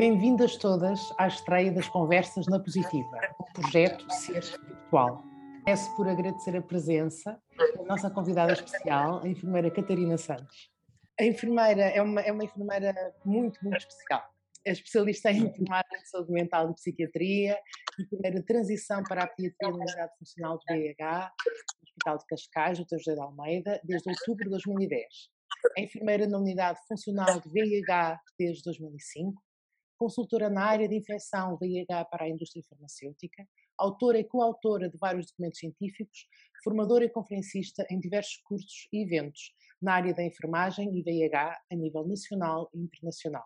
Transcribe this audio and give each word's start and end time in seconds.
Bem-vindas 0.00 0.56
todas 0.56 0.98
à 1.18 1.28
estreia 1.28 1.70
das 1.70 1.86
Conversas 1.86 2.46
na 2.46 2.58
Positiva, 2.58 3.20
o 3.38 3.44
projeto 3.52 4.10
Ser 4.10 4.38
Espiritual. 4.38 5.22
Começo 5.62 5.94
por 5.94 6.08
agradecer 6.08 6.56
a 6.56 6.62
presença 6.62 7.38
da 7.76 7.84
nossa 7.84 8.08
convidada 8.08 8.54
especial, 8.54 9.20
a 9.22 9.28
enfermeira 9.28 9.70
Catarina 9.70 10.16
Santos. 10.16 10.70
A 11.20 11.24
enfermeira 11.24 11.82
é 11.82 12.00
uma, 12.00 12.22
é 12.22 12.32
uma 12.32 12.42
enfermeira 12.42 12.94
muito, 13.26 13.62
muito 13.62 13.76
especial. 13.76 14.24
É 14.64 14.72
especialista 14.72 15.30
em 15.32 15.42
enfermagem 15.48 15.98
de 16.02 16.08
saúde 16.08 16.32
mental 16.32 16.70
e 16.70 16.74
psiquiatria, 16.76 17.58
enfermeira 18.00 18.40
de 18.40 18.46
transição 18.46 19.02
para 19.02 19.24
a 19.24 19.26
pediatria 19.26 19.70
da 19.70 19.76
Unidade 19.76 20.12
Funcional 20.18 20.56
do 20.56 20.64
BH, 20.64 21.30
no 21.36 21.82
Hospital 21.84 22.16
de 22.16 22.26
Cascais, 22.26 22.78
Dr. 22.78 22.96
José 22.96 23.14
de 23.16 23.20
Almeida, 23.20 23.78
desde 23.84 24.08
outubro 24.08 24.44
de 24.44 24.50
2010. 24.52 25.04
É 25.76 25.82
enfermeira 25.82 26.26
na 26.26 26.38
Unidade 26.38 26.78
Funcional 26.88 27.38
do 27.38 27.50
VIH 27.50 28.18
desde 28.38 28.62
2005, 28.62 29.42
consultora 30.00 30.48
na 30.48 30.64
área 30.64 30.88
de 30.88 30.96
infecção 30.96 31.58
VIH 31.58 32.06
para 32.06 32.24
a 32.24 32.28
indústria 32.30 32.64
farmacêutica, 32.70 33.46
autora 33.76 34.18
e 34.18 34.24
coautora 34.24 34.88
de 34.88 34.96
vários 34.96 35.26
documentos 35.26 35.58
científicos, 35.58 36.26
formadora 36.64 37.04
e 37.04 37.10
conferencista 37.10 37.86
em 37.90 38.00
diversos 38.00 38.38
cursos 38.38 38.88
e 38.90 39.02
eventos 39.02 39.54
na 39.80 39.92
área 39.92 40.14
da 40.14 40.24
enfermagem 40.24 40.96
e 40.96 41.02
VIH 41.02 41.60
a 41.70 41.76
nível 41.76 42.08
nacional 42.08 42.70
e 42.72 42.80
internacional. 42.80 43.44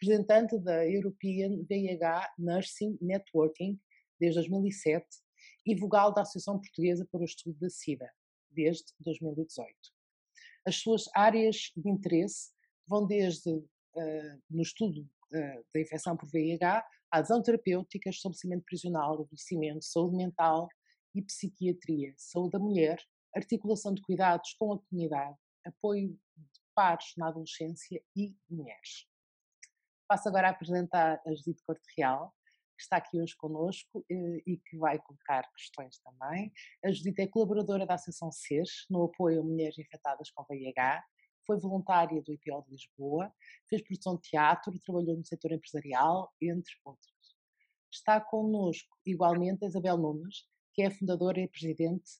Representante 0.00 0.58
da 0.58 0.88
European 0.88 1.62
VIH 1.68 2.32
Nursing 2.38 2.96
Networking 3.02 3.78
desde 4.18 4.40
2007 4.40 5.06
e 5.66 5.74
vogal 5.76 6.14
da 6.14 6.22
Associação 6.22 6.58
Portuguesa 6.58 7.06
para 7.12 7.20
o 7.20 7.24
Estudo 7.24 7.58
da 7.58 7.68
SIDA 7.68 8.10
desde 8.50 8.86
2018. 9.00 9.70
As 10.66 10.76
suas 10.76 11.04
áreas 11.14 11.70
de 11.76 11.90
interesse 11.90 12.50
vão 12.88 13.06
desde 13.06 13.50
uh, 13.50 14.42
no 14.48 14.62
estudo 14.62 15.06
da 15.30 15.80
infecção 15.80 16.16
por 16.16 16.28
VIH, 16.30 16.84
adesão 17.10 17.42
terapêutica, 17.42 18.10
estabelecimento 18.10 18.64
prisional, 18.64 19.22
envelhecimento, 19.22 19.84
saúde 19.84 20.16
mental 20.16 20.68
e 21.14 21.22
psiquiatria, 21.22 22.14
saúde 22.16 22.52
da 22.52 22.58
mulher, 22.58 22.98
articulação 23.34 23.92
de 23.94 24.02
cuidados 24.02 24.54
com 24.58 24.72
a 24.72 24.78
comunidade, 24.78 25.36
apoio 25.64 26.10
de 26.36 26.60
pares 26.74 27.12
na 27.16 27.28
adolescência 27.28 28.02
e 28.14 28.34
mulheres. 28.50 29.06
Passo 30.08 30.28
agora 30.28 30.48
a 30.48 30.50
apresentar 30.50 31.20
a 31.26 31.34
Judite 31.34 31.62
Corte 31.64 31.86
Real, 31.96 32.32
que 32.76 32.82
está 32.82 32.98
aqui 32.98 33.20
hoje 33.20 33.34
connosco 33.36 34.04
eh, 34.10 34.42
e 34.46 34.58
que 34.58 34.76
vai 34.76 34.98
colocar 34.98 35.50
questões 35.52 35.98
também. 35.98 36.52
A 36.84 36.92
Judite 36.92 37.22
é 37.22 37.26
colaboradora 37.26 37.86
da 37.86 37.94
Associação 37.94 38.30
SES 38.30 38.86
no 38.90 39.04
apoio 39.04 39.40
a 39.40 39.44
mulheres 39.44 39.78
infectadas 39.78 40.30
com 40.30 40.44
VIH 40.44 41.02
foi 41.46 41.58
voluntária 41.58 42.20
do 42.20 42.32
IPO 42.32 42.62
de 42.64 42.70
Lisboa, 42.72 43.32
fez 43.68 43.82
produção 43.82 44.16
de 44.16 44.22
teatro, 44.22 44.78
trabalhou 44.80 45.16
no 45.16 45.24
setor 45.24 45.52
empresarial, 45.52 46.32
entre 46.42 46.74
outros. 46.84 47.14
Está 47.90 48.20
connosco, 48.20 48.96
igualmente, 49.06 49.64
a 49.64 49.68
Isabel 49.68 49.96
Nunes, 49.96 50.44
que 50.74 50.82
é 50.82 50.86
a 50.86 50.90
fundadora 50.90 51.40
e 51.40 51.48
presidente 51.48 52.10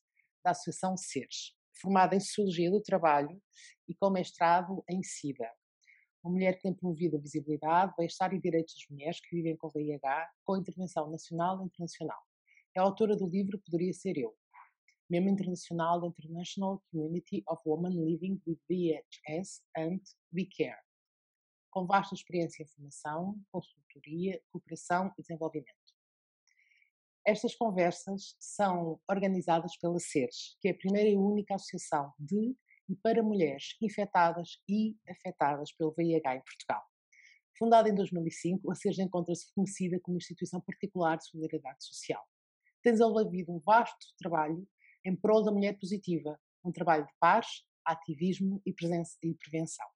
da 0.43 0.53
Associação 0.53 0.97
SERES, 0.97 1.55
formada 1.81 2.15
em 2.15 2.21
Sociologia 2.21 2.71
do 2.71 2.81
Trabalho 2.81 3.43
e 3.89 3.95
com 3.95 4.09
mestrado 4.11 4.83
em 4.89 5.03
SIDA. 5.03 5.51
Uma 6.23 6.33
mulher 6.33 6.55
que 6.55 6.63
tem 6.63 6.75
promovido 6.75 7.17
a 7.17 7.21
visibilidade, 7.21 7.95
bem-estar 7.97 8.33
e 8.33 8.41
direitos 8.41 8.75
das 8.75 8.89
mulheres 8.89 9.21
que 9.21 9.37
vivem 9.37 9.57
com 9.57 9.69
VIH, 9.69 10.31
com 10.45 10.57
intervenção 10.57 11.11
nacional 11.11 11.61
e 11.61 11.67
internacional. 11.67 12.21
É 12.75 12.81
autora 12.81 13.17
do 13.17 13.29
livro 13.29 13.59
Poderia 13.59 13.93
Ser 13.93 14.17
Eu, 14.17 14.35
membro 15.09 15.31
internacional 15.31 16.01
da 16.01 16.09
International 16.09 16.83
Community 16.91 17.43
of 17.49 17.63
Women 17.65 18.05
Living 18.05 18.41
with 18.47 18.59
VHS 18.69 19.63
and 19.77 20.01
VCare, 20.33 20.81
com 21.71 21.87
vasta 21.87 22.15
experiência 22.15 22.63
em 22.63 22.67
formação, 22.67 23.41
consultoria, 23.51 24.41
cooperação 24.51 25.13
e 25.17 25.23
desenvolvimento. 25.23 25.87
Estas 27.25 27.55
conversas 27.55 28.37
são 28.39 29.01
organizadas 29.11 29.77
pela 29.79 29.99
SERES, 29.99 30.57
que 30.61 30.69
é 30.69 30.71
a 30.71 30.77
primeira 30.77 31.09
e 31.09 31.17
única 31.17 31.55
associação 31.55 32.13
de 32.19 32.57
e 32.89 32.95
para 32.95 33.23
mulheres 33.23 33.77
infectadas 33.83 34.61
e 34.69 34.97
afetadas 35.09 35.73
pelo 35.73 35.93
VIH 35.93 36.37
em 36.37 36.41
Portugal. 36.41 36.85
Fundada 37.59 37.89
em 37.89 37.95
2005, 37.95 38.71
a 38.71 38.75
SERES 38.75 38.99
encontra-se 38.99 39.47
reconhecida 39.49 39.99
como 40.01 40.19
instituição 40.19 40.61
particular 40.61 41.17
de 41.17 41.27
solidariedade 41.27 41.85
social. 41.85 42.25
Tem 42.83 42.93
desenvolvido 42.93 43.53
um 43.53 43.59
vasto 43.59 44.07
trabalho 44.19 44.67
em 45.07 45.15
prol 45.15 45.45
da 45.45 45.53
mulher 45.53 45.79
positiva, 45.79 46.37
um 46.65 46.73
trabalho 46.73 47.07
de 47.07 47.13
paz, 47.21 47.47
ativismo 47.85 48.61
e, 48.67 48.75
e 49.23 49.35
prevenção. 49.35 49.87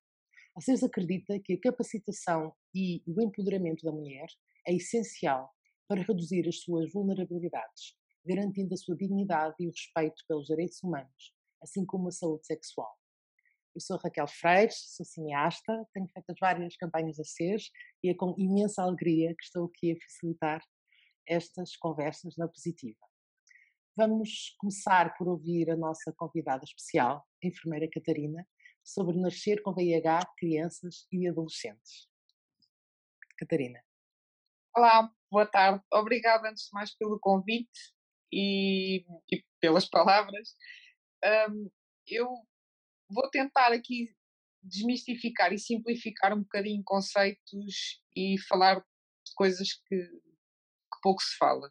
A 0.56 0.60
CES 0.60 0.84
acredita 0.84 1.40
que 1.40 1.54
a 1.54 1.60
capacitação 1.60 2.54
e 2.72 3.02
o 3.06 3.20
empoderamento 3.20 3.84
da 3.84 3.90
mulher 3.90 4.26
é 4.66 4.74
essencial 4.74 5.50
para 5.88 6.02
reduzir 6.02 6.46
as 6.48 6.60
suas 6.60 6.92
vulnerabilidades, 6.92 7.96
garantindo 8.24 8.72
a 8.72 8.76
sua 8.76 8.96
dignidade 8.96 9.56
e 9.58 9.66
o 9.66 9.70
respeito 9.70 10.22
pelos 10.28 10.46
direitos 10.46 10.80
humanos, 10.80 11.34
assim 11.60 11.84
como 11.84 12.06
a 12.06 12.12
saúde 12.12 12.46
sexual. 12.46 12.96
Eu 13.74 13.80
sou 13.80 13.96
Raquel 13.98 14.28
Freire, 14.28 14.72
sou 14.72 15.04
cineasta, 15.04 15.88
tenho 15.92 16.06
feito 16.08 16.34
várias 16.40 16.76
campanhas 16.76 17.18
a 17.18 17.24
CES 17.24 17.70
e 18.04 18.10
é 18.10 18.14
com 18.14 18.34
imensa 18.38 18.82
alegria 18.82 19.34
que 19.34 19.42
estou 19.42 19.66
aqui 19.66 19.92
a 19.92 19.96
facilitar 19.96 20.62
estas 21.26 21.76
conversas 21.76 22.36
na 22.36 22.46
Positiva. 22.46 23.09
Vamos 24.00 24.54
começar 24.56 25.14
por 25.18 25.28
ouvir 25.28 25.70
a 25.70 25.76
nossa 25.76 26.10
convidada 26.10 26.64
especial, 26.64 27.28
a 27.44 27.46
enfermeira 27.46 27.86
Catarina, 27.86 28.48
sobre 28.82 29.18
nascer 29.18 29.60
com 29.60 29.74
VIH, 29.74 30.22
crianças 30.38 31.06
e 31.12 31.28
adolescentes. 31.28 32.08
Catarina. 33.36 33.78
Olá, 34.74 35.12
boa 35.30 35.44
tarde. 35.44 35.84
Obrigada 35.92 36.48
antes 36.48 36.64
de 36.64 36.70
mais 36.72 36.96
pelo 36.96 37.20
convite 37.20 37.92
e, 38.32 39.04
e 39.30 39.44
pelas 39.60 39.86
palavras. 39.86 40.56
Um, 41.50 41.70
eu 42.06 42.26
vou 43.06 43.28
tentar 43.28 43.70
aqui 43.70 44.16
desmistificar 44.62 45.52
e 45.52 45.58
simplificar 45.58 46.32
um 46.32 46.40
bocadinho 46.40 46.82
conceitos 46.84 48.02
e 48.16 48.38
falar 48.48 48.76
de 48.76 49.34
coisas 49.34 49.74
que, 49.74 49.94
que 49.94 51.00
pouco 51.02 51.20
se 51.20 51.36
fala, 51.36 51.70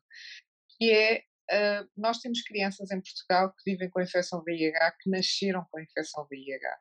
que 0.78 0.92
é 0.92 1.28
Uh, 1.52 1.90
nós 1.98 2.20
temos 2.20 2.42
crianças 2.44 2.92
em 2.92 3.02
Portugal 3.02 3.52
que 3.52 3.72
vivem 3.72 3.90
com 3.90 4.00
a 4.00 4.04
infecção 4.04 4.44
VIH, 4.44 4.96
que 5.02 5.10
nasceram 5.10 5.66
com 5.72 5.80
a 5.80 5.84
infecção 5.84 6.28
VIH. 6.30 6.78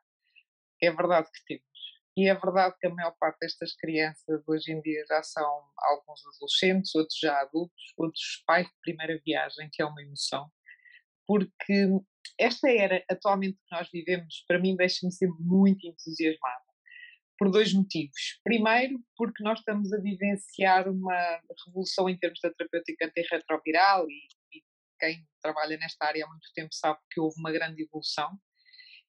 É 0.81 0.91
verdade 0.91 1.27
que 1.33 1.43
temos. 1.45 1.69
E 2.15 2.27
é 2.27 2.35
verdade 2.35 2.75
que 2.79 2.87
a 2.87 2.93
maior 2.93 3.15
parte 3.19 3.39
destas 3.39 3.75
crianças 3.75 4.43
hoje 4.47 4.71
em 4.71 4.81
dia 4.81 5.05
já 5.07 5.23
são 5.23 5.63
alguns 5.77 6.21
adolescentes, 6.35 6.93
outros 6.93 7.17
já 7.17 7.39
adultos, 7.39 7.93
outros 7.97 8.43
pais 8.45 8.67
de 8.67 8.73
primeira 8.81 9.19
viagem, 9.25 9.69
que 9.71 9.81
é 9.81 9.85
uma 9.85 10.01
emoção. 10.01 10.51
Porque 11.25 11.87
esta 12.39 12.69
era 12.69 13.03
atualmente 13.09 13.57
que 13.57 13.75
nós 13.75 13.89
vivemos, 13.91 14.43
para 14.47 14.59
mim, 14.59 14.75
deixa-me 14.75 15.11
ser 15.11 15.29
muito 15.39 15.87
entusiasmada. 15.87 16.63
Por 17.37 17.49
dois 17.49 17.73
motivos. 17.73 18.39
Primeiro, 18.43 18.99
porque 19.15 19.41
nós 19.41 19.59
estamos 19.59 19.93
a 19.93 20.01
vivenciar 20.01 20.89
uma 20.89 21.41
revolução 21.65 22.09
em 22.09 22.17
termos 22.17 22.39
da 22.43 22.51
terapêutica 22.51 23.05
antirretroviral 23.05 24.09
e 24.09 24.27
quem 24.99 25.27
trabalha 25.41 25.77
nesta 25.77 26.05
área 26.05 26.25
há 26.25 26.27
muito 26.27 26.49
tempo 26.53 26.73
sabe 26.73 26.99
que 27.11 27.19
houve 27.19 27.39
uma 27.39 27.51
grande 27.51 27.83
evolução. 27.83 28.37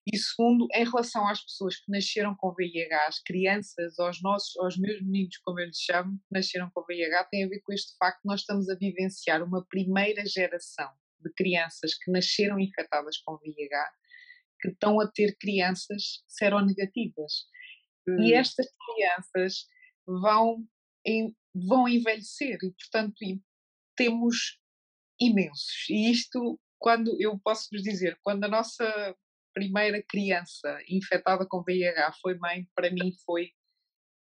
E 0.07 0.17
segundo, 0.17 0.67
em 0.73 0.85
relação 0.85 1.27
às 1.29 1.43
pessoas 1.45 1.77
que 1.77 1.91
nasceram 1.91 2.35
com 2.35 2.55
VIH, 2.55 3.07
as 3.07 3.23
crianças, 3.23 3.99
aos 3.99 4.23
nossos, 4.23 4.57
aos 4.57 4.79
meus 4.79 5.01
meninos, 5.03 5.37
como 5.39 5.61
eu 5.61 5.67
lhes 5.67 5.79
chamo, 5.79 6.19
que 6.19 6.33
nasceram 6.33 6.71
com 6.75 6.85
VIH, 6.85 7.25
tem 7.25 7.45
a 7.45 7.49
ver 7.49 7.61
com 7.61 7.73
este 7.73 7.97
facto 7.99 8.23
que 8.23 8.29
nós 8.29 8.41
estamos 8.41 8.69
a 8.71 8.77
vivenciar 8.77 9.43
uma 9.43 9.65
primeira 9.67 10.25
geração 10.25 10.91
de 11.21 11.31
crianças 11.35 11.95
que 11.95 12.11
nasceram 12.11 12.59
infectadas 12.59 13.19
com 13.19 13.37
VIH, 13.37 13.91
que 14.61 14.69
estão 14.69 15.01
a 15.01 15.07
ter 15.07 15.37
crianças 15.39 16.25
seronegativas. 16.27 17.47
Hum. 18.09 18.21
E 18.21 18.33
estas 18.33 18.67
crianças 18.87 19.67
vão, 20.07 20.67
em, 21.07 21.37
vão 21.55 21.87
envelhecer 21.87 22.57
e, 22.63 22.73
portanto, 22.73 23.17
temos 23.97 24.60
imensos. 25.21 25.89
E 25.89 26.11
isto, 26.11 26.59
quando 26.79 27.17
eu 27.21 27.39
posso 27.39 27.69
vos 27.71 27.83
dizer, 27.83 28.19
quando 28.23 28.45
a 28.45 28.49
nossa 28.49 29.17
primeira 29.53 30.03
criança 30.09 30.79
infectada 30.89 31.47
com 31.47 31.63
VIH 31.63 32.13
foi 32.23 32.39
mãe, 32.39 32.67
para 32.75 32.91
mim 32.91 33.13
foi 33.25 33.51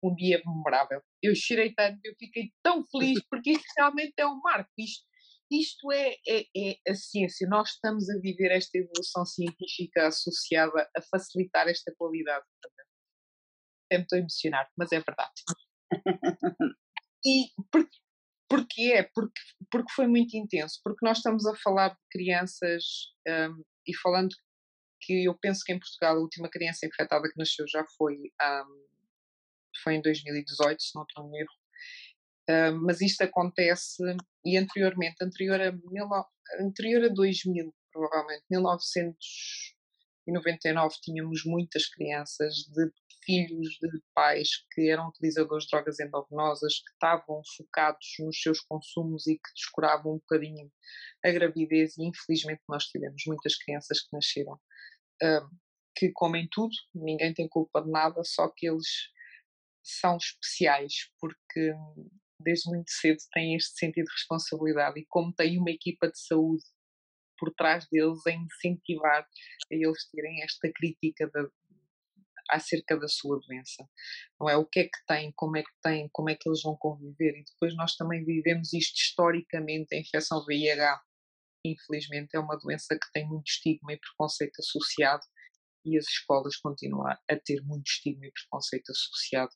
um 0.03 0.15
dia 0.15 0.41
memorável. 0.45 1.03
Eu 1.23 1.35
chorei 1.35 1.75
tanto, 1.75 1.99
eu 2.05 2.15
fiquei 2.19 2.53
tão 2.63 2.85
feliz, 2.85 3.21
porque 3.31 3.53
isto 3.53 3.65
realmente 3.77 4.15
é 4.19 4.27
um 4.27 4.39
marco. 4.41 4.71
Isto, 4.79 5.05
isto 5.51 5.93
é, 5.93 6.17
é, 6.29 6.47
é 6.57 6.91
a 6.91 6.95
ciência. 6.95 7.49
Nós 7.49 7.71
estamos 7.71 8.09
a 8.11 8.19
viver 8.19 8.51
esta 8.51 8.79
evolução 8.79 9.25
científica 9.25 10.09
associada 10.09 10.89
a 10.95 11.03
facilitar 11.03 11.69
esta 11.69 11.93
qualidade. 11.97 12.45
Até 13.87 13.99
me 13.99 14.03
estou 14.03 14.17
a 14.17 14.21
emocionar, 14.21 14.69
mas 14.77 14.93
é 14.93 15.01
verdade. 15.01 15.33
E 17.27 17.47
Porquê? 18.49 19.09
Porque, 19.15 19.41
porque 19.71 19.93
foi 19.93 20.07
muito 20.07 20.37
intenso, 20.37 20.81
porque 20.85 21.05
nós 21.05 21.19
estamos 21.19 21.47
a 21.47 21.57
falar 21.57 21.91
de 21.91 22.01
crianças 22.11 22.85
um, 23.27 23.63
e 23.87 23.97
falando 23.97 24.35
que 25.01 25.25
eu 25.25 25.37
penso 25.39 25.63
que 25.65 25.73
em 25.73 25.79
Portugal 25.79 26.17
a 26.17 26.21
última 26.21 26.49
criança 26.49 26.87
infectada 26.87 27.29
que 27.29 27.39
nasceu 27.39 27.67
já 27.69 27.85
foi, 27.97 28.15
um, 28.15 28.87
foi 29.83 29.95
em 29.95 30.03
2018, 30.03 30.83
se 30.83 30.95
não 30.95 31.03
estou 31.03 31.29
no 31.29 31.37
erro, 31.37 31.53
Uh, 32.49 32.73
mas 32.85 33.01
isto 33.01 33.23
acontece, 33.23 34.03
e 34.45 34.57
anteriormente, 34.59 35.17
anterior 35.23 35.61
a, 35.63 35.73
mil, 35.73 36.09
anterior 36.61 37.05
a 37.05 37.09
2000, 37.09 37.75
provavelmente, 37.91 38.45
1999, 38.51 40.95
tínhamos 41.03 41.43
muitas 41.47 41.89
crianças 41.89 42.57
de 42.57 42.93
filhos 43.25 43.79
de 43.81 44.03
pais 44.15 44.49
que 44.73 44.91
eram 44.91 45.09
utilizadores 45.09 45.65
de 45.65 45.71
drogas 45.71 46.01
endovenosas, 46.01 46.75
que 46.75 46.93
estavam 46.93 47.43
focados 47.57 48.07
nos 48.21 48.41
seus 48.41 48.61
consumos 48.61 49.27
e 49.27 49.35
que 49.35 49.55
descuravam 49.55 50.15
um 50.15 50.19
bocadinho 50.19 50.71
a 51.25 51.31
gravidez, 51.31 51.97
e 51.97 52.05
infelizmente 52.05 52.63
nós 52.69 52.85
tivemos 52.85 53.23
muitas 53.27 53.57
crianças 53.57 54.01
que 54.01 54.09
nasceram 54.13 54.55
uh, 54.55 55.65
que 55.97 56.11
comem 56.13 56.49
tudo, 56.51 56.75
ninguém 56.95 57.33
tem 57.33 57.49
culpa 57.49 57.81
de 57.81 57.91
nada, 57.91 58.23
só 58.25 58.49
que 58.49 58.69
eles 58.69 58.89
são 59.83 60.17
especiais 60.17 61.11
porque 61.21 61.73
desde 62.41 62.69
muito 62.71 62.91
cedo 62.91 63.19
têm 63.33 63.55
este 63.55 63.79
sentido 63.79 64.07
de 64.07 64.13
responsabilidade 64.13 65.01
e 65.01 65.07
como 65.07 65.33
têm 65.33 65.59
uma 65.59 65.71
equipa 65.71 66.09
de 66.09 66.19
saúde 66.19 66.65
por 67.39 67.53
trás 67.55 67.87
deles 67.91 68.27
a 68.27 68.33
incentivar 68.33 69.23
a 69.23 69.75
eles 69.75 70.09
terem 70.11 70.43
esta 70.43 70.71
crítica 70.73 71.27
de, 71.27 71.49
acerca 72.51 72.99
da 72.99 73.09
sua 73.09 73.39
doença. 73.41 73.89
Não 74.41 74.49
é 74.49 74.57
o 74.57 74.67
que 74.67 74.81
é 74.81 74.85
que 74.85 75.07
têm, 75.07 75.33
como 75.35 75.57
é 75.57 75.63
que 75.63 75.73
têm, 75.83 76.09
como 76.13 76.31
é 76.31 76.35
que 76.35 76.49
eles 76.49 76.63
vão 76.63 76.77
conviver 76.77 77.39
e 77.39 77.45
depois 77.45 77.75
nós 77.77 77.97
também 77.97 78.25
vivemos 78.25 78.73
isto 78.73 78.97
historicamente, 78.97 79.95
a 79.95 79.99
infecção 79.99 80.45
VIH 80.45 81.01
infelizmente 81.65 82.37
é 82.37 82.39
uma 82.39 82.59
doença 82.59 82.95
que 82.95 83.11
tem 83.13 83.27
muito 83.27 83.49
estigma 83.49 83.93
e 83.93 83.99
preconceito 83.99 84.59
associado 84.59 85.23
e 85.85 85.97
as 85.97 86.05
escolas 86.07 86.57
continuam 86.57 87.09
a 87.09 87.37
ter 87.45 87.63
muito 87.63 87.87
estigma 87.87 88.27
e 88.27 88.33
preconceito 88.33 88.91
associado 88.91 89.53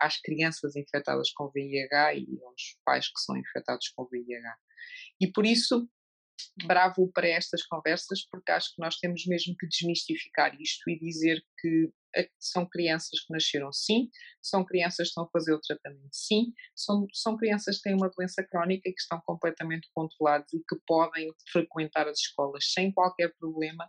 às 0.00 0.18
crianças 0.20 0.74
infectadas 0.76 1.30
com 1.32 1.50
VIH 1.50 2.14
e 2.14 2.26
aos 2.42 2.78
pais 2.84 3.06
que 3.06 3.20
são 3.20 3.36
infectados 3.36 3.88
com 3.90 4.06
VIH. 4.06 4.56
E 5.20 5.30
por 5.30 5.44
isso, 5.44 5.88
bravo 6.64 7.10
para 7.12 7.28
estas 7.28 7.64
conversas, 7.66 8.26
porque 8.30 8.50
acho 8.50 8.74
que 8.74 8.80
nós 8.80 8.96
temos 8.96 9.26
mesmo 9.26 9.54
que 9.58 9.68
desmistificar 9.68 10.58
isto 10.58 10.88
e 10.88 10.98
dizer 10.98 11.42
que 11.60 11.90
são 12.38 12.68
crianças 12.68 13.20
que 13.20 13.32
nasceram 13.32 13.72
sim, 13.72 14.08
são 14.42 14.64
crianças 14.64 15.08
que 15.08 15.10
estão 15.10 15.24
a 15.24 15.30
fazer 15.30 15.52
o 15.52 15.60
tratamento 15.60 16.08
sim, 16.12 16.52
são, 16.74 17.06
são 17.12 17.36
crianças 17.36 17.76
que 17.76 17.82
têm 17.82 17.94
uma 17.94 18.10
doença 18.10 18.42
crónica 18.44 18.88
e 18.88 18.92
que 18.92 19.00
estão 19.00 19.20
completamente 19.24 19.88
controladas 19.94 20.52
e 20.52 20.58
que 20.58 20.76
podem 20.86 21.32
frequentar 21.50 22.08
as 22.08 22.18
escolas 22.18 22.72
sem 22.72 22.92
qualquer 22.92 23.34
problema, 23.38 23.88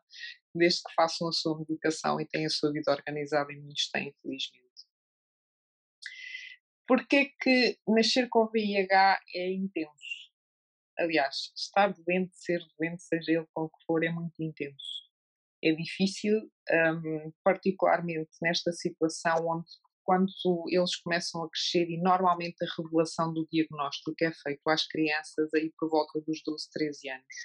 desde 0.53 0.81
que 0.83 0.94
façam 0.94 1.27
a 1.27 1.31
sua 1.31 1.57
medicação 1.57 2.19
e 2.19 2.27
tenham 2.27 2.47
a 2.47 2.50
sua 2.50 2.71
vida 2.71 2.91
organizada 2.91 3.51
e 3.51 3.59
muitos 3.59 3.89
têm, 3.89 4.09
infelizmente. 4.09 4.71
Porquê 6.88 7.31
que 7.39 7.79
nascer 7.88 8.27
com 8.29 8.47
VIH 8.47 9.21
é 9.33 9.51
intenso? 9.53 10.31
Aliás, 11.00 11.51
estar 11.56 11.94
doente, 11.94 12.35
ser 12.35 12.59
doente, 12.77 13.01
seja 13.01 13.31
ele 13.31 13.47
qual 13.53 13.71
for, 13.88 14.03
é 14.03 14.12
muito 14.12 14.44
intenso. 14.44 15.11
É 15.63 15.72
difícil, 15.74 16.40
um, 16.72 17.31
particularmente 17.44 18.31
nesta 18.42 18.72
situação 18.72 19.36
onde 19.48 19.69
quando 20.04 20.31
eles 20.68 20.96
começam 20.96 21.44
a 21.44 21.50
crescer 21.50 21.88
e 21.90 22.02
normalmente 22.02 22.58
a 22.63 22.81
revelação 22.81 23.31
do 23.31 23.48
diagnóstico 23.52 24.13
é 24.22 24.31
feito 24.34 24.68
às 24.68 24.88
crianças 24.88 25.54
aí 25.54 25.72
por 25.78 25.90
volta 25.90 26.19
dos 26.22 26.42
12, 26.44 26.69
13 26.72 27.10
anos. 27.10 27.36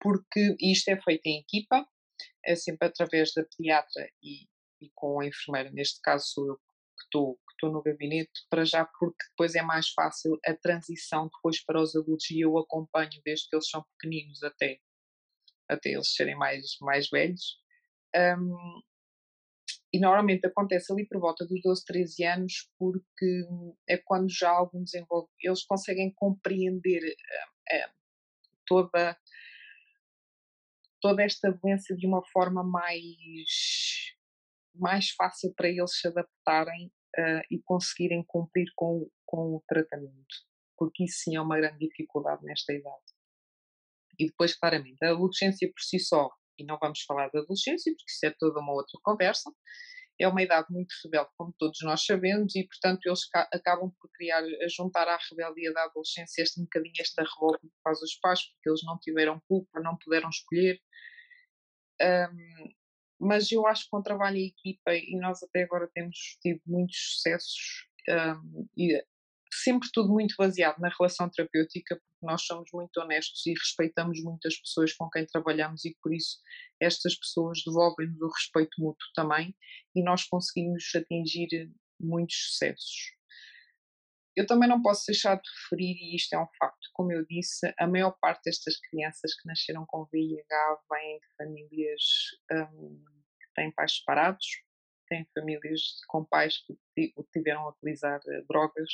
Porque 0.00 0.56
isto 0.60 0.88
é 0.88 1.00
feito 1.00 1.26
em 1.26 1.40
equipa, 1.40 1.86
é 2.44 2.56
sempre 2.56 2.88
através 2.88 3.32
da 3.34 3.44
pediatra 3.44 4.08
e, 4.22 4.48
e 4.80 4.90
com 4.94 5.20
a 5.20 5.26
enfermeira, 5.26 5.70
neste 5.70 6.00
caso 6.00 6.26
sou 6.26 6.48
eu 6.48 6.56
que 6.56 7.04
estou 7.04 7.38
estou 7.54 7.72
no 7.72 7.82
gabinete, 7.82 8.30
para 8.50 8.64
já 8.64 8.84
porque 8.84 9.24
depois 9.30 9.54
é 9.54 9.62
mais 9.62 9.88
fácil 9.90 10.38
a 10.44 10.54
transição 10.54 11.28
depois 11.28 11.64
para 11.64 11.80
os 11.80 11.96
adultos 11.96 12.30
e 12.30 12.40
eu 12.40 12.58
acompanho 12.58 13.20
desde 13.24 13.48
que 13.48 13.56
eles 13.56 13.68
são 13.68 13.84
pequeninos 13.96 14.42
até, 14.42 14.78
até 15.68 15.90
eles 15.90 16.14
serem 16.14 16.36
mais, 16.36 16.76
mais 16.80 17.08
velhos. 17.10 17.58
Um, 18.16 18.82
e 19.92 20.00
normalmente 20.00 20.44
acontece 20.44 20.92
ali 20.92 21.06
por 21.06 21.20
volta 21.20 21.46
dos 21.46 21.62
12, 21.62 21.84
13 21.84 22.24
anos, 22.24 22.68
porque 22.76 23.44
é 23.88 23.96
quando 23.96 24.28
já 24.28 24.50
algum 24.50 24.82
desenvolve, 24.82 25.28
eles 25.40 25.64
conseguem 25.64 26.12
compreender 26.16 27.00
uh, 27.04 27.76
uh, 27.76 27.92
toda, 28.66 29.16
toda 31.00 31.22
esta 31.22 31.52
doença 31.52 31.94
de 31.94 32.08
uma 32.08 32.24
forma 32.32 32.64
mais, 32.64 34.16
mais 34.74 35.10
fácil 35.10 35.54
para 35.54 35.68
eles 35.68 35.96
se 35.96 36.08
adaptarem 36.08 36.88
uh, 37.16 37.42
e 37.48 37.62
conseguirem 37.62 38.24
cumprir 38.26 38.66
com, 38.74 39.08
com 39.24 39.54
o 39.54 39.64
tratamento, 39.68 40.34
porque 40.76 41.04
isso 41.04 41.20
sim 41.20 41.36
é 41.36 41.40
uma 41.40 41.56
grande 41.56 41.78
dificuldade 41.78 42.44
nesta 42.44 42.72
idade. 42.72 43.14
E 44.18 44.26
depois, 44.26 44.56
claramente, 44.56 45.04
a 45.04 45.10
adolescência 45.10 45.68
por 45.68 45.82
si 45.82 45.98
só, 45.98 46.30
e 46.58 46.64
não 46.64 46.78
vamos 46.80 47.02
falar 47.02 47.28
da 47.30 47.40
adolescência, 47.40 47.92
porque 47.92 48.10
isso 48.10 48.26
é 48.26 48.34
toda 48.38 48.60
uma 48.60 48.72
outra 48.72 48.98
conversa, 49.02 49.50
é 50.20 50.28
uma 50.28 50.42
idade 50.42 50.66
muito 50.70 50.94
rebelde, 51.04 51.30
como 51.36 51.52
todos 51.58 51.78
nós 51.82 52.04
sabemos, 52.04 52.54
e 52.54 52.64
portanto 52.64 53.06
eles 53.06 53.20
acabam 53.52 53.92
por 54.00 54.08
criar, 54.12 54.42
a 54.42 54.68
juntar 54.68 55.08
à 55.08 55.18
rebeldia 55.30 55.72
da 55.72 55.84
adolescência 55.84 56.42
este 56.42 56.60
um 56.60 56.64
bocadinho 56.64 56.94
esta 57.00 57.22
revolta 57.22 57.58
que 57.60 57.82
faz 57.82 58.00
os 58.00 58.14
pais, 58.20 58.40
porque 58.42 58.70
eles 58.70 58.80
não 58.84 58.98
tiveram 58.98 59.42
culpa, 59.48 59.80
não 59.80 59.96
puderam 59.96 60.28
escolher. 60.28 60.80
Um, 62.00 62.74
mas 63.20 63.50
eu 63.50 63.66
acho 63.66 63.84
que 63.84 63.90
com 63.90 64.02
trabalho 64.02 64.36
em 64.36 64.48
equipa 64.48 64.94
e 64.94 65.18
nós 65.18 65.42
até 65.42 65.62
agora 65.62 65.88
temos 65.92 66.16
tido 66.40 66.60
muitos 66.66 66.96
sucessos 66.96 67.88
um, 68.08 68.68
e 68.76 69.02
sempre 69.62 69.88
tudo 69.92 70.08
muito 70.12 70.34
baseado 70.38 70.78
na 70.78 70.88
relação 70.88 71.30
terapêutica, 71.30 71.96
porque 71.96 72.26
nós 72.26 72.42
somos 72.44 72.68
muito 72.72 72.96
honestos 72.98 73.44
e 73.46 73.52
respeitamos 73.52 74.22
muitas 74.22 74.58
pessoas 74.58 74.92
com 74.92 75.08
quem 75.10 75.26
trabalhamos 75.26 75.84
e 75.84 75.96
por 76.02 76.12
isso 76.12 76.38
estas 76.80 77.14
pessoas 77.16 77.62
devolvem-nos 77.64 78.20
o 78.20 78.28
respeito 78.28 78.80
mútuo 78.80 79.06
também 79.14 79.54
e 79.94 80.02
nós 80.02 80.24
conseguimos 80.24 80.84
atingir 80.94 81.70
muitos 82.00 82.36
sucessos. 82.48 83.14
Eu 84.36 84.46
também 84.46 84.68
não 84.68 84.82
posso 84.82 85.04
deixar 85.06 85.36
de 85.36 85.48
referir, 85.48 85.94
e 85.94 86.16
isto 86.16 86.32
é 86.32 86.42
um 86.42 86.48
facto, 86.58 86.90
como 86.92 87.12
eu 87.12 87.24
disse, 87.24 87.72
a 87.78 87.86
maior 87.86 88.16
parte 88.20 88.42
destas 88.44 88.80
crianças 88.80 89.32
que 89.34 89.46
nasceram 89.46 89.86
com 89.86 90.06
VIH 90.06 90.78
vêm 90.90 91.20
de 91.20 91.36
famílias 91.36 92.02
um, 92.50 93.04
que 93.40 93.54
têm 93.54 93.70
pais 93.70 93.98
separados, 93.98 94.44
têm 95.08 95.24
famílias 95.32 95.80
com 96.08 96.24
pais 96.24 96.56
que 96.96 97.14
tiveram 97.32 97.60
a 97.62 97.70
utilizar 97.70 98.18
uh, 98.18 98.46
drogas 98.48 98.90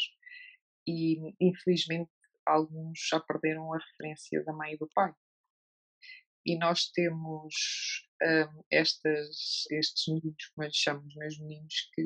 e, 0.87 1.35
infelizmente, 1.41 2.11
alguns 2.47 2.99
já 3.09 3.21
perderam 3.21 3.73
a 3.73 3.79
referência 3.79 4.43
da 4.45 4.53
mãe 4.53 4.75
e 4.75 4.79
do 4.79 4.89
pai. 4.95 5.13
E 6.45 6.59
nós 6.59 6.91
temos 6.91 7.55
um, 8.23 8.65
estas, 8.71 9.67
estes 9.71 10.07
meninos, 10.09 10.47
como 10.55 10.65
eu 10.65 10.69
lhes 10.69 10.77
chamo, 10.77 11.07
os 11.07 11.15
meus 11.15 11.39
meninos, 11.39 11.91
que, 11.95 12.03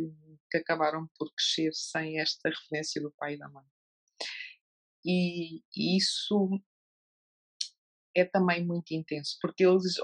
que 0.50 0.58
acabaram 0.58 1.08
por 1.16 1.32
crescer 1.34 1.72
sem 1.72 2.20
esta 2.20 2.48
referência 2.48 3.00
do 3.00 3.12
pai 3.12 3.34
e 3.34 3.38
da 3.38 3.48
mãe. 3.48 3.64
E, 5.04 5.58
e 5.76 5.96
isso 5.96 6.60
é 8.16 8.24
também 8.24 8.64
muito 8.64 8.92
intenso, 8.92 9.36
porque 9.40 9.66
eles 9.66 9.94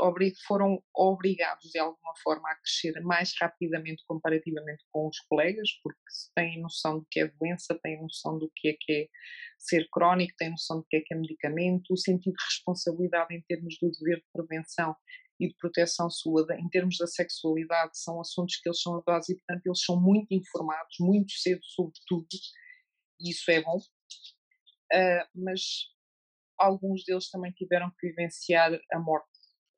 foram 0.46 0.82
obrigados 0.94 1.70
de 1.70 1.78
alguma 1.78 2.12
forma 2.22 2.50
a 2.50 2.56
crescer 2.56 3.00
mais 3.02 3.32
rapidamente 3.40 4.02
comparativamente 4.06 4.84
com 4.90 5.08
os 5.08 5.18
colegas, 5.20 5.68
porque 5.82 6.00
têm 6.34 6.60
noção 6.60 6.98
do 6.98 7.06
que 7.10 7.20
é 7.20 7.28
doença, 7.28 7.78
têm 7.82 8.00
noção 8.00 8.38
do 8.38 8.50
que 8.56 8.68
é 8.68 8.76
que 8.78 8.92
é 8.92 9.08
ser 9.58 9.86
crónico, 9.92 10.34
têm 10.36 10.50
noção 10.50 10.78
do 10.78 10.86
que 10.88 10.96
é 10.96 11.00
que 11.00 11.14
é 11.14 11.16
medicamento, 11.16 11.92
o 11.92 11.96
sentido 11.96 12.34
de 12.34 12.44
responsabilidade 12.44 13.34
em 13.34 13.40
termos 13.42 13.76
do 13.80 13.90
dever 13.90 14.18
de 14.18 14.26
prevenção 14.32 14.96
e 15.38 15.48
de 15.48 15.54
proteção 15.56 16.10
sua, 16.10 16.44
em 16.58 16.68
termos 16.68 16.98
da 16.98 17.06
sexualidade, 17.06 17.92
são 17.94 18.20
assuntos 18.20 18.56
que 18.56 18.68
eles 18.68 18.82
são 18.82 18.96
a 18.96 19.02
base 19.02 19.32
e, 19.32 19.36
portanto, 19.36 19.66
eles 19.66 19.82
são 19.82 20.00
muito 20.00 20.32
informados, 20.32 20.96
muito 21.00 21.32
cedo 21.32 21.60
sobre 21.64 21.94
tudo, 22.06 22.26
e 23.20 23.30
isso 23.30 23.50
é 23.50 23.62
bom. 23.62 23.78
Uh, 24.92 25.24
mas 25.34 25.60
alguns 26.60 27.04
deles 27.04 27.30
também 27.30 27.52
tiveram 27.52 27.90
que 27.98 28.08
vivenciar 28.08 28.72
a 28.92 28.98
morte 28.98 29.28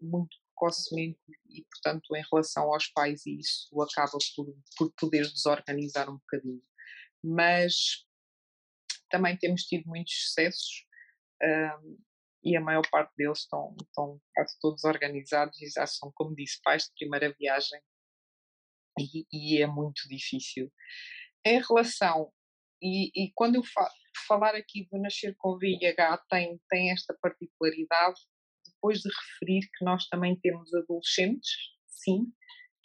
muito 0.01 0.37
precocemente 0.63 1.19
e, 1.49 1.65
portanto, 1.65 2.15
em 2.15 2.23
relação 2.31 2.73
aos 2.73 2.89
pais, 2.89 3.27
e 3.27 3.39
isso 3.39 3.69
acaba 3.83 4.19
por, 4.37 4.55
por 4.77 4.93
poder 4.99 5.23
desorganizar 5.31 6.09
um 6.09 6.19
bocadinho. 6.19 6.63
Mas 7.23 8.05
também 9.11 9.37
temos 9.37 9.63
tido 9.63 9.85
muitos 9.87 10.15
sucessos 10.27 10.87
um, 11.43 11.99
e 12.45 12.57
a 12.57 12.61
maior 12.61 12.83
parte 12.91 13.13
deles 13.17 13.41
estão, 13.41 13.77
estão 13.81 14.21
quase 14.35 14.59
todos 14.61 14.85
organizados 14.85 15.61
e 15.61 15.69
já 15.69 15.87
são, 15.87 16.11
como 16.15 16.35
disse, 16.35 16.61
pais 16.63 16.85
de 16.85 16.93
primeira 16.99 17.35
viagem 17.39 17.81
e, 18.99 19.27
e 19.33 19.63
é 19.63 19.67
muito 19.67 20.09
difícil. 20.09 20.73
Em 21.45 21.61
relação, 21.61 22.33
e, 22.83 23.11
e 23.15 23.33
quando 23.35 23.55
eu 23.55 23.63
falo, 23.63 23.89
falar 24.27 24.55
aqui 24.57 24.89
do 24.91 24.99
nascer 24.99 25.35
com 25.39 25.57
VIH 25.57 26.19
tem, 26.29 26.61
tem 26.69 26.91
esta 26.91 27.17
particularidade, 27.23 28.21
depois 28.67 28.99
de 28.99 29.09
referir 29.09 29.69
que 29.77 29.85
nós 29.85 30.09
também 30.09 30.39
temos 30.41 30.75
adolescentes, 30.75 31.51
sim, 31.87 32.27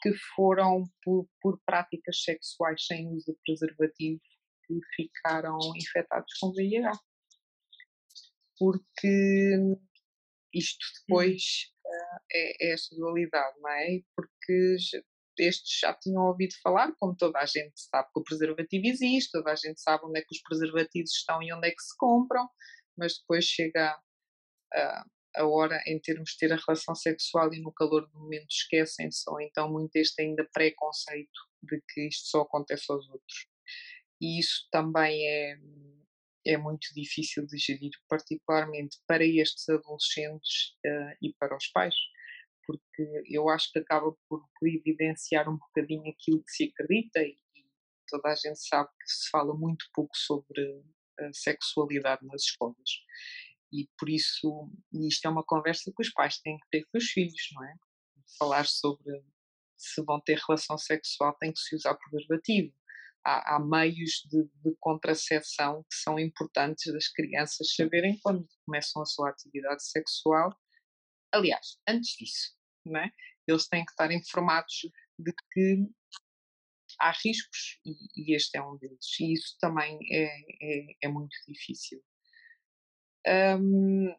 que 0.01 0.13
foram 0.35 0.83
por, 1.03 1.27
por 1.41 1.59
práticas 1.65 2.21
sexuais 2.23 2.85
sem 2.85 3.07
uso 3.07 3.31
de 3.31 3.39
preservativo 3.43 4.21
que 4.65 4.79
ficaram 4.95 5.57
infectados 5.75 6.31
com 6.39 6.53
VIH. 6.53 6.91
Porque 8.59 9.57
isto 10.53 10.85
depois 11.01 11.43
uh, 11.85 12.19
é, 12.31 12.67
é 12.67 12.73
esta 12.73 12.95
dualidade, 12.95 13.59
não 13.59 13.69
é? 13.71 13.99
Porque 14.15 14.77
estes 15.39 15.79
já 15.79 15.93
tinham 15.93 16.23
ouvido 16.23 16.53
falar, 16.61 16.93
como 16.97 17.15
toda 17.15 17.39
a 17.39 17.45
gente 17.45 17.73
sabe 17.75 18.09
que 18.13 18.19
o 18.19 18.23
preservativo 18.23 18.85
existe, 18.87 19.31
toda 19.31 19.51
a 19.51 19.55
gente 19.55 19.81
sabe 19.81 20.05
onde 20.05 20.19
é 20.19 20.21
que 20.21 20.35
os 20.35 20.41
preservativos 20.41 21.11
estão 21.11 21.41
e 21.41 21.53
onde 21.53 21.67
é 21.67 21.71
que 21.71 21.81
se 21.81 21.95
compram, 21.97 22.47
mas 22.97 23.17
depois 23.17 23.45
chega 23.45 23.97
a, 24.73 25.05
a 25.37 25.45
hora 25.45 25.81
em 25.85 25.99
termos 25.99 26.31
de 26.31 26.37
ter 26.37 26.53
a 26.53 26.57
relação 26.57 26.95
sexual 26.95 27.53
e 27.53 27.61
no 27.61 27.71
calor 27.71 28.07
do 28.07 28.19
momento 28.19 28.47
esquecem-se, 28.49 29.23
ou 29.27 29.39
então 29.41 29.71
muito 29.71 29.95
este 29.95 30.21
ainda 30.21 30.47
preconceito 30.51 31.39
de 31.63 31.81
que 31.89 32.07
isto 32.07 32.27
só 32.27 32.41
acontece 32.41 32.85
aos 32.89 33.07
outros. 33.09 33.47
E 34.21 34.39
isso 34.39 34.67
também 34.71 35.27
é, 35.27 35.57
é 36.47 36.57
muito 36.57 36.87
difícil 36.95 37.45
de 37.45 37.57
gerir, 37.57 37.91
particularmente 38.09 38.97
para 39.07 39.23
estes 39.23 39.69
adolescentes 39.69 40.75
uh, 40.85 41.17
e 41.21 41.33
para 41.39 41.55
os 41.55 41.67
pais, 41.67 41.95
porque 42.67 43.23
eu 43.25 43.47
acho 43.49 43.71
que 43.71 43.79
acaba 43.79 44.11
por, 44.27 44.45
por, 44.59 44.67
evidenciar 44.67 45.49
um 45.49 45.57
bocadinho 45.57 46.11
aquilo 46.11 46.43
que 46.43 46.51
se 46.51 46.65
acredita 46.65 47.21
e, 47.21 47.37
e 47.55 47.65
toda 48.07 48.29
a 48.29 48.35
gente 48.35 48.59
sabe 48.59 48.89
que 48.89 49.09
se 49.09 49.29
fala 49.31 49.55
muito 49.55 49.85
pouco 49.93 50.15
sobre 50.15 50.83
a 51.19 51.33
sexualidade 51.33 52.25
nas 52.25 52.43
escolas. 52.43 52.89
E 53.71 53.89
por 53.97 54.09
isso, 54.09 54.69
isto 54.93 55.25
é 55.25 55.29
uma 55.29 55.43
conversa 55.43 55.91
que 55.95 56.01
os 56.01 56.11
pais 56.11 56.39
têm 56.39 56.57
que 56.57 56.67
ter 56.69 56.85
com 56.91 56.97
os 56.97 57.05
filhos, 57.05 57.49
não 57.53 57.63
é? 57.63 57.73
Falar 58.37 58.65
sobre 58.65 59.23
se 59.77 60.03
vão 60.03 60.19
ter 60.19 60.39
relação 60.47 60.77
sexual 60.77 61.35
tem 61.39 61.53
que 61.53 61.59
se 61.59 61.75
usar 61.75 61.95
preservativo. 61.95 62.73
Há, 63.23 63.55
há 63.55 63.59
meios 63.59 64.23
de, 64.29 64.43
de, 64.63 64.75
contracepção 64.79 65.83
que 65.83 65.95
são 65.95 66.17
importantes 66.17 66.91
das 66.93 67.09
crianças 67.09 67.73
saberem 67.75 68.17
quando 68.21 68.47
começam 68.65 69.01
a 69.01 69.05
sua 69.05 69.29
atividade 69.29 69.83
sexual. 69.83 70.57
Aliás, 71.33 71.77
antes 71.87 72.15
disso, 72.17 72.56
não 72.89 72.99
é? 72.99 73.11
eles 73.47 73.67
têm 73.67 73.85
que 73.85 73.91
estar 73.91 74.11
informados 74.11 74.81
de 75.17 75.33
que 75.51 75.89
há 76.99 77.11
riscos 77.11 77.79
e, 77.85 78.31
e 78.31 78.35
este 78.35 78.57
é 78.57 78.61
um 78.61 78.77
deles. 78.77 79.19
E 79.19 79.33
isso 79.33 79.57
também 79.59 79.97
é, 80.11 80.25
é, 80.61 80.95
é 81.03 81.07
muito 81.07 81.35
difícil. 81.47 82.03
Um, 83.25 84.13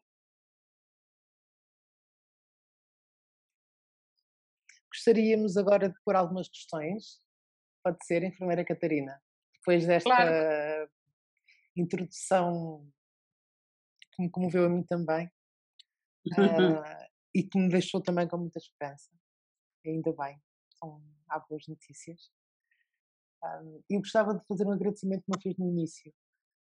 Gostaríamos 4.93 5.57
agora 5.57 5.89
de 5.89 5.95
pôr 6.05 6.17
algumas 6.17 6.49
questões. 6.49 7.23
Pode 7.85 8.05
ser, 8.05 8.25
enfermeira 8.25 8.65
Catarina. 8.65 9.23
Depois 9.55 9.87
desta 9.87 10.11
claro. 10.11 10.91
introdução 11.77 12.91
que 14.13 14.23
me 14.23 14.31
comoveu 14.31 14.65
a 14.65 14.69
mim 14.69 14.83
também 14.83 15.31
uh, 16.27 16.33
e 17.35 17.42
que 17.42 17.58
me 17.58 17.68
deixou 17.68 18.00
também 18.00 18.26
com 18.26 18.38
muita 18.38 18.58
esperança. 18.58 19.11
ainda 19.85 20.12
bem, 20.12 20.40
são, 20.78 21.02
há 21.28 21.38
boas 21.40 21.66
notícias. 21.68 22.30
Um, 23.42 23.82
eu 23.88 24.00
gostava 24.00 24.35
de 24.35 24.44
fazer 24.47 24.66
um 24.66 24.73
agradecimento 24.73 25.23
que 25.23 25.32
não 25.32 25.40
fiz 25.40 25.56
no 25.56 25.68
início, 25.68 26.12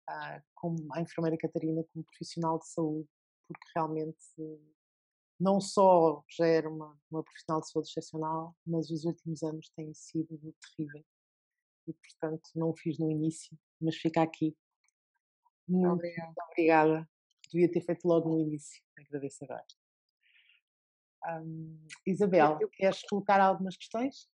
uh, 0.09 0.41
como 0.55 0.77
a 0.93 1.01
enfermeira 1.01 1.37
Catarina, 1.37 1.83
como 1.91 2.05
profissional 2.05 2.59
de 2.59 2.67
saúde, 2.67 3.09
porque 3.47 3.67
realmente 3.75 4.17
não 5.39 5.59
só 5.59 6.23
já 6.29 6.45
era 6.45 6.69
uma, 6.69 6.97
uma 7.09 7.23
profissional 7.23 7.61
de 7.61 7.69
saúde 7.69 7.89
excepcional, 7.89 8.55
mas 8.65 8.89
os 8.89 9.03
últimos 9.05 9.41
anos 9.43 9.69
têm 9.75 9.93
sido 9.93 10.55
terríveis. 10.77 11.05
E, 11.87 11.93
portanto, 11.93 12.49
não 12.55 12.69
o 12.69 12.77
fiz 12.77 12.99
no 12.99 13.09
início, 13.09 13.57
mas 13.81 13.95
fica 13.97 14.21
aqui. 14.21 14.55
Muito 15.67 15.89
obrigada. 15.89 16.27
Muito 16.27 16.41
obrigada. 16.51 17.09
Devia 17.51 17.71
ter 17.71 17.81
feito 17.81 18.07
logo 18.07 18.29
no 18.29 18.39
início. 18.39 18.81
Agradeço 18.97 19.43
agora. 19.43 19.65
Um, 21.27 21.77
Isabel, 22.05 22.57
eu, 22.59 22.69
queres 22.69 23.03
colocar 23.03 23.39
algumas 23.39 23.77
questões? 23.77 24.27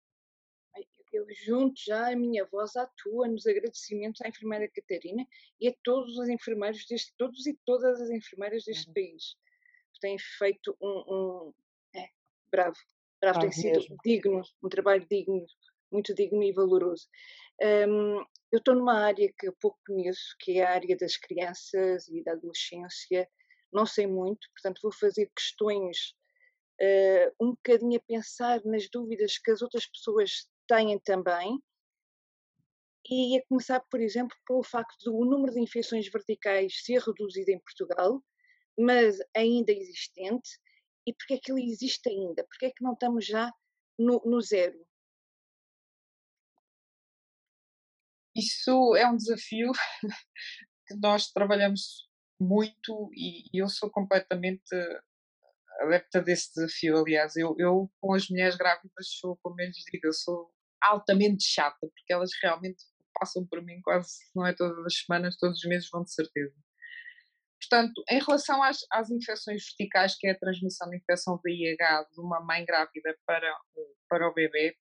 eu 1.18 1.26
junto 1.46 1.80
já 1.84 2.12
a 2.12 2.16
minha 2.16 2.46
voz 2.46 2.76
à 2.76 2.86
tua 3.02 3.28
nos 3.28 3.46
agradecimentos 3.48 4.22
à 4.22 4.28
enfermeira 4.28 4.70
Catarina 4.70 5.26
e 5.60 5.68
a 5.68 5.76
todos 5.84 6.18
os 6.18 6.30
enfermeiros 6.30 6.86
deste, 6.86 7.14
todos 7.18 7.46
e 7.48 7.58
todas 7.66 8.02
as 8.02 8.10
enfermeiras 8.10 8.66
deste 8.66 8.88
uhum. 8.88 8.94
país. 8.94 9.36
Que 9.94 10.00
têm 10.02 10.18
feito 10.20 10.78
um, 10.82 11.04
um 11.08 11.54
é, 11.96 12.10
bravo, 12.52 12.78
bravo, 13.20 13.40
ah, 13.40 13.42
tem 13.42 13.52
sido 13.52 13.80
mesmo. 13.80 13.98
digno, 14.04 14.42
um 14.64 14.70
trabalho 14.70 15.06
digno, 15.10 15.46
muito 15.92 16.14
digno 16.14 16.44
e 16.44 16.52
valoroso. 16.52 17.08
Um, 17.62 18.24
eu 18.52 18.60
estou 18.60 18.76
numa 18.76 19.00
área 19.00 19.34
que 19.38 19.48
eu 19.48 19.54
pouco 19.60 19.80
conheço, 19.86 20.36
que 20.40 20.60
é 20.60 20.66
a 20.66 20.74
área 20.74 20.96
das 20.96 21.18
crianças 21.18 22.08
e 22.08 22.24
da 22.24 22.34
adolescência. 22.34 23.28
Não 23.74 23.86
sei 23.86 24.08
muito, 24.08 24.48
portanto 24.54 24.80
vou 24.82 24.92
fazer 24.92 25.30
questões 25.36 26.16
uh, 26.82 27.46
um 27.46 27.52
bocadinho 27.52 27.98
a 27.98 28.04
pensar 28.08 28.62
nas 28.66 28.90
dúvidas 28.90 29.38
que 29.38 29.52
as 29.52 29.62
outras 29.62 29.86
pessoas 29.88 30.48
têm 30.68 31.00
também, 31.00 31.60
e 33.10 33.38
a 33.38 33.46
começar, 33.48 33.80
por 33.90 34.02
exemplo, 34.02 34.36
pelo 34.46 34.64
facto 34.64 34.96
do 35.06 35.24
número 35.24 35.54
de 35.54 35.62
infecções 35.62 36.10
verticais 36.12 36.84
ser 36.84 37.02
reduzido 37.02 37.52
em 37.52 37.60
Portugal, 37.60 38.22
mas 38.78 39.18
ainda 39.36 39.72
existente, 39.72 40.50
e 41.06 41.14
porque 41.14 41.36
é 41.36 41.40
que 41.40 41.52
ele 41.52 41.72
existe 41.72 42.10
ainda? 42.10 42.44
Porque 42.44 42.66
é 42.66 42.72
que 42.72 42.84
não 42.84 42.94
estamos 42.94 43.26
já 43.26 43.52
no, 43.98 44.22
no 44.26 44.42
zero? 44.42 44.86
Isso 48.36 48.96
é 48.96 49.10
um 49.10 49.16
desafio 49.16 49.72
que 50.86 50.96
nós 50.96 51.32
trabalhamos 51.32 52.08
muito 52.40 53.10
e 53.16 53.50
eu 53.54 53.68
sou 53.68 53.90
completamente 53.90 54.76
adepta 55.80 56.22
desse 56.22 56.54
desafio. 56.54 56.98
Aliás, 56.98 57.36
eu, 57.36 57.56
eu 57.58 57.92
com 58.00 58.14
as 58.14 58.30
mulheres 58.30 58.56
grávidas 58.56 59.08
sou, 59.20 59.38
como 59.38 59.60
eles 59.62 59.78
digo, 59.92 60.08
eu 60.08 60.14
sou 60.14 60.52
altamente 60.82 61.44
chata, 61.44 61.80
porque 61.80 62.14
elas 62.14 62.30
realmente 62.42 62.84
passam 63.20 63.46
por 63.48 63.64
mim 63.64 63.82
quase, 63.82 64.18
não 64.36 64.46
é 64.46 64.54
todas 64.54 64.86
as 64.86 65.00
semanas, 65.00 65.38
todos 65.38 65.58
os 65.58 65.66
meses 65.66 65.90
vão 65.92 66.04
de 66.04 66.14
certeza. 66.14 66.54
Portanto, 67.60 68.04
em 68.10 68.20
relação 68.20 68.62
às, 68.62 68.78
às 68.92 69.10
infecções 69.10 69.64
verticais, 69.64 70.16
que 70.16 70.28
é 70.28 70.32
a 70.32 70.38
transmissão 70.38 70.90
de 70.90 70.98
infecção 70.98 71.40
VIH 71.44 72.08
de 72.14 72.22
uma 72.22 72.40
mãe 72.40 72.64
grávida 72.64 73.18
para, 73.26 73.52
para 74.08 74.30
o 74.30 74.34
bebê, 74.34 74.78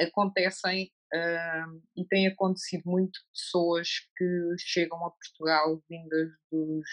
acontecem 0.00 0.90
uh, 1.14 1.82
e 1.96 2.04
tem 2.08 2.26
acontecido 2.26 2.82
muito 2.84 3.20
pessoas 3.32 3.88
que 4.16 4.54
chegam 4.58 4.98
a 5.06 5.10
Portugal 5.10 5.80
vindas 5.88 6.30
dos, 6.50 6.88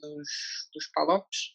dos, 0.00 0.28
dos 0.72 0.90
palopes 0.94 1.54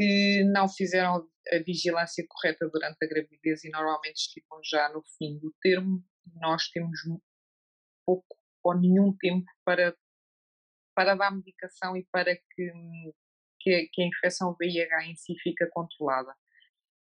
que 0.00 0.44
não 0.44 0.66
fizeram 0.66 1.28
a 1.52 1.58
vigilância 1.58 2.24
correta 2.26 2.66
durante 2.70 2.96
a 3.04 3.06
gravidez 3.06 3.64
e 3.64 3.68
normalmente 3.68 4.16
estiveram 4.16 4.58
já 4.64 4.88
no 4.88 5.02
fim 5.18 5.38
do 5.38 5.54
termo, 5.60 6.02
nós 6.36 6.68
temos 6.68 6.98
pouco 8.06 8.34
ou 8.64 8.80
nenhum 8.80 9.14
tempo 9.18 9.44
para, 9.62 9.94
para 10.96 11.14
dar 11.14 11.30
medicação 11.30 11.98
e 11.98 12.06
para 12.10 12.34
que, 12.34 12.72
que, 13.60 13.90
que 13.92 14.02
a 14.02 14.06
infecção 14.06 14.56
VIH 14.58 15.04
em 15.04 15.16
si 15.16 15.34
fique 15.42 15.66
controlada. 15.66 16.34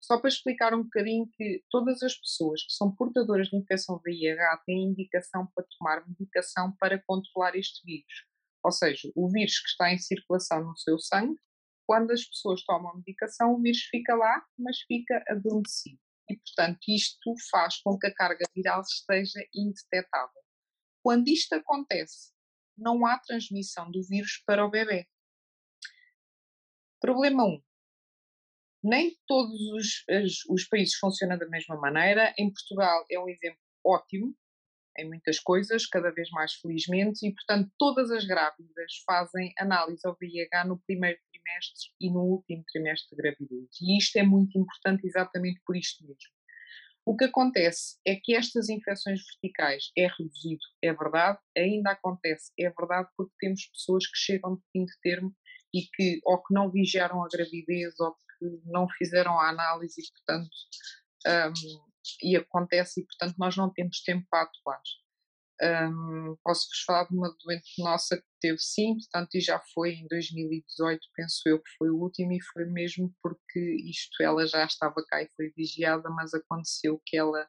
Só 0.01 0.19
para 0.19 0.29
explicar 0.29 0.73
um 0.73 0.81
bocadinho 0.81 1.29
que 1.37 1.63
todas 1.69 2.01
as 2.01 2.15
pessoas 2.15 2.63
que 2.63 2.73
são 2.73 2.95
portadoras 2.95 3.49
de 3.49 3.57
infecção 3.57 4.01
VIH 4.03 4.63
têm 4.65 4.85
indicação 4.85 5.45
para 5.53 5.67
tomar 5.77 6.03
medicação 6.07 6.75
para 6.79 6.99
controlar 7.05 7.55
este 7.55 7.85
vírus. 7.85 8.25
Ou 8.63 8.71
seja, 8.71 9.11
o 9.15 9.29
vírus 9.29 9.59
que 9.59 9.69
está 9.69 9.93
em 9.93 9.99
circulação 9.99 10.63
no 10.63 10.75
seu 10.75 10.97
sangue 10.97 11.39
quando 11.88 12.12
as 12.12 12.25
pessoas 12.25 12.62
tomam 12.63 12.98
medicação, 12.98 13.53
o 13.53 13.62
vírus 13.62 13.84
fica 13.84 14.13
lá, 14.13 14.46
mas 14.60 14.82
fica 14.82 15.24
adormecido. 15.29 15.98
E, 16.29 16.36
portanto, 16.36 16.79
isto 16.89 17.34
faz 17.50 17.79
com 17.82 17.98
que 17.98 18.08
a 18.08 18.13
carga 18.13 18.46
viral 18.53 18.82
esteja 18.82 19.39
indetetável. 19.56 20.41
Quando 21.01 21.29
isto 21.29 21.53
acontece, 21.53 22.34
não 22.77 23.06
há 23.06 23.17
transmissão 23.17 23.89
do 23.89 24.03
vírus 24.03 24.44
para 24.46 24.65
o 24.65 24.70
bebê. 24.70 25.08
Problema 27.00 27.46
1. 27.46 27.48
Um, 27.48 27.63
nem 28.84 29.17
todos 29.25 29.60
os, 29.72 30.03
os, 30.10 30.46
os 30.50 30.67
países 30.67 30.96
funcionam 30.96 31.38
da 31.38 31.48
mesma 31.48 31.77
maneira. 31.77 32.34
Em 32.38 32.51
Portugal 32.51 33.06
é 33.10 33.17
um 33.17 33.29
exemplo 33.29 33.62
ótimo, 33.86 34.36
em 34.97 35.07
muitas 35.07 35.39
coisas, 35.39 35.85
cada 35.85 36.11
vez 36.11 36.29
mais 36.31 36.53
felizmente, 36.53 37.27
e 37.27 37.33
portanto 37.33 37.71
todas 37.77 38.11
as 38.11 38.25
grávidas 38.25 38.93
fazem 39.05 39.53
análise 39.59 40.05
ao 40.05 40.15
VIH 40.15 40.65
no 40.65 40.79
primeiro 40.79 41.19
trimestre 41.31 41.91
e 42.01 42.11
no 42.11 42.21
último 42.21 42.63
trimestre 42.71 43.15
de 43.15 43.21
gravidez. 43.21 43.69
E 43.81 43.97
isto 43.97 44.17
é 44.17 44.23
muito 44.23 44.57
importante 44.57 45.05
exatamente 45.05 45.61
por 45.65 45.75
isto 45.75 46.03
mesmo. 46.03 46.37
O 47.05 47.15
que 47.15 47.23
acontece 47.23 47.97
é 48.05 48.15
que 48.15 48.35
estas 48.35 48.67
infecções 48.67 49.21
verticais 49.23 49.91
é 49.97 50.07
reduzido, 50.07 50.59
é 50.83 50.93
verdade, 50.93 51.39
ainda 51.57 51.91
acontece, 51.91 52.51
é 52.59 52.69
verdade, 52.69 53.07
porque 53.15 53.33
temos 53.39 53.65
pessoas 53.67 54.05
que 54.05 54.17
chegam 54.17 54.55
de 54.55 54.61
fim 54.73 54.83
de 54.83 54.99
termo 55.01 55.33
e 55.73 55.83
que 55.83 56.19
ou 56.25 56.43
que 56.43 56.53
não 56.53 56.69
vigiaram 56.69 57.23
a 57.23 57.29
gravidez 57.29 57.97
ou 57.99 58.13
que 58.13 58.61
não 58.65 58.89
fizeram 58.89 59.39
a 59.39 59.49
análise 59.49 60.01
e, 60.01 60.11
portanto, 60.11 60.49
um, 61.25 61.87
e 62.21 62.35
acontece 62.35 63.01
e, 63.01 63.05
portanto, 63.05 63.35
nós 63.37 63.55
não 63.55 63.71
temos 63.71 64.01
tempo 64.01 64.25
para 64.29 64.43
atuar. 64.43 64.81
Um, 65.59 66.37
Posso-vos 66.43 66.83
falar 66.85 67.05
de 67.05 67.15
uma 67.15 67.35
doente 67.43 67.71
nossa 67.79 68.15
que 68.17 68.27
teve 68.39 68.59
sim, 68.59 68.95
portanto, 68.95 69.33
e 69.33 69.41
já 69.41 69.59
foi 69.73 69.93
em 69.93 70.07
2018, 70.07 70.99
penso 71.15 71.41
eu 71.47 71.59
que 71.59 71.69
foi 71.77 71.89
o 71.89 71.97
último, 71.97 72.31
e 72.31 72.41
foi 72.53 72.65
mesmo 72.65 73.13
porque 73.21 73.59
isto, 73.89 74.21
ela 74.21 74.45
já 74.45 74.63
estava 74.65 75.03
cá 75.07 75.21
e 75.21 75.29
foi 75.35 75.51
vigiada, 75.55 76.09
mas 76.11 76.33
aconteceu 76.33 77.01
que 77.05 77.17
ela 77.17 77.47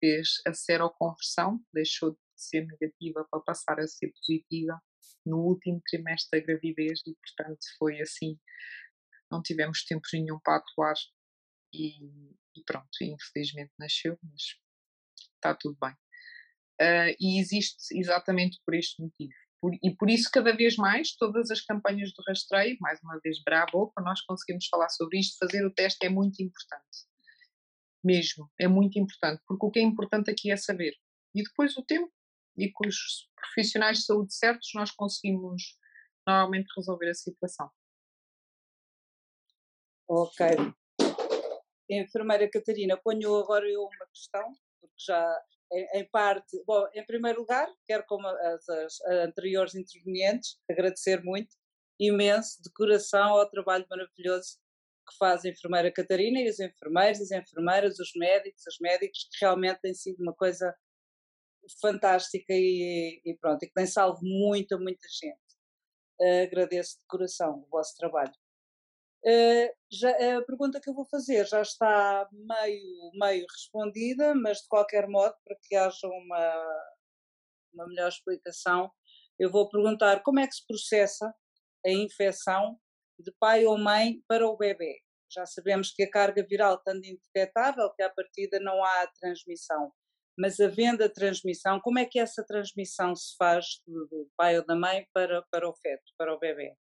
fez 0.00 0.28
a 0.46 0.52
seroconversão, 0.52 1.60
deixou 1.72 2.12
de 2.12 2.18
ser 2.36 2.66
negativa 2.66 3.26
para 3.30 3.40
passar 3.40 3.78
a 3.78 3.86
ser 3.86 4.12
positiva 4.12 4.80
no 5.24 5.38
último 5.38 5.80
trimestre 5.86 6.40
da 6.40 6.46
gravidez 6.46 7.00
e, 7.06 7.14
portanto, 7.14 7.64
foi 7.78 8.00
assim, 8.00 8.38
não 9.30 9.42
tivemos 9.42 9.84
tempo 9.84 10.02
nenhum 10.12 10.38
para 10.42 10.56
atuar 10.56 10.94
e, 11.72 11.92
e 12.56 12.64
pronto, 12.64 12.88
infelizmente 13.02 13.72
nasceu, 13.78 14.18
mas 14.22 14.42
está 15.34 15.54
tudo 15.54 15.76
bem. 15.80 15.92
Uh, 16.80 17.16
e 17.18 17.40
existe 17.40 17.98
exatamente 17.98 18.58
por 18.64 18.74
este 18.74 19.00
motivo. 19.02 19.32
Por, 19.60 19.72
e 19.82 19.96
por 19.96 20.10
isso, 20.10 20.30
cada 20.30 20.54
vez 20.54 20.76
mais, 20.76 21.16
todas 21.16 21.50
as 21.50 21.62
campanhas 21.62 22.12
do 22.12 22.22
rastreio, 22.28 22.76
mais 22.80 23.00
uma 23.02 23.18
vez, 23.20 23.42
bravo, 23.42 23.90
para 23.94 24.04
nós 24.04 24.20
conseguimos 24.22 24.66
falar 24.68 24.88
sobre 24.90 25.18
isto, 25.18 25.38
fazer 25.38 25.64
o 25.64 25.72
teste 25.72 26.04
é 26.06 26.10
muito 26.10 26.42
importante. 26.42 27.06
Mesmo, 28.04 28.50
é 28.60 28.68
muito 28.68 28.98
importante, 28.98 29.42
porque 29.46 29.66
o 29.66 29.70
que 29.70 29.78
é 29.78 29.82
importante 29.82 30.30
aqui 30.30 30.50
é 30.50 30.56
saber. 30.56 30.94
E 31.34 31.42
depois 31.42 31.76
o 31.76 31.82
tempo, 31.82 32.12
e 32.56 32.70
com 32.70 32.86
os 32.86 33.28
profissionais 33.34 33.98
de 33.98 34.04
saúde 34.04 34.34
certos, 34.34 34.70
nós 34.74 34.90
conseguimos 34.90 35.76
normalmente 36.26 36.68
resolver 36.76 37.08
a 37.08 37.14
situação. 37.14 37.70
Ok. 40.08 40.46
Enfermeira 41.88 42.48
Catarina, 42.50 42.96
ponho 42.96 43.36
agora 43.36 43.68
eu 43.68 43.82
uma 43.82 44.06
questão, 44.06 44.52
porque 44.80 44.94
já 44.98 45.42
em, 45.72 46.00
em 46.00 46.08
parte, 46.10 46.62
bom, 46.66 46.86
em 46.94 47.04
primeiro 47.04 47.40
lugar, 47.40 47.68
quero 47.86 48.04
como 48.06 48.26
as, 48.26 48.68
as 48.68 49.00
anteriores 49.26 49.74
intervenientes, 49.74 50.58
agradecer 50.70 51.22
muito, 51.22 51.54
imenso, 51.98 52.62
de 52.62 52.70
coração 52.72 53.34
ao 53.34 53.48
trabalho 53.48 53.86
maravilhoso 53.88 54.58
que 55.08 55.16
faz 55.18 55.44
a 55.44 55.48
enfermeira 55.48 55.92
Catarina 55.92 56.40
e 56.40 56.48
os 56.48 56.58
enfermeiros, 56.58 57.20
as 57.20 57.30
enfermeiras, 57.30 57.98
os 57.98 58.10
médicos, 58.16 58.66
os 58.66 58.78
médicos, 58.80 59.28
que 59.30 59.44
realmente 59.44 59.80
tem 59.80 59.94
sido 59.94 60.20
uma 60.20 60.34
coisa 60.34 60.74
fantástica 61.80 62.52
e, 62.52 63.20
e 63.24 63.36
pronto, 63.36 63.62
e 63.62 63.68
que 63.68 63.74
tem 63.74 63.86
salvo 63.86 64.20
muita, 64.22 64.76
muita 64.78 65.06
gente. 65.08 65.38
Uh, 66.20 66.44
agradeço 66.44 66.98
de 66.98 67.06
coração 67.06 67.64
o 67.66 67.68
vosso 67.70 67.94
trabalho. 67.96 68.32
Uh, 69.24 69.68
já, 69.90 70.10
a 70.38 70.44
pergunta 70.44 70.80
que 70.80 70.88
eu 70.88 70.94
vou 70.94 71.06
fazer 71.06 71.46
já 71.46 71.60
está 71.60 72.28
meio, 72.32 73.10
meio 73.14 73.46
respondida, 73.50 74.34
mas 74.34 74.58
de 74.58 74.68
qualquer 74.68 75.08
modo, 75.08 75.34
para 75.44 75.56
que 75.62 75.74
haja 75.74 76.06
uma, 76.06 76.90
uma 77.74 77.88
melhor 77.88 78.08
explicação, 78.08 78.90
eu 79.38 79.50
vou 79.50 79.68
perguntar 79.68 80.22
como 80.22 80.38
é 80.38 80.46
que 80.46 80.54
se 80.54 80.66
processa 80.66 81.34
a 81.84 81.90
infecção 81.90 82.78
de 83.18 83.32
pai 83.40 83.64
ou 83.64 83.76
mãe 83.78 84.22
para 84.28 84.46
o 84.46 84.56
bebê. 84.56 85.00
Já 85.32 85.44
sabemos 85.44 85.92
que 85.92 86.04
a 86.04 86.10
carga 86.10 86.46
viral, 86.48 86.76
estando 86.76 87.04
indetectável, 87.04 87.92
que 87.94 88.02
à 88.02 88.10
partida 88.10 88.60
não 88.60 88.82
há 88.84 89.06
transmissão 89.18 89.92
mas 90.38 90.60
havendo 90.60 91.02
a 91.02 91.08
transmissão, 91.08 91.80
como 91.80 91.98
é 91.98 92.04
que 92.04 92.18
essa 92.18 92.44
transmissão 92.44 93.16
se 93.16 93.34
faz 93.36 93.80
do, 93.86 94.30
pai 94.36 94.58
ou 94.58 94.66
da 94.66 94.76
mãe 94.76 95.06
para, 95.12 95.42
para 95.50 95.68
o 95.68 95.74
feto, 95.74 96.12
para 96.18 96.34
o 96.34 96.38
bebê? 96.38 96.74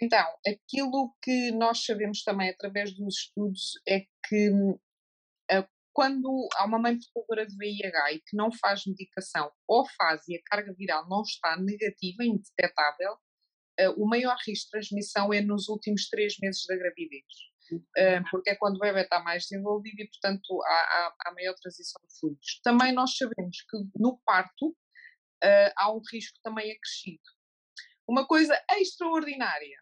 Então, 0.00 0.26
aquilo 0.46 1.12
que 1.22 1.50
nós 1.52 1.84
sabemos 1.84 2.22
também 2.22 2.50
através 2.50 2.94
dos 2.94 3.16
estudos 3.16 3.72
é 3.86 4.00
que 4.28 4.50
uh, 4.50 5.68
quando 5.92 6.48
há 6.54 6.64
uma 6.66 6.78
mãe 6.78 6.96
portadora 7.12 7.44
de 7.44 7.56
VIH 7.56 8.12
e 8.12 8.20
que 8.20 8.36
não 8.36 8.52
faz 8.52 8.86
medicação 8.86 9.50
ou 9.66 9.84
faz 9.96 10.26
e 10.28 10.36
a 10.36 10.42
carga 10.46 10.72
viral 10.72 11.08
não 11.08 11.22
está 11.22 11.56
negativa, 11.56 12.24
indetetável, 12.24 13.14
uh, 13.80 14.02
o 14.02 14.08
maior 14.08 14.36
risco 14.46 14.66
de 14.66 14.70
transmissão 14.70 15.32
é 15.32 15.40
nos 15.40 15.68
últimos 15.68 16.08
três 16.08 16.36
meses 16.40 16.64
da 16.66 16.76
gravidez 16.76 17.24
porque 18.30 18.48
é 18.48 18.56
quando 18.56 18.76
o 18.76 18.78
bebê 18.78 19.02
está 19.02 19.22
mais 19.22 19.42
desenvolvido 19.42 20.00
e, 20.00 20.08
portanto, 20.08 20.62
há, 20.64 20.72
há, 20.72 21.14
há 21.26 21.34
maior 21.34 21.52
transição 21.52 22.00
de 22.08 22.18
fluidos. 22.18 22.60
Também 22.64 22.94
nós 22.94 23.14
sabemos 23.14 23.58
que 23.68 23.76
no 23.94 24.18
parto 24.24 24.74
há 25.76 25.92
um 25.92 26.00
risco 26.10 26.38
também 26.42 26.72
acrescido. 26.72 27.20
Uma 28.08 28.26
coisa 28.26 28.58
extraordinária 28.70 29.78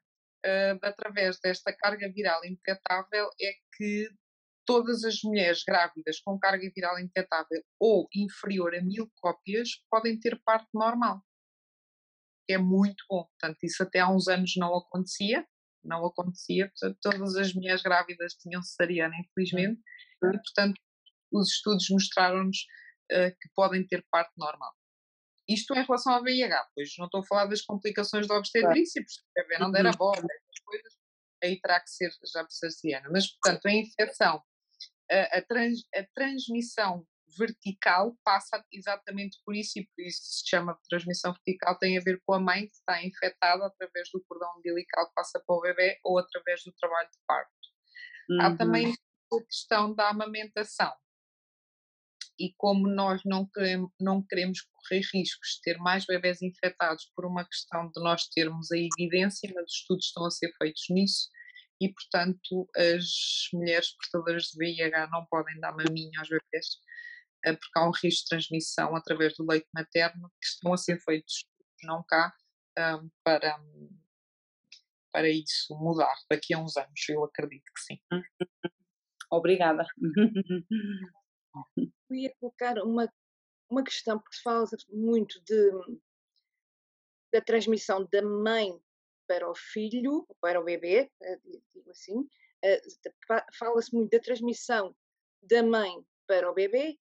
através 0.83 1.39
desta 1.41 1.73
carga 1.73 2.11
viral 2.13 2.45
indetetável 2.45 3.29
é 3.41 3.53
que 3.77 4.09
todas 4.65 5.05
as 5.05 5.23
mulheres 5.23 5.63
grávidas 5.65 6.21
com 6.21 6.39
carga 6.39 6.71
viral 6.75 6.99
indetetável 6.99 7.63
ou 7.81 8.09
inferior 8.15 8.75
a 8.75 8.83
mil 8.83 9.11
cópias 9.17 9.69
podem 9.91 10.19
ter 10.19 10.41
parto 10.45 10.69
normal. 10.75 11.23
É 12.49 12.59
muito 12.59 13.05
bom. 13.09 13.25
Portanto, 13.25 13.59
isso 13.63 13.83
até 13.83 14.01
há 14.01 14.09
uns 14.09 14.29
anos 14.29 14.55
não 14.57 14.77
acontecia 14.77 15.45
não 15.87 16.05
acontecia, 16.05 16.69
portanto, 16.69 16.99
todas 17.01 17.37
as 17.37 17.55
mulheres 17.55 17.83
grávidas 17.83 18.35
tinham 18.35 18.63
cesariana, 18.63 19.15
infelizmente, 19.19 19.81
e, 20.25 20.39
portanto, 20.39 20.81
os 21.33 21.49
estudos 21.49 21.89
mostraram-nos 21.91 22.59
uh, 23.13 23.31
que 23.31 23.49
podem 23.55 23.87
ter 23.87 24.05
parte 24.11 24.33
normal. 24.37 24.73
Isto 25.49 25.75
em 25.75 25.85
relação 25.85 26.13
ao 26.13 26.23
VIH, 26.23 26.69
pois 26.75 26.91
não 26.99 27.07
estou 27.07 27.21
a 27.21 27.27
falar 27.27 27.47
das 27.47 27.63
complicações 27.63 28.27
da 28.27 28.37
obstetrícia, 28.37 29.03
porque 29.03 29.43
bebê 29.43 29.59
não 29.59 29.71
der 29.71 29.87
a 29.87 29.91
uhum. 29.91 29.97
bola, 29.97 30.17
essas 30.17 30.65
coisas, 30.65 30.93
aí 31.43 31.61
terá 31.61 31.81
que 31.81 31.91
ser 31.91 32.11
já 32.33 32.47
cesariana. 32.49 33.09
Mas, 33.13 33.29
portanto, 33.29 33.67
a 33.67 33.73
infecção, 33.73 34.43
a, 35.11 35.39
a, 35.39 35.43
trans, 35.43 35.81
a 35.95 36.05
transmissão 36.15 37.07
vertical 37.39 38.17
passa 38.25 38.65
exatamente 38.73 39.39
por 39.45 39.55
isso 39.55 39.79
e 39.79 39.87
por 39.87 40.03
isso 40.03 40.21
se 40.23 40.49
chama 40.49 40.79
transmissão 40.89 41.33
vertical, 41.33 41.79
tem 41.79 41.99
a 41.99 42.01
ver 42.01 42.21
com 42.25 42.35
a 42.35 42.41
mãe 42.41 42.67
que 42.67 42.75
está 42.75 43.05
infectada 43.05 43.67
através 43.67 44.09
do 44.13 44.25
cordão 44.27 44.49
umbilical 44.57 45.09
que 45.09 45.15
passa 45.15 45.43
para 45.45 45.57
o 45.57 45.61
bebê 45.61 45.99
ou 46.05 46.19
através 46.19 46.63
do 46.65 46.73
trabalho 46.73 47.09
de 47.11 47.19
parto. 47.27 47.51
Uhum. 48.31 48.41
Há 48.41 48.57
também 48.57 48.93
a 48.93 49.45
questão 49.45 49.95
da 49.95 50.11
amamentação. 50.11 50.93
E 52.39 52.53
como 52.57 52.89
nós 52.89 53.23
não 53.25 53.47
queremos, 53.47 53.91
não 54.01 54.23
queremos 54.23 54.61
correr 54.61 55.03
riscos 55.13 55.57
de 55.57 55.63
ter 55.63 55.79
mais 55.79 56.05
bebés 56.05 56.43
infectados 56.43 57.11
por 57.15 57.25
uma 57.25 57.45
questão 57.47 57.91
de 57.91 58.03
nós 58.03 58.29
termos 58.29 58.71
a 58.71 58.77
evidência, 58.77 59.51
mas 59.55 59.65
os 59.65 59.77
estudos 59.79 60.07
estão 60.07 60.27
a 60.27 60.31
ser 60.31 60.53
feitos 60.59 60.85
nisso, 60.91 61.29
e 61.81 61.93
portanto 61.93 62.69
as 62.77 63.49
mulheres 63.53 63.95
portadoras 63.97 64.45
de 64.45 64.59
VIH 64.59 65.09
não 65.11 65.27
podem 65.27 65.59
dar 65.61 65.73
maminha 65.73 66.19
aos 66.19 66.29
bebés 66.29 66.67
eh, 67.45 67.53
porque 67.53 67.79
há 67.79 67.87
um 67.87 67.93
risco 67.93 68.25
de 68.25 68.29
transmissão 68.31 68.97
através 68.97 69.35
do 69.35 69.47
leite 69.47 69.69
materno 69.75 70.31
que 70.41 70.47
estão 70.47 70.73
a 70.73 70.77
ser 70.77 70.99
feitos 71.01 71.47
não 71.83 72.03
cá 72.03 72.35
para, 73.25 73.59
para 75.13 75.31
isso 75.31 75.75
mudar 75.79 76.15
daqui 76.31 76.53
a 76.53 76.59
uns 76.59 76.77
anos, 76.77 77.09
eu 77.09 77.25
acredito 77.25 77.65
que 77.75 77.81
sim. 77.81 77.99
Obrigada. 79.31 79.87
Eu 81.77 82.17
ia 82.17 82.35
colocar 82.39 82.79
uma, 82.83 83.13
uma 83.71 83.85
questão, 83.85 84.19
porque 84.19 84.37
se 84.37 84.43
fala 84.43 84.67
muito 84.91 85.41
de, 85.43 85.71
da 87.33 87.41
transmissão 87.41 88.07
da 88.11 88.23
mãe 88.23 88.79
para 89.27 89.51
o 89.51 89.55
filho, 89.55 90.27
para 90.41 90.61
o 90.61 90.65
bebê, 90.65 91.11
eh, 91.23 91.41
digo 91.75 91.91
assim, 91.91 92.29
eh, 92.63 92.81
fala-se 93.59 93.95
muito 93.95 94.11
da 94.11 94.21
transmissão 94.21 94.95
da 95.43 95.63
mãe 95.63 96.05
para 96.27 96.51
o 96.51 96.55
bebê 96.55 96.99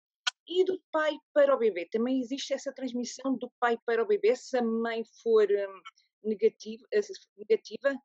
e 0.47 0.63
do 0.63 0.81
pai 0.91 1.17
para 1.33 1.55
o 1.55 1.57
bebê. 1.57 1.87
Também 1.91 2.19
existe 2.19 2.53
essa 2.53 2.73
transmissão 2.73 3.35
do 3.35 3.51
pai 3.59 3.77
para 3.85 4.03
o 4.03 4.07
bebê 4.07 4.35
se 4.35 4.57
a 4.57 4.61
mãe 4.61 5.03
for 5.21 5.47
hum, 5.49 5.81
negativa, 6.23 6.85
eh, 6.91 6.99
negativa. 7.37 7.95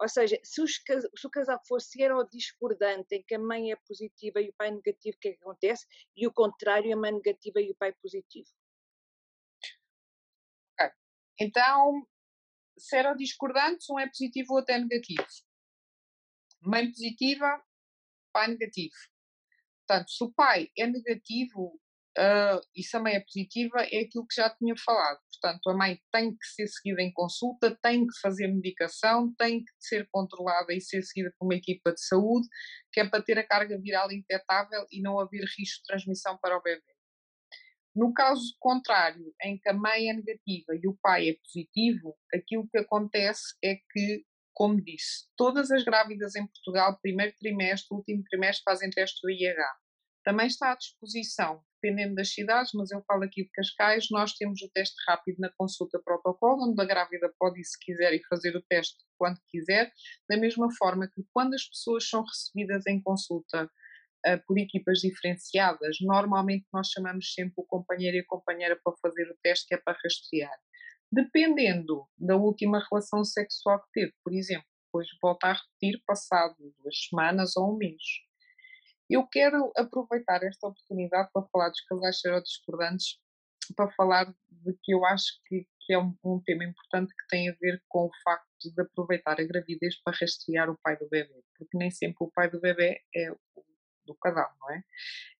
Ou 0.00 0.08
seja, 0.08 0.38
se, 0.44 0.60
os, 0.62 0.74
se 0.74 1.26
o 1.26 1.30
casal 1.30 1.60
for 1.66 1.80
discordante 2.30 3.16
em 3.16 3.22
que 3.22 3.34
a 3.34 3.38
mãe 3.38 3.72
é 3.72 3.76
positiva 3.76 4.40
e 4.40 4.48
o 4.48 4.54
pai 4.54 4.68
é 4.68 4.70
negativo, 4.70 5.16
o 5.16 5.20
que 5.20 5.28
é 5.28 5.32
que 5.32 5.42
acontece? 5.42 5.86
E 6.16 6.26
o 6.26 6.32
contrário, 6.32 6.92
a 6.92 6.96
mãe 6.96 7.12
negativa 7.12 7.60
e 7.60 7.70
o 7.70 7.74
pai 7.74 7.92
positivo. 7.94 8.48
Ok. 10.80 10.94
Então, 11.40 12.06
discordantes, 13.16 13.90
um 13.90 13.98
é 13.98 14.06
positivo, 14.06 14.52
o 14.52 14.56
outro 14.56 14.74
é 14.74 14.78
negativo. 14.78 15.26
Mãe 16.60 16.90
positiva, 16.90 17.64
pai 18.32 18.48
negativo. 18.48 18.94
Portanto, 19.86 20.10
se 20.10 20.22
o 20.22 20.32
pai 20.32 20.70
é 20.76 20.86
negativo 20.86 21.80
uh, 22.16 22.82
se 22.82 22.96
a 22.96 23.00
mãe 23.00 23.14
é 23.14 23.20
positiva, 23.20 23.80
é 23.80 24.00
aquilo 24.00 24.26
que 24.26 24.40
já 24.40 24.50
tinha 24.50 24.74
falado. 24.84 25.18
Portanto, 25.32 25.70
a 25.70 25.76
mãe 25.76 26.00
tem 26.12 26.30
que 26.30 26.46
ser 26.46 26.66
seguida 26.66 27.02
em 27.02 27.12
consulta, 27.12 27.76
tem 27.82 28.06
que 28.06 28.18
fazer 28.20 28.48
medicação, 28.48 29.32
tem 29.38 29.60
que 29.60 29.72
ser 29.78 30.08
controlada 30.10 30.72
e 30.72 30.80
ser 30.80 31.02
seguida 31.02 31.32
por 31.38 31.46
uma 31.46 31.54
equipa 31.54 31.92
de 31.92 32.04
saúde, 32.04 32.48
que 32.92 33.00
é 33.00 33.08
para 33.08 33.22
ter 33.22 33.38
a 33.38 33.46
carga 33.46 33.78
viral 33.78 34.10
indetetável 34.10 34.84
e 34.90 35.00
não 35.00 35.18
haver 35.18 35.44
risco 35.58 35.80
de 35.80 35.86
transmissão 35.86 36.36
para 36.38 36.56
o 36.56 36.62
bebê. 36.62 36.82
No 37.94 38.12
caso 38.12 38.54
contrário, 38.60 39.34
em 39.42 39.58
que 39.58 39.68
a 39.68 39.72
mãe 39.72 40.08
é 40.08 40.12
negativa 40.12 40.74
e 40.74 40.86
o 40.86 40.96
pai 41.02 41.30
é 41.30 41.34
positivo, 41.34 42.16
aquilo 42.32 42.68
que 42.68 42.78
acontece 42.78 43.56
é 43.62 43.76
que, 43.90 44.24
como 44.54 44.80
disse, 44.82 45.26
todas 45.36 45.70
as 45.70 45.82
grávidas 45.84 46.36
em 46.36 46.46
Portugal, 46.46 46.98
primeiro 47.02 47.34
trimestre, 47.38 47.88
último 47.96 48.22
trimestre, 48.24 48.62
fazem 48.64 48.90
teste 48.90 49.20
do 49.22 49.30
IH. 49.30 49.56
Também 50.24 50.46
está 50.46 50.72
à 50.72 50.76
disposição, 50.76 51.62
dependendo 51.80 52.14
das 52.16 52.32
cidades, 52.32 52.72
mas 52.74 52.90
eu 52.90 53.02
falo 53.06 53.24
aqui 53.24 53.44
de 53.44 53.50
Cascais, 53.50 54.08
nós 54.10 54.32
temos 54.34 54.60
o 54.62 54.70
teste 54.70 54.96
rápido 55.06 55.38
na 55.38 55.50
consulta 55.56 56.00
protocolo, 56.04 56.68
onde 56.68 56.82
a 56.82 56.84
grávida 56.84 57.32
pode 57.38 57.60
ir 57.60 57.64
se 57.64 57.78
quiser 57.78 58.12
e 58.12 58.22
fazer 58.28 58.56
o 58.56 58.62
teste 58.68 58.96
quando 59.16 59.40
quiser, 59.48 59.92
da 60.28 60.36
mesma 60.36 60.68
forma 60.76 61.08
que 61.08 61.22
quando 61.32 61.54
as 61.54 61.64
pessoas 61.64 62.08
são 62.08 62.22
recebidas 62.22 62.86
em 62.86 63.00
consulta 63.00 63.64
uh, 63.64 64.46
por 64.46 64.58
equipas 64.58 64.98
diferenciadas, 64.98 65.98
normalmente 66.00 66.66
nós 66.72 66.88
chamamos 66.88 67.32
sempre 67.32 67.54
o 67.56 67.64
companheiro 67.64 68.16
e 68.16 68.20
a 68.20 68.26
companheira 68.26 68.78
para 68.82 68.96
fazer 69.00 69.30
o 69.30 69.38
teste, 69.42 69.66
que 69.68 69.74
é 69.74 69.78
para 69.78 69.98
rastrear. 70.02 70.58
Dependendo 71.10 72.06
da 72.18 72.36
última 72.36 72.84
relação 72.90 73.24
sexual 73.24 73.80
que 73.84 73.92
teve, 73.92 74.12
por 74.22 74.34
exemplo, 74.34 74.66
depois 74.86 75.06
volta 75.22 75.46
a 75.48 75.52
repetir 75.52 76.02
passado 76.06 76.54
duas 76.82 77.06
semanas 77.08 77.56
ou 77.56 77.74
um 77.74 77.76
mês. 77.78 78.27
Eu 79.08 79.26
quero 79.26 79.72
aproveitar 79.76 80.42
esta 80.42 80.66
oportunidade 80.66 81.30
para 81.32 81.46
falar 81.48 81.68
dos 81.70 81.80
casais 81.82 82.20
serodiscordantes, 82.20 83.18
para 83.76 83.90
falar 83.92 84.24
de 84.50 84.78
que 84.82 84.92
eu 84.92 85.04
acho 85.04 85.40
que, 85.46 85.66
que 85.80 85.92
é 85.92 85.98
um, 85.98 86.40
tema 86.44 86.64
importante 86.64 87.14
que 87.14 87.26
tem 87.28 87.48
a 87.48 87.54
ver 87.60 87.82
com 87.88 88.06
o 88.06 88.10
facto 88.22 88.46
de 88.74 88.82
aproveitar 88.82 89.40
a 89.40 89.44
gravidez 89.44 90.00
para 90.02 90.16
rastrear 90.18 90.70
o 90.70 90.78
pai 90.82 90.96
do 90.96 91.08
bebê, 91.08 91.42
porque 91.56 91.76
nem 91.76 91.90
sempre 91.90 92.16
o 92.20 92.30
pai 92.30 92.50
do 92.50 92.60
bebê 92.60 93.00
é 93.14 93.30
o 93.30 93.38
do 94.08 94.14
casal, 94.16 94.50
não 94.60 94.70
é? 94.70 94.82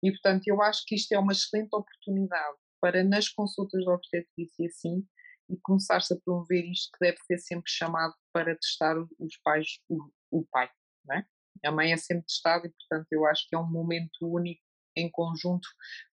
E 0.02 0.10
portanto 0.12 0.46
eu 0.46 0.62
acho 0.62 0.84
que 0.86 0.94
isto 0.94 1.12
é 1.12 1.18
uma 1.18 1.32
excelente 1.32 1.70
oportunidade 1.72 2.56
para 2.80 3.02
nas 3.02 3.28
consultas 3.28 3.82
de 3.82 3.90
obstetrícia 3.90 4.66
assim 4.66 5.04
e 5.48 5.56
começar-se 5.62 6.12
a 6.12 6.16
promover 6.22 6.64
isto 6.66 6.90
que 6.92 7.04
deve 7.04 7.18
ser 7.26 7.38
sempre 7.38 7.70
chamado 7.70 8.14
para 8.32 8.54
testar 8.56 8.96
os 8.98 9.36
pais, 9.42 9.80
o, 9.88 10.10
o 10.30 10.46
pai, 10.52 10.70
não 11.04 11.16
é? 11.16 11.26
A 11.64 11.72
mãe 11.72 11.92
é 11.92 11.96
sempre 11.96 12.26
testada 12.26 12.66
e, 12.66 12.70
portanto, 12.70 13.06
eu 13.12 13.26
acho 13.26 13.48
que 13.48 13.56
é 13.56 13.58
um 13.58 13.68
momento 13.68 14.10
único 14.22 14.62
em 14.96 15.10
conjunto, 15.10 15.68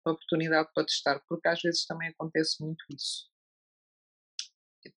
uma 0.04 0.14
oportunidade 0.14 0.68
para 0.74 0.84
testar, 0.84 1.20
porque 1.26 1.48
às 1.48 1.60
vezes 1.60 1.86
também 1.86 2.08
acontece 2.10 2.62
muito 2.62 2.84
isso. 2.90 3.30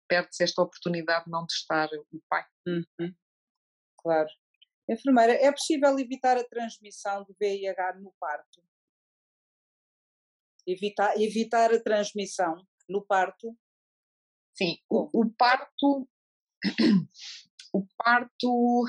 Perde-se 0.09 0.43
esta 0.43 0.63
oportunidade 0.63 1.27
de 1.27 1.31
não 1.31 1.47
testar 1.47 1.89
o 2.13 2.21
pai. 2.29 2.45
Uhum. 2.67 3.15
Claro. 3.99 4.29
Enfermeira, 4.89 5.33
é 5.35 5.51
possível 5.51 5.99
evitar 5.99 6.37
a 6.37 6.45
transmissão 6.45 7.25
do 7.25 7.35
VIH 7.41 7.99
no 8.01 8.13
parto? 8.21 8.63
Evitar, 10.67 11.21
evitar 11.21 11.73
a 11.73 11.81
transmissão 11.81 12.67
no 12.89 13.05
parto? 13.05 13.57
Sim, 14.55 14.79
o, 14.89 15.23
o 15.23 15.31
parto. 15.31 16.09
O 17.75 17.87
parto 17.99 18.87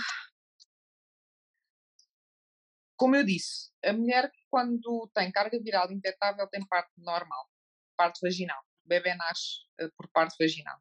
como 2.97 3.15
eu 3.15 3.23
disse, 3.23 3.71
a 3.85 3.93
mulher 3.93 4.31
quando 4.49 5.09
tem 5.13 5.31
carga 5.31 5.59
viral 5.61 5.91
indetetável 5.91 6.47
tem 6.47 6.65
parto 6.67 6.91
normal, 6.97 7.49
parto 7.95 8.19
vaginal. 8.21 8.61
O 8.85 8.89
bebê 8.89 9.13
nasce 9.15 9.61
uh, 9.81 9.91
por 9.95 10.09
parto 10.09 10.35
vaginal. 10.39 10.79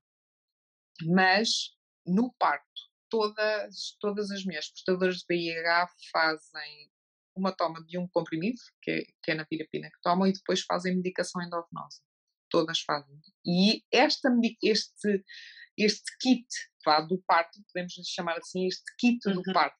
Mas 1.02 1.76
no 2.06 2.32
parto, 2.38 2.64
todas, 3.10 3.96
todas 4.00 4.30
as 4.30 4.44
mulheres 4.44 4.70
portadoras 4.70 5.18
de 5.18 5.24
VIH 5.28 5.88
fazem 6.10 6.90
uma 7.36 7.52
toma 7.52 7.84
de 7.84 7.98
um 7.98 8.08
comprimido, 8.08 8.58
que 8.80 8.90
é, 8.90 9.04
que 9.22 9.30
é 9.32 9.34
na 9.34 9.44
pirapina 9.44 9.90
que 9.90 10.00
tomam, 10.02 10.26
e 10.26 10.32
depois 10.32 10.62
fazem 10.62 10.96
medicação 10.96 11.42
endovenosa. 11.42 12.00
Todas 12.48 12.80
fazem. 12.80 13.20
E 13.44 13.84
esta, 13.92 14.30
este, 14.62 15.24
este 15.76 16.16
kit 16.18 16.46
vá, 16.84 17.00
do 17.00 17.20
parto, 17.26 17.58
podemos 17.66 17.92
chamar 18.06 18.38
assim, 18.38 18.66
este 18.66 18.84
kit 18.98 19.18
uhum. 19.26 19.34
do 19.34 19.52
parto, 19.52 19.76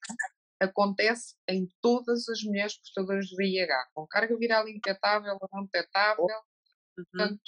acontece 0.59 1.35
em 1.47 1.67
todas 1.81 2.27
as 2.29 2.41
mulheres 2.43 2.77
portadoras 2.77 3.27
de 3.27 3.35
VIH, 3.35 3.89
com 3.93 4.07
carga 4.07 4.37
viral 4.37 4.67
indetetável 4.67 5.37
ou 5.39 5.49
não 5.51 5.65
detetável. 5.65 6.25
Uhum. 6.25 7.05
Portanto, 7.11 7.41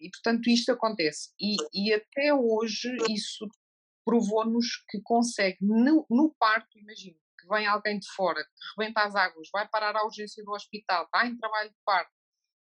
e, 0.00 0.10
portanto, 0.10 0.50
isto 0.50 0.72
acontece. 0.72 1.32
E, 1.40 1.56
e 1.72 1.92
até 1.92 2.34
hoje 2.34 2.94
isso 3.10 3.48
provou-nos 4.04 4.66
que 4.88 5.00
consegue, 5.02 5.58
no, 5.60 6.06
no 6.10 6.34
parto, 6.38 6.78
imagino, 6.78 7.18
que 7.38 7.48
vem 7.48 7.66
alguém 7.66 7.98
de 7.98 8.06
fora, 8.14 8.44
que 8.44 8.80
rebenta 8.80 9.02
as 9.02 9.14
águas, 9.14 9.48
vai 9.52 9.66
parar 9.68 9.96
à 9.96 10.04
urgência 10.04 10.44
do 10.44 10.52
hospital, 10.52 11.04
está 11.04 11.26
em 11.26 11.36
trabalho 11.36 11.70
de 11.70 11.76
parto, 11.84 12.12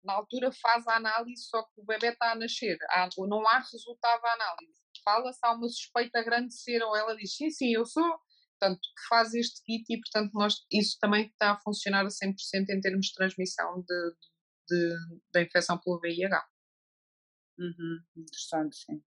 na 0.04 0.14
altura 0.14 0.50
faz 0.52 0.86
a 0.86 0.96
análise, 0.96 1.44
só 1.44 1.62
que 1.62 1.80
o 1.80 1.84
bebê 1.84 2.08
está 2.08 2.32
a 2.32 2.34
nascer, 2.34 2.78
há, 2.90 3.08
não 3.26 3.46
há 3.46 3.58
resultado 3.58 4.22
da 4.22 4.32
análise. 4.32 4.80
Fala-se, 5.04 5.38
há 5.42 5.52
uma 5.52 5.68
suspeita 5.68 6.22
grande 6.22 6.48
de 6.48 6.60
ser, 6.60 6.82
ou 6.82 6.94
ela 6.96 7.16
diz, 7.16 7.34
sim, 7.34 7.50
sim, 7.50 7.72
eu 7.72 7.86
sou, 7.86 8.20
portanto, 8.60 8.80
faz 9.08 9.34
este 9.34 9.62
kit 9.64 9.84
e, 9.88 9.98
portanto, 10.00 10.32
nós, 10.34 10.66
isso 10.70 10.98
também 11.00 11.26
está 11.26 11.52
a 11.52 11.60
funcionar 11.60 12.04
a 12.04 12.08
100% 12.08 12.34
em 12.68 12.80
termos 12.80 13.06
de 13.06 13.14
transmissão 13.14 13.80
de, 13.80 14.14
de, 14.68 14.96
da 15.32 15.42
infecção 15.42 15.78
pelo 15.78 15.98
VIH. 15.98 16.46
Uhum, 17.58 18.00
interessante, 18.16 18.76
sim. 18.76 19.02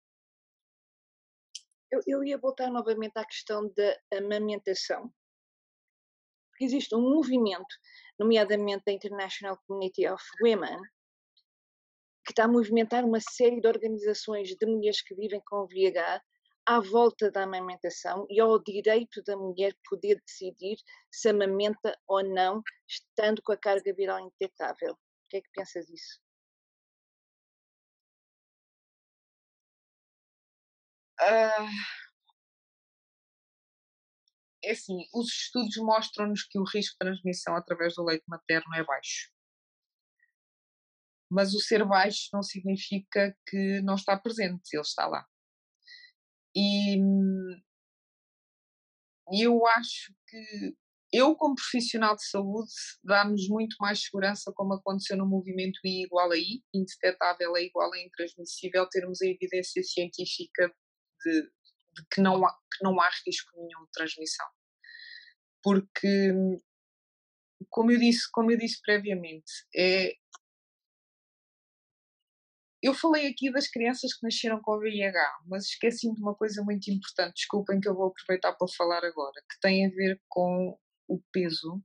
Eu, 1.90 2.00
eu 2.06 2.24
ia 2.24 2.38
voltar 2.38 2.70
novamente 2.70 3.16
à 3.16 3.24
questão 3.24 3.68
da 3.74 4.18
amamentação. 4.18 5.12
Porque 6.50 6.64
existe 6.64 6.94
um 6.94 7.00
movimento, 7.00 7.74
nomeadamente 8.18 8.84
da 8.86 8.92
International 8.92 9.58
Community 9.66 10.08
of 10.08 10.22
Women, 10.40 10.80
que 12.24 12.32
está 12.32 12.44
a 12.44 12.48
movimentar 12.48 13.04
uma 13.04 13.18
série 13.20 13.60
de 13.60 13.66
organizações 13.66 14.54
de 14.54 14.66
mulheres 14.66 15.02
que 15.02 15.14
vivem 15.14 15.40
com 15.44 15.66
VIH 15.66 16.22
à 16.66 16.80
volta 16.80 17.30
da 17.30 17.42
amamentação 17.44 18.26
e 18.30 18.40
ao 18.40 18.62
direito 18.62 19.22
da 19.22 19.36
mulher 19.36 19.74
poder 19.88 20.20
decidir 20.26 20.76
se 21.10 21.28
amamenta 21.28 21.96
ou 22.06 22.22
não, 22.22 22.62
estando 22.88 23.42
com 23.42 23.52
a 23.52 23.56
carga 23.56 23.92
viral 23.94 24.20
indetetável. 24.20 24.92
O 24.92 25.28
que 25.28 25.38
é 25.38 25.40
que 25.40 25.50
pensas 25.52 25.86
disso? 25.86 26.20
Uh, 31.20 31.68
é 34.62 34.72
assim, 34.72 35.06
os 35.14 35.28
estudos 35.28 35.76
mostram-nos 35.76 36.44
que 36.44 36.58
o 36.58 36.64
risco 36.64 36.92
de 36.94 36.98
transmissão 36.98 37.56
através 37.56 37.94
do 37.94 38.04
leite 38.04 38.24
materno 38.26 38.74
é 38.74 38.84
baixo. 38.84 39.30
Mas 41.30 41.54
o 41.54 41.60
ser 41.60 41.84
baixo 41.84 42.28
não 42.32 42.42
significa 42.42 43.36
que 43.46 43.80
não 43.82 43.94
está 43.94 44.18
presente, 44.18 44.74
ele 44.74 44.82
está 44.82 45.06
lá. 45.06 45.26
E 46.54 46.98
eu 49.32 49.66
acho 49.66 50.12
que 50.26 50.74
eu, 51.12 51.34
como 51.34 51.56
profissional 51.56 52.14
de 52.14 52.24
saúde, 52.24 52.72
dá-nos 53.02 53.48
muito 53.48 53.76
mais 53.80 54.02
segurança, 54.02 54.52
como 54.54 54.74
aconteceu 54.74 55.16
no 55.16 55.26
movimento 55.26 55.80
I 55.84 56.04
igual 56.04 56.30
a 56.30 56.36
I, 56.36 56.62
indetetável 56.72 57.56
é 57.56 57.64
igual 57.64 57.92
a 57.92 58.00
intransmissível, 58.00 58.88
termos 58.88 59.20
a 59.20 59.26
evidência 59.26 59.82
científica 59.82 60.72
de, 61.24 61.42
de 61.42 62.06
que, 62.12 62.20
não 62.20 62.44
há, 62.46 62.52
que 62.52 62.84
não 62.84 63.00
há 63.00 63.10
risco 63.26 63.50
nenhum 63.56 63.84
de 63.86 63.90
transmissão. 63.92 64.46
Porque, 65.62 66.32
como 67.68 67.90
eu 67.90 67.98
disse, 67.98 68.30
como 68.30 68.52
eu 68.52 68.58
disse 68.58 68.80
previamente, 68.80 69.52
é, 69.74 70.14
eu 72.82 72.94
falei 72.94 73.26
aqui 73.26 73.52
das 73.52 73.68
crianças 73.68 74.14
que 74.14 74.22
nasceram 74.22 74.60
com 74.62 74.78
VIH, 74.78 75.40
mas 75.46 75.66
esqueci-me 75.66 76.14
de 76.14 76.22
uma 76.22 76.34
coisa 76.34 76.62
muito 76.62 76.90
importante, 76.90 77.34
desculpem 77.34 77.80
que 77.80 77.88
eu 77.88 77.94
vou 77.94 78.08
aproveitar 78.08 78.54
para 78.54 78.68
falar 78.68 79.04
agora, 79.04 79.42
que 79.50 79.60
tem 79.60 79.86
a 79.86 79.90
ver 79.90 80.20
com 80.28 80.78
o 81.06 81.20
peso 81.32 81.82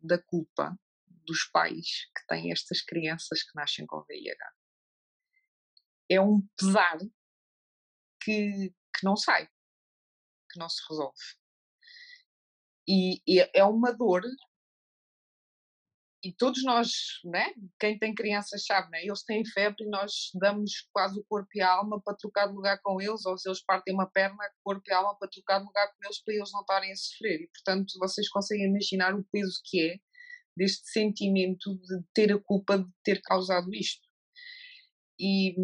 da 0.00 0.22
culpa 0.22 0.78
dos 1.26 1.44
pais 1.52 2.06
que 2.16 2.26
têm 2.28 2.52
estas 2.52 2.80
crianças 2.80 3.42
que 3.42 3.54
nascem 3.56 3.84
com 3.86 4.04
VIH. 4.04 4.52
É 6.08 6.20
um 6.20 6.40
pesar 6.56 6.98
que, 8.22 8.72
que 8.94 9.04
não 9.04 9.16
sai, 9.16 9.48
que 10.50 10.58
não 10.58 10.68
se 10.68 10.80
resolve. 10.88 11.18
E, 12.88 13.20
e 13.26 13.50
é 13.52 13.64
uma 13.64 13.92
dor 13.92 14.22
e 16.26 16.34
todos 16.36 16.64
nós, 16.64 16.90
né? 17.24 17.52
quem 17.78 17.96
tem 17.96 18.12
crianças 18.12 18.64
sabe, 18.66 18.90
né? 18.90 19.04
eles 19.04 19.22
têm 19.22 19.44
febre 19.44 19.84
e 19.84 19.88
nós 19.88 20.32
damos 20.34 20.88
quase 20.92 21.20
o 21.20 21.24
corpo 21.28 21.48
e 21.54 21.60
a 21.60 21.72
alma 21.72 22.02
para 22.02 22.16
trocar 22.16 22.48
de 22.48 22.54
lugar 22.54 22.80
com 22.82 23.00
eles, 23.00 23.24
ou 23.24 23.38
se 23.38 23.48
eles 23.48 23.62
partem 23.64 23.94
uma 23.94 24.10
perna, 24.10 24.36
corpo 24.64 24.82
e 24.88 24.92
alma 24.92 25.16
para 25.16 25.28
trocar 25.28 25.60
de 25.60 25.66
lugar 25.66 25.86
com 25.86 26.04
eles 26.04 26.20
para 26.20 26.34
eles 26.34 26.50
não 26.52 26.62
estarem 26.62 26.90
a 26.90 26.96
sofrer. 26.96 27.42
E 27.42 27.46
portanto 27.46 27.92
vocês 28.00 28.28
conseguem 28.28 28.66
imaginar 28.66 29.14
o 29.14 29.24
peso 29.30 29.60
que 29.66 29.80
é 29.80 29.96
deste 30.56 30.88
sentimento 30.90 31.76
de 31.76 32.02
ter 32.12 32.32
a 32.32 32.42
culpa 32.42 32.76
de 32.78 32.90
ter 33.04 33.20
causado 33.22 33.72
isto. 33.72 34.02
E, 35.20 35.54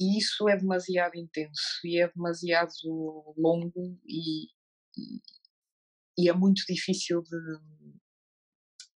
e 0.00 0.18
isso 0.18 0.48
é 0.48 0.56
demasiado 0.56 1.16
intenso 1.16 1.80
e 1.84 2.00
é 2.00 2.08
demasiado 2.08 2.72
longo 3.36 4.00
e, 4.06 4.44
e, 4.96 5.20
e 6.18 6.30
é 6.30 6.32
muito 6.32 6.62
difícil 6.66 7.20
de 7.22 7.99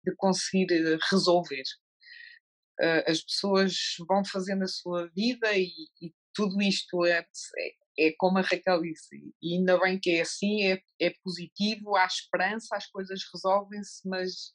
de 0.04 0.14
conseguir 0.16 0.72
eh, 0.72 0.98
resolver. 1.10 1.62
Uh, 2.80 3.10
as 3.10 3.22
pessoas 3.22 3.74
vão 4.08 4.24
fazendo 4.24 4.64
a 4.64 4.68
sua 4.68 5.08
vida 5.08 5.52
e, 5.52 5.68
e 6.00 6.14
tudo 6.34 6.62
isto 6.62 7.04
é, 7.04 7.26
é, 7.58 8.06
é, 8.08 8.14
como 8.16 8.38
a 8.38 8.40
Raquel 8.42 8.80
disse, 8.80 9.16
e 9.42 9.56
ainda 9.56 9.78
bem 9.78 9.98
que 9.98 10.12
é 10.12 10.22
assim, 10.22 10.62
é, 10.62 10.82
é 10.98 11.12
positivo, 11.22 11.96
há 11.96 12.06
esperança, 12.06 12.76
as 12.76 12.86
coisas 12.86 13.20
resolvem-se, 13.32 14.08
mas 14.08 14.54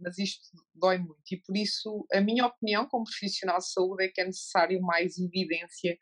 mas 0.00 0.18
isto 0.18 0.42
dói 0.74 0.98
muito 0.98 1.22
e 1.30 1.36
por 1.36 1.56
isso 1.56 2.04
a 2.12 2.20
minha 2.20 2.44
opinião 2.44 2.88
como 2.88 3.04
profissional 3.04 3.58
de 3.58 3.70
saúde 3.70 4.04
é 4.04 4.08
que 4.08 4.20
é 4.20 4.24
necessário 4.24 4.82
mais 4.82 5.16
evidência 5.16 5.96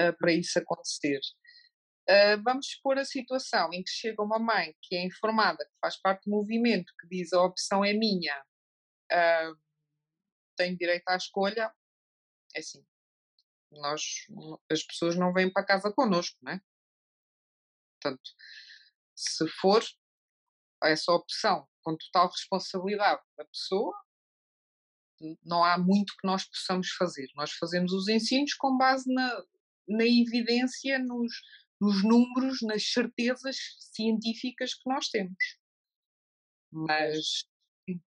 uh, 0.00 0.16
para 0.18 0.32
isso 0.32 0.56
acontecer. 0.56 1.18
Uh, 2.10 2.42
vamos 2.42 2.66
expor 2.66 2.98
a 2.98 3.04
situação 3.04 3.72
em 3.72 3.84
que 3.84 3.90
chega 3.90 4.20
uma 4.20 4.38
mãe 4.38 4.74
que 4.82 4.96
é 4.96 5.04
informada, 5.04 5.64
que 5.64 5.78
faz 5.80 5.96
parte 5.96 6.24
do 6.24 6.30
movimento, 6.32 6.92
que 7.00 7.06
diz 7.06 7.32
a 7.32 7.40
opção 7.40 7.84
é 7.84 7.92
minha, 7.92 8.36
uh, 9.12 9.56
tenho 10.56 10.76
direito 10.76 11.08
à 11.08 11.16
escolha, 11.16 11.72
é 12.52 12.58
assim, 12.58 12.84
nós, 13.70 14.02
as 14.68 14.82
pessoas 14.82 15.14
não 15.14 15.32
vêm 15.32 15.52
para 15.52 15.64
casa 15.64 15.92
connosco, 15.92 16.36
não 16.42 16.52
é? 16.52 16.60
Portanto, 17.94 18.30
se 19.14 19.46
for 19.60 19.84
essa 20.82 21.12
opção 21.12 21.68
com 21.82 21.96
total 21.96 22.28
responsabilidade 22.28 23.22
da 23.38 23.44
pessoa, 23.44 23.94
não 25.44 25.62
há 25.62 25.78
muito 25.78 26.16
que 26.18 26.26
nós 26.26 26.44
possamos 26.44 26.90
fazer. 26.92 27.28
Nós 27.36 27.52
fazemos 27.52 27.92
os 27.92 28.08
ensinos 28.08 28.54
com 28.54 28.76
base 28.76 29.12
na, 29.12 29.44
na 29.86 30.04
evidência, 30.04 30.98
nos, 30.98 31.32
nos 31.80 32.04
números, 32.04 32.58
nas 32.62 32.84
certezas 32.92 33.56
científicas 33.94 34.74
que 34.74 34.88
nós 34.88 35.08
temos. 35.08 35.58
Mas 36.70 37.44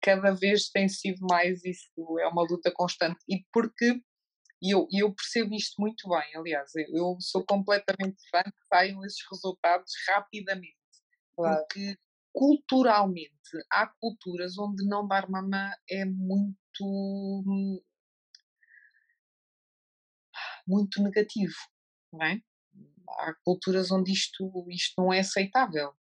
cada 0.00 0.32
vez 0.32 0.70
tem 0.70 0.88
sido 0.88 1.26
mais 1.28 1.64
isso, 1.64 2.18
é 2.20 2.26
uma 2.28 2.42
luta 2.42 2.72
constante. 2.72 3.18
E 3.28 3.44
porque 3.52 4.00
eu, 4.62 4.86
eu 4.90 5.12
percebo 5.14 5.54
isto 5.54 5.80
muito 5.80 6.08
bem, 6.08 6.36
aliás, 6.36 6.70
eu 6.74 7.16
sou 7.20 7.44
completamente 7.44 8.16
fã 8.30 8.42
que 8.42 8.66
saiam 8.68 9.04
esses 9.04 9.22
resultados 9.30 9.92
rapidamente. 10.08 10.76
Claro. 11.34 11.58
Porque 11.58 11.98
culturalmente 12.32 13.32
há 13.70 13.86
culturas 14.00 14.58
onde 14.58 14.86
não 14.86 15.06
dar 15.06 15.28
mama 15.28 15.74
é 15.90 16.04
muito 16.04 17.44
muito 20.66 21.02
negativo, 21.02 21.54
não 22.12 22.22
é? 22.26 22.40
Há 23.08 23.34
culturas 23.44 23.90
onde 23.90 24.12
isto, 24.12 24.50
isto 24.70 24.94
não 24.98 25.12
é 25.12 25.20
aceitável 25.20 25.92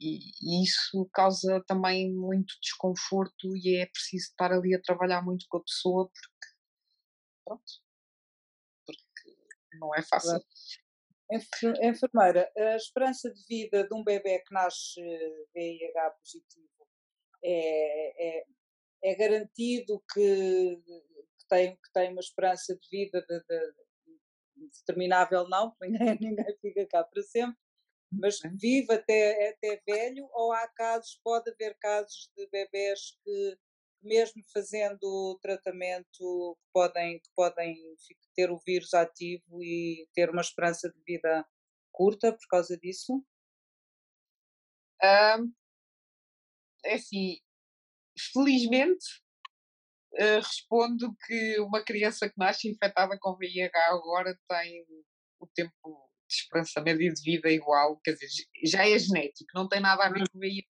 e, 0.00 0.18
e, 0.42 0.62
isso 0.62 1.08
causa 1.12 1.62
também 1.66 2.12
muito 2.12 2.54
desconforto 2.60 3.56
e 3.56 3.76
é 3.76 3.86
preciso 3.86 4.26
estar 4.26 4.52
ali 4.52 4.74
a 4.74 4.82
trabalhar 4.82 5.22
muito 5.22 5.46
com 5.48 5.58
a 5.58 5.62
pessoa 5.62 6.10
porque 6.10 6.46
pronto 7.44 7.86
porque 8.86 9.36
não 9.78 9.94
é 9.94 10.02
fácil. 10.02 10.40
Enfermeira, 11.82 12.52
a 12.56 12.76
esperança 12.76 13.32
de 13.32 13.44
vida 13.48 13.88
de 13.88 13.94
um 13.94 14.04
bebê 14.04 14.38
que 14.40 14.54
nasce 14.54 15.00
VIH 15.54 16.10
positivo 16.10 16.88
é, 17.42 18.38
é, 18.38 18.44
é 19.02 19.14
garantido 19.16 20.02
que, 20.12 20.76
que, 20.86 21.48
tem, 21.48 21.74
que 21.76 21.92
tem 21.92 22.12
uma 22.12 22.20
esperança 22.20 22.76
de 22.76 22.88
vida 22.88 23.20
de, 23.22 23.40
de, 23.40 23.74
determinável, 24.56 25.48
não, 25.48 25.74
ninguém, 25.80 26.18
ninguém 26.20 26.56
fica 26.60 26.86
cá 26.86 27.04
para 27.04 27.22
sempre, 27.22 27.56
mas 28.12 28.38
vive 28.54 28.92
até, 28.92 29.50
até 29.50 29.82
velho, 29.86 30.28
ou 30.32 30.52
há 30.52 30.66
casos, 30.68 31.20
pode 31.22 31.50
haver 31.50 31.76
casos 31.78 32.30
de 32.36 32.46
bebés 32.48 33.18
que 33.24 33.58
mesmo 34.02 34.42
fazendo 34.52 35.02
o 35.02 35.38
tratamento, 35.40 36.56
podem, 36.72 37.20
podem 37.34 37.76
ter 38.34 38.50
o 38.50 38.58
vírus 38.58 38.94
ativo 38.94 39.62
e 39.62 40.08
ter 40.14 40.30
uma 40.30 40.40
esperança 40.40 40.88
de 40.88 41.00
vida 41.02 41.44
curta 41.92 42.32
por 42.32 42.46
causa 42.48 42.76
disso? 42.78 43.24
Um, 45.02 45.52
é 46.84 46.94
assim, 46.94 47.38
felizmente 48.32 49.04
uh, 50.14 50.40
respondo 50.40 51.14
que 51.26 51.60
uma 51.60 51.82
criança 51.82 52.28
que 52.28 52.38
nasce 52.38 52.68
infectada 52.68 53.16
com 53.20 53.36
VIH 53.36 53.70
agora 53.88 54.38
tem 54.48 54.84
o 55.40 55.46
tempo 55.54 56.10
de 56.28 56.34
esperança 56.34 56.80
média 56.80 57.12
de 57.12 57.22
vida 57.22 57.50
igual, 57.50 58.00
quer 58.02 58.12
dizer, 58.12 58.28
já 58.64 58.86
é 58.86 58.98
genético, 58.98 59.50
não 59.54 59.68
tem 59.68 59.80
nada 59.80 60.04
a 60.04 60.10
ver 60.10 60.28
com 60.28 60.38
VIH, 60.38 60.66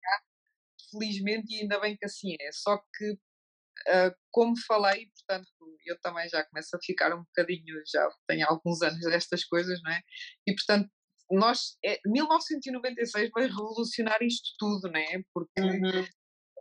felizmente, 0.92 1.54
e 1.54 1.62
ainda 1.62 1.80
bem 1.80 1.98
que 1.98 2.06
assim 2.06 2.36
é. 2.40 2.52
Só 2.52 2.78
que, 2.78 3.12
uh, 3.12 4.16
como 4.32 4.54
falei, 4.66 5.08
portanto, 5.08 5.50
eu 5.86 6.00
também 6.00 6.28
já 6.30 6.44
começo 6.46 6.76
a 6.76 6.80
ficar 6.82 7.14
um 7.14 7.24
bocadinho, 7.24 7.82
já 7.86 8.08
tenho 8.28 8.48
alguns 8.48 8.82
anos 8.82 9.00
destas 9.02 9.44
coisas, 9.44 9.82
não 9.84 9.92
é? 9.92 10.02
E, 10.48 10.54
portanto, 10.54 10.90
nós, 11.32 11.78
é, 11.84 12.00
1996 12.06 13.30
vai 13.32 13.48
revolucionar 13.48 14.22
isto 14.22 14.52
tudo, 14.58 14.92
não 14.92 15.00
é? 15.00 15.24
Porque 15.34 15.62
uhum. 15.62 16.06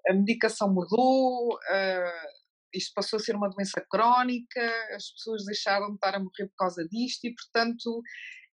a 0.09 0.15
medicação 0.15 0.73
mudou, 0.73 1.55
uh, 1.55 2.40
isto 2.75 2.93
passou 2.95 3.19
a 3.19 3.21
ser 3.21 3.37
uma 3.37 3.51
doença 3.51 3.85
crónica, 3.91 4.61
as 4.95 5.11
pessoas 5.13 5.45
deixaram 5.45 5.89
de 5.89 5.95
estar 5.95 6.15
a 6.15 6.19
morrer 6.19 6.49
por 6.49 6.57
causa 6.57 6.87
disto 6.89 7.25
e, 7.25 7.35
portanto, 7.35 8.03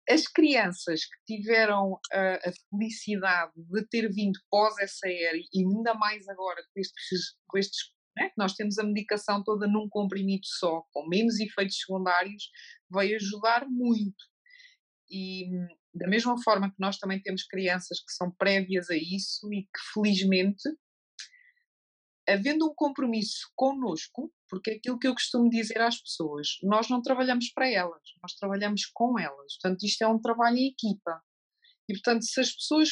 as 0.09 0.27
crianças 0.27 1.01
que 1.05 1.35
tiveram 1.35 1.99
a, 2.11 2.35
a 2.35 2.53
felicidade 2.69 3.53
de 3.55 3.87
ter 3.87 4.07
vindo 4.11 4.39
pós 4.49 4.77
essa 4.77 5.07
era 5.07 5.37
e 5.37 5.49
ainda 5.55 5.93
mais 5.95 6.27
agora 6.27 6.61
com 6.73 6.79
estes, 6.79 7.35
com 7.47 7.57
estes 7.57 7.95
né, 8.17 8.31
nós 8.37 8.53
temos 8.53 8.77
a 8.77 8.83
medicação 8.83 9.43
toda 9.43 9.67
num 9.67 9.89
comprimido 9.89 10.45
só, 10.45 10.83
com 10.93 11.07
menos 11.07 11.39
efeitos 11.39 11.77
secundários, 11.79 12.49
vai 12.89 13.13
ajudar 13.13 13.67
muito. 13.67 14.23
E 15.09 15.49
da 15.93 16.07
mesma 16.07 16.41
forma 16.41 16.69
que 16.69 16.79
nós 16.79 16.97
também 16.97 17.21
temos 17.21 17.43
crianças 17.43 17.99
que 17.99 18.13
são 18.13 18.31
prévias 18.31 18.89
a 18.89 18.95
isso 18.95 19.51
e 19.53 19.63
que 19.63 19.93
felizmente 19.93 20.63
havendo 22.27 22.65
um 22.65 22.73
compromisso 22.73 23.51
connosco, 23.55 24.31
porque 24.49 24.71
aquilo 24.71 24.99
que 24.99 25.07
eu 25.07 25.13
costumo 25.13 25.49
dizer 25.49 25.81
às 25.81 26.01
pessoas, 26.01 26.57
nós 26.63 26.89
não 26.89 27.01
trabalhamos 27.01 27.51
para 27.53 27.69
elas, 27.69 28.01
nós 28.21 28.33
trabalhamos 28.33 28.85
com 28.93 29.19
elas. 29.19 29.57
Portanto, 29.61 29.83
isto 29.83 30.03
é 30.03 30.07
um 30.07 30.19
trabalho 30.19 30.57
em 30.57 30.67
equipa. 30.67 31.21
E, 31.87 31.93
portanto, 31.93 32.23
se 32.23 32.39
as 32.39 32.51
pessoas 32.51 32.89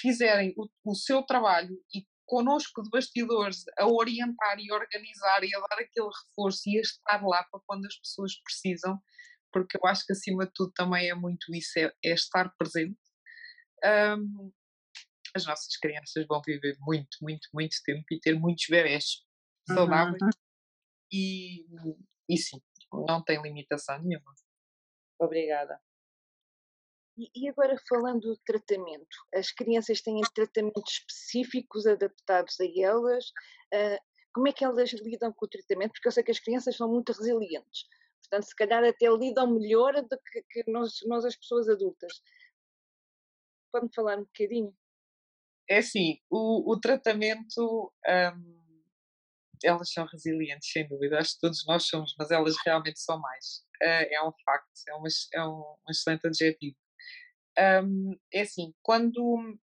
fizerem 0.00 0.54
o, 0.56 0.68
o 0.84 0.94
seu 0.94 1.22
trabalho 1.22 1.76
e 1.94 2.04
connosco 2.26 2.82
de 2.82 2.90
bastidores 2.90 3.64
a 3.78 3.86
orientar 3.86 4.58
e 4.58 4.72
organizar 4.72 5.44
e 5.44 5.54
a 5.54 5.60
dar 5.60 5.78
aquele 5.80 6.08
reforço 6.08 6.62
e 6.68 6.78
a 6.78 6.80
estar 6.80 7.22
lá 7.22 7.44
para 7.44 7.60
quando 7.66 7.86
as 7.86 7.96
pessoas 7.98 8.32
precisam, 8.42 9.00
porque 9.52 9.76
eu 9.76 9.88
acho 9.88 10.04
que 10.04 10.12
acima 10.12 10.44
de 10.44 10.52
tudo 10.52 10.72
também 10.74 11.08
é 11.08 11.14
muito 11.14 11.54
isso, 11.54 11.78
é, 11.78 11.92
é 12.04 12.12
estar 12.12 12.52
presente. 12.58 12.98
Um, 14.18 14.52
as 15.36 15.46
nossas 15.46 15.76
crianças 15.76 16.26
vão 16.26 16.40
viver 16.44 16.76
muito, 16.80 17.16
muito, 17.22 17.48
muito 17.52 17.76
tempo 17.84 18.04
e 18.10 18.20
ter 18.20 18.38
muitos 18.38 18.66
bebés 18.68 19.24
saudáveis 19.66 20.22
uhum. 20.22 20.30
e, 21.12 21.66
e 22.28 22.36
sim, 22.36 22.60
não 22.92 23.22
tem 23.22 23.40
limitação 23.40 23.98
nenhuma. 24.02 24.32
Obrigada. 25.18 25.80
E 27.34 27.48
agora 27.48 27.76
falando 27.88 28.20
do 28.20 28.36
tratamento, 28.44 29.16
as 29.34 29.50
crianças 29.50 30.02
têm 30.02 30.20
tratamentos 30.34 30.92
específicos 30.92 31.86
adaptados 31.86 32.60
a 32.60 32.64
elas? 32.78 33.24
Uh, 33.72 33.98
como 34.34 34.48
é 34.48 34.52
que 34.52 34.62
elas 34.62 34.92
lidam 34.92 35.32
com 35.32 35.46
o 35.46 35.48
tratamento? 35.48 35.92
Porque 35.92 36.08
eu 36.08 36.12
sei 36.12 36.22
que 36.22 36.30
as 36.30 36.38
crianças 36.38 36.76
são 36.76 36.90
muito 36.90 37.12
resilientes, 37.12 37.86
portanto, 38.20 38.44
se 38.44 38.54
calhar 38.54 38.84
até 38.84 39.08
lidam 39.08 39.50
melhor 39.50 39.94
do 39.94 40.18
que, 40.30 40.42
que 40.42 40.70
nós, 40.70 40.98
nós, 41.06 41.24
as 41.24 41.34
pessoas 41.34 41.70
adultas. 41.70 42.22
Pode-me 43.72 43.94
falar 43.94 44.18
um 44.18 44.24
bocadinho? 44.24 44.76
É 45.68 45.78
assim, 45.78 46.18
o, 46.30 46.72
o 46.72 46.80
tratamento, 46.80 47.92
um, 48.06 48.56
elas 49.64 49.92
são 49.92 50.06
resilientes, 50.06 50.70
sem 50.70 50.86
dúvida, 50.86 51.18
acho 51.18 51.34
que 51.34 51.40
todos 51.40 51.64
nós 51.66 51.86
somos, 51.86 52.14
mas 52.18 52.30
elas 52.30 52.54
realmente 52.64 53.00
são 53.00 53.18
mais. 53.18 53.64
Uh, 53.82 54.06
é 54.10 54.22
um 54.22 54.32
facto, 54.44 54.70
é, 54.88 54.94
uma, 54.94 55.08
é 55.34 55.42
um, 55.44 55.76
um 55.86 55.90
excelente 55.90 56.26
adjetivo. 56.26 56.76
Um, 57.58 58.12
é 58.32 58.42
assim, 58.42 58.74
quando, 58.82 59.58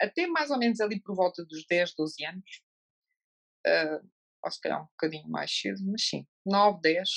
até 0.00 0.26
mais 0.26 0.50
ou 0.50 0.58
menos 0.58 0.80
ali 0.80 1.00
por 1.00 1.14
volta 1.14 1.44
dos 1.44 1.64
10, 1.66 1.94
12 1.94 2.24
anos, 2.26 2.62
uh, 3.66 4.10
ou 4.44 4.50
se 4.50 4.60
calhar 4.60 4.82
um 4.82 4.86
bocadinho 4.86 5.28
mais 5.28 5.50
cedo, 5.50 5.80
mas 5.86 6.06
sim, 6.06 6.26
9, 6.44 6.80
10, 6.82 7.08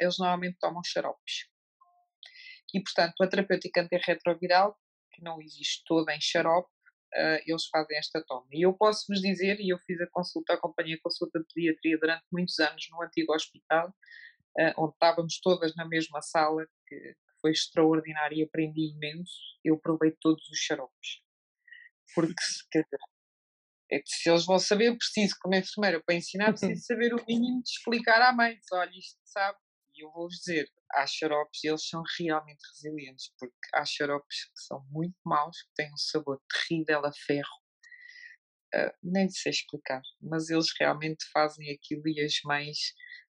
eles 0.00 0.18
normalmente 0.18 0.56
tomam 0.58 0.82
xaropes. 0.84 1.48
E, 2.74 2.82
portanto, 2.82 3.22
a 3.22 3.28
terapêutica 3.28 3.82
antirretroviral, 3.82 4.78
que 5.12 5.22
não 5.22 5.40
existe 5.40 5.82
toda 5.86 6.14
em 6.14 6.20
xarope, 6.20 6.70
uh, 7.14 7.42
eles 7.46 7.66
fazem 7.66 7.96
esta 7.98 8.22
toma. 8.26 8.46
E 8.52 8.64
eu 8.64 8.72
posso 8.74 9.04
vos 9.08 9.20
dizer, 9.20 9.60
e 9.60 9.70
eu 9.70 9.78
fiz 9.86 10.00
a 10.00 10.06
consulta, 10.10 10.54
acompanhei 10.54 10.94
a 10.94 11.00
consulta 11.02 11.38
de 11.38 11.46
pediatria 11.54 11.98
durante 11.98 12.24
muitos 12.32 12.58
anos 12.58 12.86
no 12.90 13.02
antigo 13.02 13.34
hospital, 13.34 13.88
uh, 13.88 14.72
onde 14.76 14.92
estávamos 14.92 15.40
todas 15.40 15.74
na 15.76 15.86
mesma 15.86 16.20
sala, 16.22 16.66
que 16.86 17.14
foi 17.40 17.52
extraordinário 17.52 18.38
e 18.38 18.42
aprendi 18.42 18.92
imenso. 18.92 19.40
Eu 19.64 19.78
provei 19.78 20.12
todos 20.20 20.48
os 20.48 20.58
xaropes. 20.58 21.22
Porque, 22.14 22.34
dizer, 22.72 22.86
é 23.90 23.98
que 24.00 24.08
se 24.08 24.28
eles 24.28 24.44
vão 24.44 24.58
saber, 24.58 24.96
preciso, 24.96 25.34
como 25.40 25.54
enfermeira, 25.54 26.02
para 26.04 26.14
ensinar, 26.14 26.50
preciso 26.50 26.84
saber 26.84 27.14
o 27.14 27.24
mínimo 27.26 27.62
de 27.62 27.70
explicar 27.70 28.20
à 28.20 28.32
mãe. 28.32 28.58
Olha, 28.72 28.90
isto 28.90 29.18
sabe. 29.24 29.58
E 29.98 30.02
eu 30.04 30.10
vou-vos 30.12 30.36
dizer, 30.36 30.70
há 30.92 31.06
xaropes 31.06 31.64
eles 31.64 31.88
são 31.88 32.02
realmente 32.18 32.60
resilientes, 32.72 33.32
porque 33.38 33.54
há 33.74 33.84
xaropes 33.84 34.44
que 34.46 34.60
são 34.62 34.82
muito 34.90 35.16
maus, 35.26 35.62
que 35.62 35.74
têm 35.74 35.92
um 35.92 35.96
sabor 35.98 36.40
terrível 36.48 37.04
a 37.04 37.12
ferro. 37.12 37.58
uh, 38.74 38.92
nem 39.02 39.28
sei 39.28 39.50
explicar, 39.50 40.02
mas 40.20 40.50
eles 40.50 40.66
realmente 40.78 41.24
fazem 41.32 41.70
aquilo 41.72 42.02
e 42.08 42.20
as 42.20 42.34
mães 42.44 42.78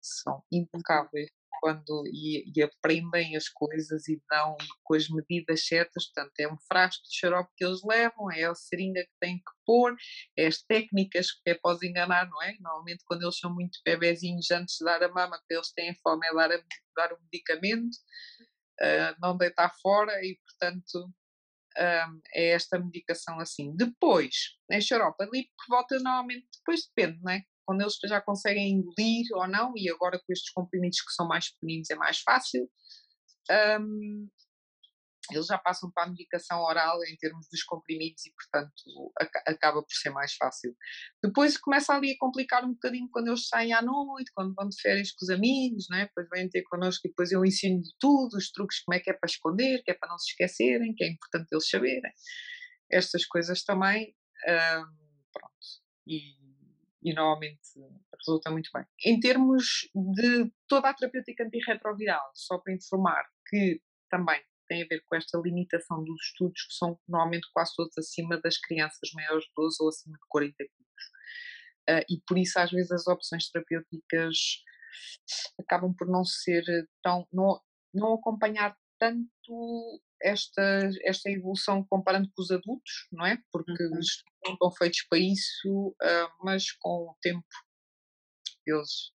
são 0.00 0.42
impecáveis 0.52 1.30
quando 1.60 2.04
e, 2.06 2.44
e, 2.54 2.62
aprendem 2.62 3.36
as 3.36 3.48
coisas 3.48 4.08
e 4.08 4.20
dão 4.30 4.56
com 4.84 4.94
as 4.94 5.08
medidas 5.08 5.66
certas, 5.66 6.06
portanto 6.06 6.32
é 6.40 6.52
um 6.52 6.56
frasco 6.68 7.02
de 7.04 7.16
xarope 7.16 7.52
que 7.56 7.64
eles 7.64 7.80
levam, 7.84 8.30
é 8.30 8.44
a 8.44 8.54
seringa 8.54 9.02
que 9.02 9.12
têm 9.20 9.38
que 9.38 9.52
pôr, 9.64 9.94
é 10.36 10.46
as 10.46 10.62
técnicas 10.62 11.32
que 11.32 11.50
é 11.50 11.58
os 11.64 11.82
enganar, 11.82 12.28
não 12.28 12.42
é? 12.42 12.56
Normalmente 12.60 13.04
quando 13.06 13.22
eles 13.22 13.38
são 13.38 13.52
muito 13.52 13.78
bebezinhos 13.84 14.50
antes 14.50 14.76
de 14.78 14.84
dar 14.84 15.02
a 15.02 15.08
mama, 15.08 15.40
que 15.46 15.54
eles 15.54 15.72
têm 15.72 15.94
fome 16.02 16.26
é 16.26 16.34
dar, 16.34 16.52
a, 16.52 16.60
dar 16.96 17.12
o 17.12 17.18
medicamento, 17.22 17.96
uh, 18.80 19.16
não 19.20 19.36
deitar 19.36 19.72
fora 19.82 20.12
e 20.24 20.38
portanto 20.46 21.12
um, 21.78 22.20
é 22.34 22.50
esta 22.50 22.78
medicação 22.78 23.38
assim. 23.38 23.74
Depois, 23.76 24.56
em 24.70 24.80
xarope 24.80 25.22
ali 25.24 25.48
por 25.56 25.76
volta 25.76 25.96
normalmente, 25.96 26.46
depois 26.58 26.86
depende, 26.86 27.20
não 27.22 27.32
é? 27.32 27.42
Quando 27.66 27.82
eles 27.82 27.98
já 28.04 28.20
conseguem 28.20 28.70
engolir 28.70 29.26
ou 29.34 29.46
não, 29.48 29.72
e 29.76 29.90
agora 29.90 30.18
com 30.18 30.32
estes 30.32 30.52
comprimidos 30.52 31.00
que 31.00 31.12
são 31.12 31.26
mais 31.26 31.50
pequeninos 31.52 31.90
é 31.90 31.96
mais 31.96 32.20
fácil, 32.20 32.70
um, 33.80 34.28
eles 35.32 35.46
já 35.46 35.58
passam 35.58 35.90
para 35.90 36.04
a 36.04 36.08
medicação 36.08 36.60
oral 36.60 37.02
em 37.04 37.16
termos 37.16 37.48
dos 37.50 37.62
comprimidos 37.64 38.24
e, 38.26 38.32
portanto, 38.32 39.12
acaba 39.46 39.82
por 39.82 39.92
ser 39.92 40.10
mais 40.10 40.34
fácil. 40.34 40.76
Depois 41.22 41.58
começa 41.58 41.92
ali 41.92 42.12
a 42.12 42.18
complicar 42.18 42.64
um 42.64 42.72
bocadinho 42.72 43.08
quando 43.10 43.28
eles 43.28 43.48
saem 43.48 43.72
à 43.72 43.82
noite, 43.82 44.30
quando 44.34 44.54
vão 44.54 44.68
de 44.68 44.80
férias 44.80 45.10
com 45.12 45.24
os 45.24 45.30
amigos, 45.30 45.86
né? 45.90 46.06
depois 46.06 46.28
vêm 46.32 46.48
ter 46.48 46.62
connosco 46.64 47.06
e 47.06 47.10
depois 47.10 47.32
eu 47.32 47.44
ensino 47.44 47.82
tudo, 47.98 48.36
os 48.36 48.50
truques, 48.50 48.80
como 48.84 48.96
é 48.96 49.00
que 49.00 49.10
é 49.10 49.12
para 49.12 49.28
esconder, 49.28 49.82
que 49.82 49.90
é 49.90 49.94
para 49.94 50.10
não 50.10 50.18
se 50.18 50.30
esquecerem, 50.30 50.94
que 50.94 51.04
é 51.04 51.08
importante 51.08 51.48
eles 51.50 51.68
saberem. 51.68 52.12
Estas 52.90 53.26
coisas 53.26 53.64
também, 53.64 54.14
um, 54.48 54.84
pronto. 55.32 55.66
E 56.06 56.35
e 57.06 57.14
normalmente 57.14 57.60
resulta 58.18 58.50
muito 58.50 58.68
bem. 58.74 58.84
Em 59.04 59.20
termos 59.20 59.88
de 59.94 60.52
toda 60.66 60.90
a 60.90 60.94
terapêutica 60.94 61.44
antirretroviral, 61.44 62.32
só 62.34 62.58
para 62.58 62.74
informar 62.74 63.24
que 63.48 63.80
também 64.10 64.42
tem 64.68 64.82
a 64.82 64.86
ver 64.86 65.00
com 65.06 65.14
esta 65.14 65.38
limitação 65.38 66.02
dos 66.02 66.20
estudos, 66.20 66.66
que 66.66 66.74
são 66.74 66.98
normalmente 67.08 67.46
quase 67.52 67.72
todos 67.76 67.96
acima 67.96 68.40
das 68.40 68.58
crianças 68.58 69.08
maiores 69.14 69.44
de 69.44 69.52
12 69.54 69.76
ou 69.80 69.88
acima 69.88 70.18
de 70.18 70.24
40 70.28 70.56
quilos. 70.56 71.04
Uh, 71.88 72.04
e 72.10 72.20
por 72.26 72.36
isso, 72.36 72.58
às 72.58 72.72
vezes, 72.72 72.90
as 72.90 73.06
opções 73.06 73.48
terapêuticas 73.48 74.64
acabam 75.60 75.94
por 75.96 76.08
não 76.08 76.24
ser 76.24 76.64
tão. 77.00 77.24
não, 77.32 77.60
não 77.94 78.14
acompanhar 78.14 78.76
tanto 78.98 80.00
esta, 80.20 80.90
esta 81.04 81.30
evolução 81.30 81.84
comparando 81.84 82.30
com 82.34 82.42
os 82.42 82.50
adultos, 82.50 83.08
não 83.12 83.26
é? 83.26 83.38
Porque 83.52 83.70
uhum. 83.82 83.94
eles 83.94 84.22
não 84.44 84.54
estão 84.54 84.72
feitos 84.72 85.02
para 85.08 85.18
isso, 85.18 85.88
uh, 85.88 86.44
mas 86.44 86.72
com 86.72 87.10
o 87.10 87.16
tempo 87.20 87.46
eles 88.66 89.12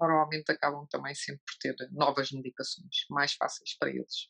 normalmente 0.00 0.50
acabam 0.50 0.86
também 0.90 1.14
sempre 1.14 1.42
por 1.44 1.58
ter 1.60 1.90
novas 1.92 2.30
medicações 2.30 3.06
mais 3.10 3.34
fáceis 3.34 3.76
para 3.78 3.90
eles. 3.90 4.28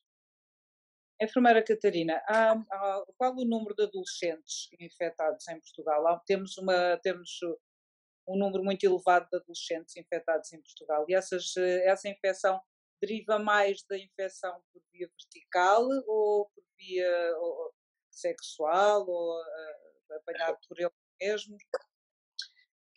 Enfermeira 1.21 1.65
Catarina, 1.65 2.23
há, 2.29 2.53
há, 2.53 3.05
qual 3.17 3.35
o 3.37 3.45
número 3.45 3.75
de 3.75 3.83
adolescentes 3.83 4.69
infectados 4.79 5.49
em 5.49 5.59
Portugal? 5.61 6.07
Há, 6.07 6.21
temos, 6.21 6.57
uma, 6.59 6.97
temos 7.03 7.41
um 8.29 8.39
número 8.39 8.63
muito 8.63 8.85
elevado 8.85 9.29
de 9.29 9.37
adolescentes 9.37 9.97
infectados 9.97 10.53
em 10.53 10.63
Portugal 10.63 11.05
e 11.09 11.15
essas, 11.15 11.57
essa 11.57 12.09
infecção 12.09 12.61
deriva 13.01 13.39
mais 13.39 13.83
da 13.89 13.99
infecção 13.99 14.61
por 14.73 14.83
via 14.93 15.09
vertical 15.09 15.87
ou 16.07 16.51
por 16.55 16.65
via 16.77 17.37
ou, 17.39 17.73
sexual 18.11 19.09
ou 19.09 19.41
uh, 19.41 20.15
apanhado 20.17 20.59
por 20.69 20.79
ele 20.79 20.91
mesmo? 21.21 21.57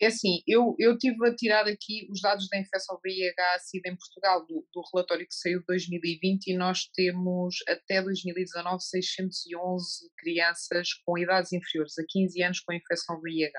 É 0.02 0.06
assim, 0.06 0.42
eu, 0.48 0.74
eu 0.80 0.98
tive 0.98 1.28
a 1.28 1.32
tirar 1.32 1.68
aqui 1.68 2.08
os 2.10 2.20
dados 2.20 2.48
da 2.48 2.58
infecção 2.58 2.98
VIH-Sida 3.04 3.88
em 3.88 3.96
Portugal, 3.96 4.44
do, 4.44 4.66
do, 4.74 4.82
relatório 4.92 5.24
que 5.24 5.34
saiu 5.34 5.60
de 5.60 5.66
2020, 5.66 6.48
e 6.48 6.56
nós 6.56 6.90
temos 6.92 7.58
até 7.68 8.02
2019 8.02 8.82
611 8.82 10.10
crianças 10.18 10.88
com 11.06 11.16
idades 11.16 11.52
inferiores 11.52 11.96
a 12.00 12.02
15 12.08 12.42
anos 12.42 12.60
com 12.60 12.72
infecção 12.72 13.20
VIH. 13.20 13.52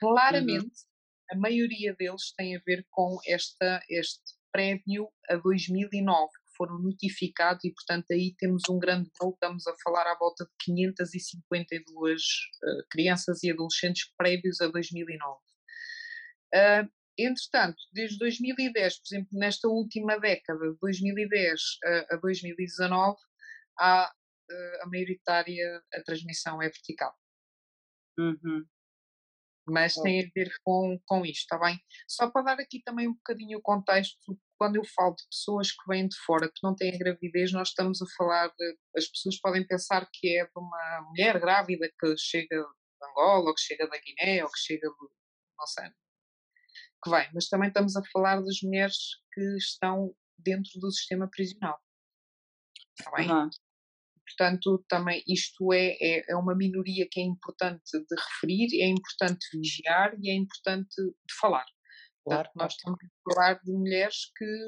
Uhum. 0.00 0.10
Claramente, 0.14 0.66
uhum. 0.66 1.32
a 1.32 1.36
maioria 1.36 1.96
deles 1.98 2.32
tem 2.36 2.56
a 2.56 2.60
ver 2.64 2.86
com 2.88 3.18
esta, 3.26 3.82
este 3.90 4.22
prévio 4.52 5.08
a 5.28 5.36
2009, 5.36 6.28
que 6.28 6.56
foram 6.56 6.78
notificados 6.78 7.64
e, 7.64 7.72
portanto, 7.72 8.06
aí 8.10 8.34
temos 8.38 8.62
um 8.68 8.78
grande 8.78 9.10
bolo, 9.18 9.32
estamos 9.32 9.66
a 9.66 9.74
falar 9.82 10.06
à 10.06 10.16
volta 10.16 10.44
de 10.44 10.50
552 10.60 12.22
uh, 12.22 12.86
crianças 12.90 13.42
e 13.42 13.50
adolescentes 13.50 14.12
prévios 14.16 14.60
a 14.60 14.68
2009. 14.68 15.38
Uh, 16.54 16.90
entretanto, 17.18 17.78
desde 17.92 18.18
2010, 18.18 18.98
por 18.98 19.06
exemplo, 19.06 19.38
nesta 19.38 19.68
última 19.68 20.18
década, 20.18 20.70
de 20.70 20.78
2010 20.80 21.60
uh, 21.60 22.14
a 22.14 22.16
2019, 22.16 23.16
há 23.78 24.12
a 24.82 24.86
maioritária, 24.88 25.80
a 25.94 26.02
transmissão 26.02 26.60
é 26.60 26.68
vertical. 26.68 27.14
Uhum 28.18 28.66
mas 29.66 29.94
tem 29.94 30.20
a 30.20 30.30
ver 30.34 30.50
com, 30.64 30.98
com 31.06 31.24
isto, 31.24 31.42
está 31.42 31.58
bem? 31.58 31.78
Só 32.08 32.30
para 32.30 32.42
dar 32.42 32.60
aqui 32.60 32.82
também 32.82 33.08
um 33.08 33.14
bocadinho 33.14 33.58
o 33.58 33.62
contexto, 33.62 34.16
quando 34.58 34.76
eu 34.76 34.82
falo 34.94 35.14
de 35.14 35.24
pessoas 35.30 35.70
que 35.70 35.88
vêm 35.88 36.08
de 36.08 36.16
fora, 36.24 36.48
que 36.48 36.60
não 36.62 36.74
têm 36.74 36.98
gravidez, 36.98 37.52
nós 37.52 37.68
estamos 37.68 38.02
a 38.02 38.06
falar, 38.16 38.48
de, 38.48 38.76
as 38.96 39.06
pessoas 39.06 39.40
podem 39.40 39.66
pensar 39.66 40.08
que 40.12 40.36
é 40.36 40.44
de 40.44 40.52
uma 40.56 41.06
mulher 41.08 41.40
grávida 41.40 41.90
que 41.98 42.14
chega 42.18 42.56
de 42.56 43.08
Angola, 43.10 43.48
ou 43.48 43.54
que 43.54 43.62
chega 43.62 43.88
da 43.88 43.98
Guiné, 43.98 44.42
ou 44.42 44.50
que 44.50 44.58
chega 44.58 44.88
de, 44.88 45.08
não 45.58 45.66
sei, 45.66 45.88
que 47.02 47.10
vem, 47.10 47.30
mas 47.32 47.48
também 47.48 47.68
estamos 47.68 47.96
a 47.96 48.02
falar 48.12 48.40
das 48.42 48.60
mulheres 48.62 48.96
que 49.32 49.56
estão 49.56 50.14
dentro 50.38 50.78
do 50.78 50.90
sistema 50.90 51.28
prisional. 51.28 51.78
Está 52.98 53.10
bem? 53.12 53.30
Uhum. 53.30 53.50
Portanto, 54.36 54.84
também 54.88 55.22
isto 55.26 55.72
é, 55.72 55.96
é, 56.00 56.24
é, 56.28 56.36
uma 56.36 56.54
minoria 56.54 57.06
que 57.10 57.20
é 57.20 57.24
importante 57.24 57.90
de 57.92 58.16
referir, 58.16 58.82
é 58.82 58.86
importante 58.86 59.46
vigiar 59.52 60.14
e 60.20 60.30
é 60.30 60.34
importante 60.34 60.94
de 60.96 61.34
falar. 61.40 61.66
Claro. 62.24 62.44
Portanto, 62.44 62.56
nós 62.56 62.72
estamos 62.72 62.98
a 63.02 63.34
falar 63.34 63.60
de 63.62 63.72
mulheres 63.72 64.30
que, 64.36 64.66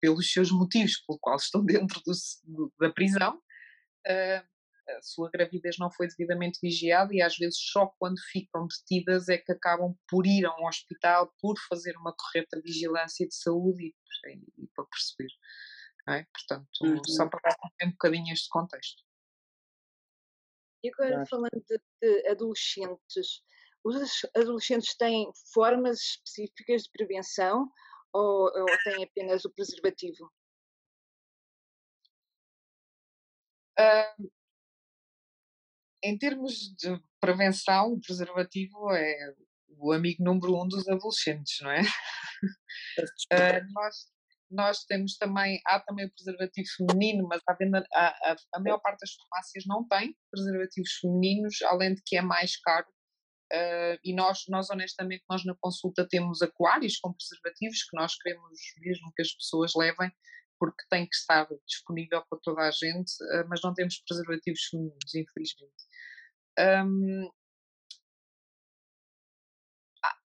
pelos 0.00 0.32
seus 0.32 0.50
motivos 0.50 1.02
pelo 1.06 1.18
qual 1.18 1.36
estão 1.36 1.64
dentro 1.64 2.00
do, 2.04 2.72
da 2.78 2.90
prisão, 2.92 3.36
uh, 3.36 4.54
a 4.86 5.02
sua 5.02 5.30
gravidez 5.30 5.76
não 5.78 5.90
foi 5.90 6.06
devidamente 6.08 6.58
vigiada 6.62 7.14
e 7.14 7.22
às 7.22 7.38
vezes 7.38 7.58
só 7.58 7.86
quando 7.98 8.20
ficam 8.30 8.66
detidas 8.66 9.30
é 9.30 9.38
que 9.38 9.52
acabam 9.52 9.96
por 10.06 10.26
ir 10.26 10.44
a 10.44 10.54
um 10.60 10.66
hospital 10.66 11.32
por 11.40 11.54
fazer 11.70 11.96
uma 11.96 12.14
correta 12.14 12.60
vigilância 12.62 13.26
de 13.26 13.34
saúde 13.34 13.94
e, 14.26 14.62
e 14.62 14.66
para 14.74 14.84
perceber 14.84 15.32
é? 16.08 16.26
Portanto, 16.32 16.68
uhum. 16.82 17.04
só 17.04 17.28
para 17.28 17.40
dar 17.40 17.56
um 17.86 17.90
bocadinho 17.90 18.32
este 18.32 18.48
contexto. 18.48 19.02
E 20.82 20.90
agora, 20.90 21.24
falando 21.26 21.64
de, 21.66 21.80
de, 22.02 22.28
adolescentes, 22.28 23.42
os 23.82 24.24
adolescentes 24.36 24.94
têm 24.96 25.30
formas 25.52 25.98
específicas 25.98 26.82
de 26.82 26.90
prevenção 26.90 27.70
ou, 28.12 28.44
ou 28.44 28.66
têm 28.84 29.04
apenas 29.04 29.44
o 29.44 29.50
preservativo? 29.50 30.30
Uh, 33.78 34.30
em 36.02 36.18
termos 36.18 36.74
de 36.76 37.02
prevenção, 37.18 37.94
o 37.94 38.00
preservativo 38.00 38.92
é 38.92 39.34
o 39.78 39.90
amigo 39.92 40.22
número 40.22 40.62
um 40.62 40.68
dos 40.68 40.86
adolescentes, 40.86 41.60
não 41.62 41.70
é? 41.70 41.80
Uh, 41.80 41.84
nós, 43.72 44.12
nós 44.50 44.84
temos 44.84 45.16
também, 45.16 45.60
há 45.66 45.80
também 45.80 46.06
o 46.06 46.12
preservativo 46.12 46.66
feminino, 46.76 47.26
mas 47.28 47.40
a, 47.48 47.54
venda, 47.54 47.84
a, 47.92 48.06
a, 48.06 48.36
a, 48.54 48.60
maior 48.60 48.78
parte 48.78 49.00
das 49.00 49.14
farmácias 49.14 49.64
não 49.66 49.86
tem 49.88 50.16
preservativos 50.30 50.92
femininos, 51.00 51.62
além 51.62 51.94
de 51.94 52.02
que 52.04 52.16
é 52.16 52.22
mais 52.22 52.56
caro. 52.60 52.86
Uh, 53.52 53.98
e 54.02 54.14
nós, 54.14 54.44
nós, 54.48 54.70
honestamente, 54.70 55.24
nós 55.28 55.44
na 55.44 55.54
consulta 55.60 56.06
temos 56.08 56.42
aquários 56.42 56.98
com 56.98 57.12
preservativos 57.12 57.84
que 57.84 57.96
nós 57.96 58.16
queremos 58.16 58.58
mesmo 58.78 59.12
que 59.14 59.22
as 59.22 59.34
pessoas 59.34 59.72
levem, 59.76 60.10
porque 60.58 60.82
tem 60.88 61.06
que 61.06 61.14
estar 61.14 61.46
disponível 61.66 62.24
para 62.28 62.38
toda 62.42 62.62
a 62.62 62.70
gente, 62.70 63.12
uh, 63.22 63.48
mas 63.48 63.60
não 63.62 63.74
temos 63.74 64.02
preservativos 64.06 64.64
femininos, 64.70 65.14
infelizmente. 65.14 65.84
Um, 66.58 67.30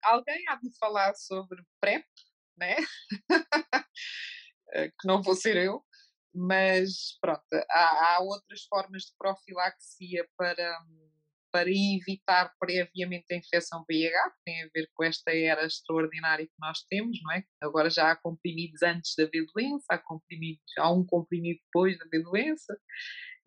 alguém 0.03 0.43
há 0.49 0.55
de 0.55 0.75
falar 0.77 1.13
sobre 1.15 1.63
PrEP, 1.79 2.05
né? 2.57 2.75
Eh, 4.75 4.89
que 4.89 5.07
não 5.07 5.21
vou 5.21 5.35
ser 5.35 5.55
eu, 5.55 5.81
mas 6.33 7.17
pronto, 7.21 7.41
há, 7.71 8.15
há, 8.15 8.19
outras 8.19 8.65
formas 8.65 9.03
de 9.03 9.13
profilaxia 9.17 10.27
para, 10.37 10.77
para 11.49 11.69
evitar 11.69 12.53
previamente 12.59 13.25
a 13.31 13.37
infecção 13.37 13.85
VIH, 13.89 14.31
que 14.31 14.43
tem 14.45 14.63
a 14.63 14.69
ver 14.73 14.89
com 14.93 15.05
esta 15.05 15.33
era 15.33 15.65
extraordinária 15.65 16.45
que 16.45 16.59
nós 16.59 16.81
temos, 16.89 17.17
não 17.23 17.31
é? 17.31 17.45
Agora 17.63 17.89
já 17.89 18.11
há 18.11 18.17
comprimidos 18.17 18.83
antes 18.83 19.13
de 19.17 19.23
haver 19.23 19.45
doença, 19.55 19.85
há, 19.91 19.97
comprimidos, 19.97 20.73
há 20.77 20.91
um 20.91 21.05
comprimido 21.05 21.61
depois 21.65 21.95
de 21.95 22.03
haver 22.03 22.23
doença, 22.23 22.77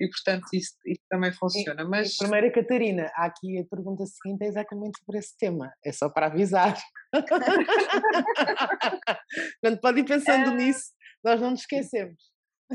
E 0.01 0.09
portanto 0.09 0.47
isso, 0.55 0.76
isso 0.87 1.03
também 1.11 1.33
funciona. 1.33 1.85
Mas... 1.85 2.14
E, 2.14 2.18
primeira, 2.18 2.51
Catarina, 2.51 3.11
há 3.14 3.26
aqui 3.26 3.59
a 3.59 3.66
pergunta 3.66 4.07
seguinte 4.07 4.45
é 4.45 4.47
exatamente 4.47 4.99
sobre 5.05 5.18
esse 5.18 5.37
tema. 5.37 5.70
É 5.85 5.93
só 5.93 6.09
para 6.09 6.29
avisar. 6.29 6.74
Quando 9.61 9.81
pode 9.81 10.01
ir 10.01 10.05
pensando 10.05 10.53
é... 10.53 10.55
nisso, 10.55 10.93
nós 11.24 11.40
não 11.40 11.50
nos 11.50 11.60
esquecemos. 11.60 12.22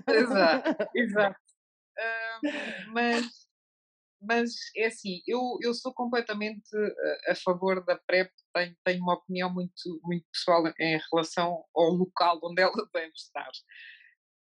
Exato, 0.08 0.88
exato. 0.96 1.40
mas, 2.94 3.26
mas 4.22 4.52
é 4.76 4.88
assim, 4.88 5.22
eu, 5.28 5.58
eu 5.62 5.74
sou 5.74 5.94
completamente 5.94 6.70
a 7.28 7.36
favor 7.36 7.84
da 7.86 7.98
PrEP, 7.98 8.32
tenho, 8.54 8.76
tenho 8.84 9.02
uma 9.02 9.16
opinião 9.16 9.54
muito, 9.54 9.74
muito 10.04 10.26
pessoal 10.32 10.64
em 10.80 11.00
relação 11.12 11.64
ao 11.76 11.90
local 11.90 12.40
onde 12.44 12.62
ela 12.62 12.72
deve 12.94 13.12
estar 13.16 13.52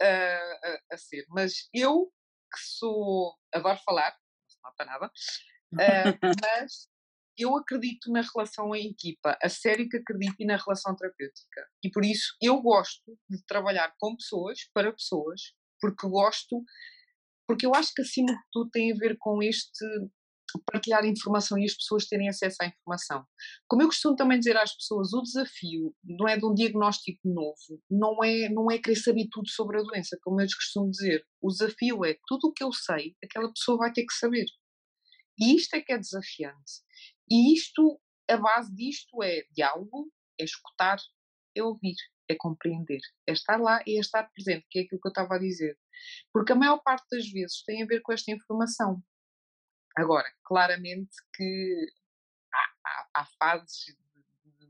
a, 0.01 0.07
a, 0.07 0.80
a 0.92 0.96
ser. 0.96 1.24
Mas 1.28 1.68
eu, 1.74 2.12
que 2.53 2.61
sou. 2.61 3.34
Adoro 3.53 3.78
falar, 3.84 4.16
não 4.62 4.72
para 4.74 4.86
nada, 4.86 5.07
uh, 5.07 5.11
mas 6.42 6.88
eu 7.41 7.57
acredito 7.57 8.11
na 8.11 8.22
relação 8.22 8.74
em 8.74 8.91
equipa, 8.91 9.36
a 9.43 9.49
sério 9.49 9.88
que 9.88 9.97
acredito 9.97 10.45
na 10.45 10.57
relação 10.57 10.95
terapêutica. 10.95 11.66
E 11.82 11.91
por 11.91 12.05
isso 12.05 12.36
eu 12.41 12.61
gosto 12.61 13.16
de 13.28 13.43
trabalhar 13.47 13.93
com 13.99 14.16
pessoas, 14.16 14.61
para 14.74 14.93
pessoas, 14.93 15.41
porque 15.80 16.09
gosto, 16.09 16.62
porque 17.47 17.66
eu 17.66 17.74
acho 17.74 17.93
que 17.95 18.03
acima 18.03 18.32
de 18.32 18.43
tudo 18.53 18.70
tem 18.70 18.93
a 18.93 18.97
ver 18.97 19.16
com 19.18 19.43
este 19.43 19.84
partilhar 20.66 21.05
informação 21.05 21.59
e 21.59 21.64
as 21.64 21.74
pessoas 21.74 22.07
terem 22.07 22.28
acesso 22.28 22.57
à 22.61 22.66
informação. 22.66 23.24
Como 23.68 23.82
eu 23.82 23.86
costumo 23.86 24.16
também 24.16 24.38
dizer 24.38 24.57
às 24.57 24.74
pessoas, 24.74 25.12
o 25.12 25.22
desafio 25.22 25.95
não 26.03 26.28
é 26.28 26.36
de 26.36 26.45
um 26.45 26.55
diagnóstico 26.55 27.20
novo, 27.24 27.80
não 27.91 28.22
é, 28.24 28.49
não 28.49 28.70
é 28.70 28.78
querer 28.78 28.97
saber 28.97 29.28
tudo 29.30 29.49
sobre 29.49 29.78
a 29.78 29.82
doença, 29.82 30.18
como 30.22 30.41
eu 30.41 30.47
costumo 30.47 30.91
dizer. 30.91 31.24
O 31.41 31.49
desafio 31.49 32.05
é 32.05 32.16
tudo 32.26 32.49
o 32.49 32.53
que 32.53 32.64
eu 32.64 32.72
sei, 32.72 33.14
aquela 33.22 33.53
pessoa 33.53 33.78
vai 33.78 33.93
ter 33.93 34.05
que 34.05 34.14
saber. 34.14 34.47
E 35.38 35.55
isto 35.55 35.74
é 35.74 35.80
que 35.80 35.93
é 35.93 35.99
desafiante. 35.99 36.82
E 37.31 37.55
isto, 37.55 38.01
a 38.28 38.37
base 38.37 38.74
disto 38.74 39.22
é 39.22 39.45
diálogo, 39.53 40.11
é 40.39 40.45
escutar, 40.45 40.99
é 41.57 41.62
ouvir, 41.62 41.97
é 42.28 42.35
compreender, 42.37 43.01
é 43.26 43.33
estar 43.33 43.61
lá 43.61 43.83
e 43.87 43.97
é 43.97 44.01
estar 44.01 44.28
presente, 44.33 44.66
que 44.68 44.81
é 44.81 44.83
aquilo 44.83 45.01
que 45.01 45.09
eu 45.09 45.11
estava 45.11 45.37
a 45.37 45.39
dizer. 45.39 45.78
Porque 46.33 46.53
a 46.53 46.57
maior 46.57 46.81
parte 46.83 47.07
das 47.11 47.28
vezes 47.28 47.62
tem 47.64 47.83
a 47.83 47.87
ver 47.87 48.01
com 48.01 48.12
esta 48.12 48.33
informação. 48.33 49.03
Agora, 49.97 50.28
claramente 50.45 51.11
que 51.35 51.87
há, 52.53 52.89
há, 52.89 53.09
há 53.16 53.26
fases 53.39 53.97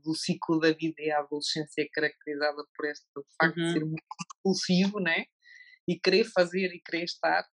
do 0.03 0.15
ciclo 0.15 0.59
da 0.59 0.71
vida 0.71 0.95
e 0.99 1.11
a 1.11 1.19
adolescência 1.19 1.81
é 1.81 1.89
caracterizada 1.91 2.63
por 2.75 2.85
este 2.85 3.05
facto 3.39 3.57
uhum. 3.57 3.65
de 3.65 3.73
ser 3.73 3.85
muito 3.85 4.03
impulsivo, 4.37 4.99
né? 4.99 5.25
E 5.87 5.99
querer 5.99 6.25
fazer 6.25 6.73
e 6.73 6.81
querer 6.81 7.03
estar, 7.03 7.47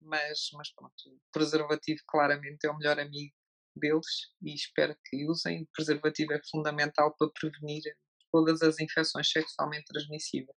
mas, 0.00 0.48
mas 0.54 0.72
pronto, 0.72 0.94
o 1.06 1.20
preservativo 1.32 2.00
claramente 2.06 2.66
é 2.66 2.70
o 2.70 2.76
melhor 2.76 2.98
amigo 2.98 3.34
deles 3.76 4.06
e 4.42 4.54
espero 4.54 4.96
que 5.06 5.26
usem. 5.28 5.62
O 5.62 5.68
preservativo 5.74 6.32
é 6.32 6.40
fundamental 6.50 7.14
para 7.16 7.30
prevenir 7.30 7.82
todas 8.30 8.62
as 8.62 8.78
infecções 8.78 9.30
sexualmente 9.30 9.86
transmissíveis. 9.86 10.56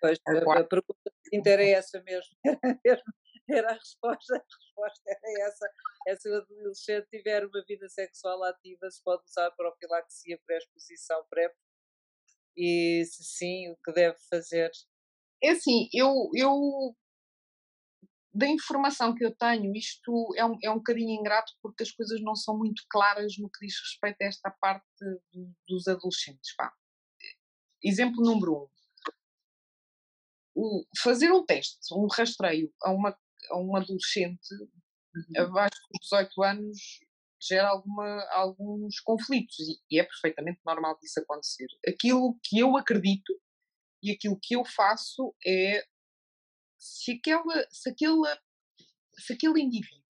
Pois, 0.00 0.18
a, 0.26 0.60
a 0.60 0.64
pergunta 0.64 1.12
seguinte 1.22 1.48
era 1.48 1.64
essa 1.64 2.02
mesmo, 2.02 2.36
era 2.44 2.78
mesmo 2.84 3.14
era 3.48 3.72
a 3.72 3.74
resposta, 3.74 4.34
a 4.34 4.38
resposta 4.38 5.02
era 5.06 5.48
essa. 5.48 5.70
É 6.08 6.16
se 6.16 6.28
o 6.30 6.36
adolescente 6.36 7.06
tiver 7.10 7.44
uma 7.44 7.64
vida 7.66 7.88
sexual 7.88 8.42
ativa, 8.44 8.90
se 8.90 9.02
pode 9.02 9.22
usar 9.24 9.50
profilaxia 9.52 10.38
pré-exposição 10.46 11.24
PrEP 11.28 11.52
e 12.56 13.04
se 13.04 13.24
sim, 13.24 13.70
o 13.70 13.76
que 13.84 13.92
deve 13.92 14.16
fazer? 14.30 14.70
É 15.42 15.50
assim, 15.50 15.88
eu, 15.92 16.30
eu 16.34 16.96
da 18.34 18.46
informação 18.48 19.14
que 19.14 19.24
eu 19.24 19.34
tenho, 19.34 19.72
isto 19.76 20.34
é 20.36 20.44
um, 20.44 20.58
é 20.62 20.70
um 20.70 20.78
bocadinho 20.78 21.10
ingrato 21.10 21.52
porque 21.62 21.84
as 21.84 21.92
coisas 21.92 22.20
não 22.20 22.34
são 22.34 22.58
muito 22.58 22.82
claras 22.90 23.38
no 23.38 23.48
que 23.48 23.64
diz 23.64 23.78
respeito 23.78 24.16
a 24.22 24.26
esta 24.26 24.50
parte 24.50 24.84
dos 25.68 25.86
adolescentes. 25.86 26.54
Pá. 26.56 26.72
Exemplo 27.82 28.24
número 28.24 28.64
um. 28.64 28.68
O, 30.56 30.84
fazer 31.02 31.32
um 31.32 31.44
teste, 31.44 31.78
um 31.92 32.06
rastreio 32.06 32.72
a 32.82 32.90
uma 32.90 33.16
a 33.50 33.58
um 33.58 33.76
adolescente 33.76 34.54
uhum. 34.54 35.42
abaixo 35.42 35.80
dos 35.90 36.08
18 36.08 36.42
anos 36.42 36.78
gera 37.40 37.68
alguma, 37.68 38.20
alguns 38.30 39.00
conflitos 39.00 39.58
e, 39.60 39.78
e, 39.90 40.00
é 40.00 40.04
perfeitamente 40.04 40.60
normal 40.64 40.98
disso 40.98 41.20
acontecer. 41.20 41.66
Aquilo 41.86 42.38
que 42.42 42.58
eu 42.58 42.76
acredito 42.76 43.38
e 44.02 44.12
aquilo 44.12 44.38
que 44.40 44.56
eu 44.56 44.64
faço 44.64 45.34
é 45.46 45.84
se, 46.84 47.12
aquela, 47.12 47.66
se, 47.70 47.88
aquela, 47.88 48.42
se 49.18 49.32
aquele 49.32 49.62
indivíduo 49.62 50.04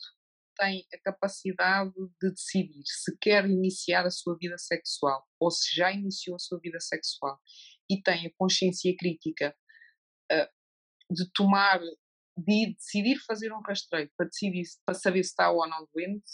tem 0.56 0.84
a 0.92 0.98
capacidade 0.98 1.92
de 2.20 2.30
decidir 2.30 2.82
se 2.84 3.16
quer 3.18 3.44
iniciar 3.44 4.04
a 4.04 4.10
sua 4.10 4.36
vida 4.36 4.58
sexual 4.58 5.24
ou 5.38 5.50
se 5.50 5.74
já 5.74 5.92
iniciou 5.92 6.36
a 6.36 6.38
sua 6.40 6.58
vida 6.60 6.80
sexual 6.80 7.40
e 7.88 8.02
tem 8.02 8.26
a 8.26 8.32
consciência 8.36 8.94
crítica 8.96 9.56
uh, 10.32 11.14
de 11.14 11.30
tomar 11.32 11.80
de 12.36 12.74
decidir 12.74 13.16
fazer 13.24 13.52
um 13.52 13.60
rastreio 13.60 14.10
para, 14.16 14.26
decidir, 14.26 14.64
para 14.84 14.94
saber 14.94 15.22
se 15.22 15.30
está 15.30 15.52
ou 15.52 15.68
não 15.68 15.88
doente, 15.94 16.24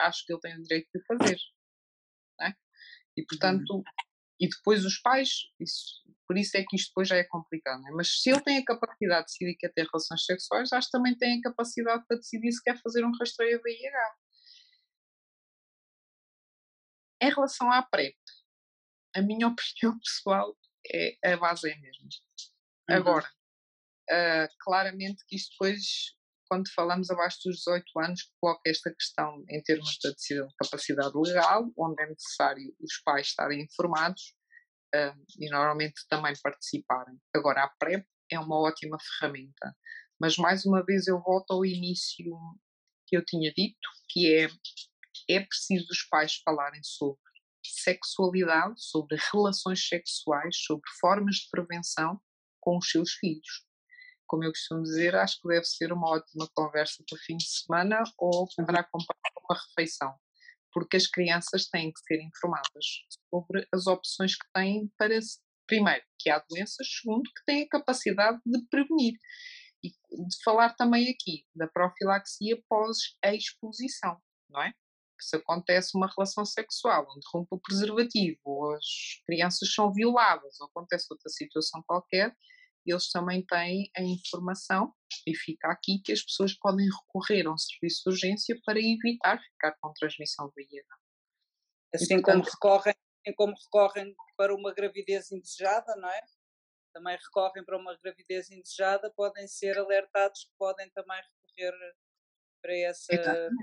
acho 0.00 0.26
que 0.26 0.32
ele 0.32 0.40
tem 0.40 0.58
o 0.58 0.62
direito 0.62 0.88
de 0.92 1.04
fazer. 1.04 1.38
É? 2.40 2.48
E 3.16 3.20
uhum. 3.20 3.26
portanto, 3.28 3.84
e 4.40 4.48
depois 4.48 4.84
os 4.84 4.98
pais, 4.98 5.28
isso, 5.60 6.02
por 6.26 6.36
isso 6.36 6.56
é 6.56 6.64
que 6.64 6.76
isto 6.76 6.88
depois 6.88 7.08
já 7.08 7.16
é 7.16 7.24
complicado. 7.24 7.86
É? 7.86 7.90
Mas 7.92 8.20
se 8.20 8.30
ele 8.30 8.40
tem 8.40 8.58
a 8.58 8.64
capacidade 8.64 9.20
de 9.20 9.26
decidir 9.26 9.52
que 9.52 9.60
quer 9.60 9.72
ter 9.72 9.86
relações 9.86 10.24
sexuais, 10.24 10.72
acho 10.72 10.88
que 10.88 10.92
também 10.92 11.16
tem 11.16 11.38
a 11.38 11.42
capacidade 11.42 12.04
para 12.06 12.16
decidir 12.16 12.52
se 12.52 12.62
quer 12.62 12.80
fazer 12.80 13.04
um 13.04 13.12
rastreio 13.18 13.58
a 13.58 13.62
VIH. 13.62 14.16
Em 17.22 17.30
relação 17.30 17.70
à 17.70 17.82
PrEP, 17.82 18.16
a 19.14 19.22
minha 19.22 19.46
opinião 19.48 19.98
pessoal 19.98 20.56
é 20.92 21.32
a 21.32 21.36
base 21.36 21.70
é 21.70 21.74
a 21.74 21.80
mesma. 21.80 22.08
Uhum. 22.90 22.96
Agora, 22.96 23.28
Uh, 24.10 24.48
claramente 24.60 25.24
que 25.26 25.36
isto 25.36 25.52
depois, 25.52 26.14
quando 26.48 26.70
falamos 26.72 27.10
abaixo 27.10 27.38
dos 27.44 27.58
18 27.58 27.84
anos, 28.00 28.32
coloca 28.40 28.62
esta 28.66 28.92
questão 28.94 29.44
em 29.48 29.62
termos 29.62 29.98
da 30.02 30.10
decisão 30.10 30.46
de 30.46 30.54
capacidade 30.56 31.12
legal, 31.14 31.70
onde 31.76 32.02
é 32.02 32.06
necessário 32.06 32.74
os 32.80 33.00
pais 33.04 33.28
estarem 33.28 33.62
informados 33.62 34.34
uh, 34.94 35.24
e 35.38 35.50
normalmente 35.50 36.06
também 36.08 36.34
participarem. 36.42 37.18
Agora, 37.34 37.64
a 37.64 37.68
PrEP 37.78 38.06
é 38.30 38.38
uma 38.38 38.58
ótima 38.58 38.96
ferramenta, 39.00 39.76
mas 40.20 40.36
mais 40.36 40.64
uma 40.64 40.84
vez 40.84 41.06
eu 41.06 41.20
volto 41.20 41.52
ao 41.52 41.64
início 41.64 42.36
que 43.06 43.16
eu 43.16 43.24
tinha 43.24 43.52
dito, 43.52 43.88
que 44.08 44.32
é 44.34 44.48
é 45.28 45.40
preciso 45.40 45.86
os 45.90 46.02
pais 46.02 46.36
falarem 46.44 46.82
sobre 46.82 47.20
sexualidade, 47.64 48.74
sobre 48.76 49.16
relações 49.32 49.86
sexuais, 49.86 50.56
sobre 50.56 50.84
formas 51.00 51.36
de 51.36 51.48
prevenção 51.50 52.20
com 52.60 52.76
os 52.76 52.90
seus 52.90 53.12
filhos 53.12 53.64
como 54.26 54.44
eu 54.44 54.50
costumo 54.50 54.82
dizer, 54.82 55.14
acho 55.14 55.40
que 55.40 55.48
deve 55.48 55.64
ser 55.64 55.92
uma 55.92 56.08
ótima 56.08 56.48
conversa 56.54 57.02
para 57.08 57.18
fim 57.18 57.36
de 57.36 57.48
semana 57.48 58.02
ou 58.18 58.46
para 58.56 58.80
acompanhar 58.80 59.32
uma 59.42 59.58
refeição, 59.58 60.14
porque 60.72 60.96
as 60.96 61.06
crianças 61.06 61.66
têm 61.68 61.92
que 61.92 62.00
ser 62.00 62.20
informadas 62.22 62.86
sobre 63.30 63.66
as 63.72 63.86
opções 63.86 64.36
que 64.36 64.46
têm 64.52 64.90
para, 64.98 65.18
primeiro, 65.66 66.04
que 66.18 66.30
há 66.30 66.44
doenças, 66.48 66.86
segundo, 67.00 67.24
que 67.24 67.44
têm 67.46 67.62
a 67.62 67.68
capacidade 67.68 68.38
de 68.44 68.66
prevenir. 68.68 69.14
E 69.82 69.90
de 69.90 70.42
falar 70.42 70.74
também 70.76 71.10
aqui 71.10 71.44
da 71.54 71.68
profilaxia 71.68 72.58
pós-exposição, 72.68 74.18
não 74.48 74.62
é? 74.62 74.72
se 75.20 75.36
acontece 75.36 75.96
uma 75.96 76.10
relação 76.14 76.44
sexual 76.44 77.06
onde 77.10 77.26
rompe 77.32 77.54
o 77.54 77.60
preservativo, 77.60 78.40
ou 78.44 78.74
as 78.74 78.84
crianças 79.26 79.72
são 79.72 79.92
violadas, 79.92 80.60
ou 80.60 80.66
acontece 80.66 81.06
outra 81.10 81.28
situação 81.30 81.82
qualquer, 81.86 82.34
eles 82.86 83.10
também 83.10 83.44
têm 83.44 83.90
a 83.96 84.02
informação, 84.02 84.92
e 85.26 85.34
fica 85.36 85.70
aqui, 85.70 86.00
que 86.04 86.12
as 86.12 86.22
pessoas 86.22 86.54
podem 86.54 86.86
recorrer 86.88 87.46
a 87.46 87.52
um 87.52 87.58
serviço 87.58 88.02
de 88.04 88.10
urgência 88.10 88.60
para 88.64 88.78
evitar 88.78 89.40
ficar 89.40 89.74
com 89.80 89.92
transmissão 89.92 90.50
VIH. 90.54 90.84
Assim 91.94 92.20
portanto, 92.20 92.24
como 92.24 92.50
recorrem, 92.50 92.94
assim 93.24 93.34
como 93.36 93.54
recorrem 93.54 94.14
para 94.36 94.54
uma 94.54 94.74
gravidez 94.74 95.30
indesejada, 95.30 95.94
não 95.96 96.08
é? 96.08 96.20
Também 96.92 97.16
recorrem 97.16 97.64
para 97.64 97.78
uma 97.78 97.96
gravidez 97.96 98.50
indesejada, 98.50 99.12
podem 99.16 99.46
ser 99.48 99.78
alertados 99.78 100.44
que 100.44 100.52
podem 100.58 100.90
também 100.90 101.20
recorrer 101.22 101.94
para 102.62 102.76
essa. 102.76 103.14
Exatamente. 103.14 103.54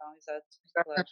Não, 0.00 0.16
exato, 0.16 0.46
claro. 0.84 1.04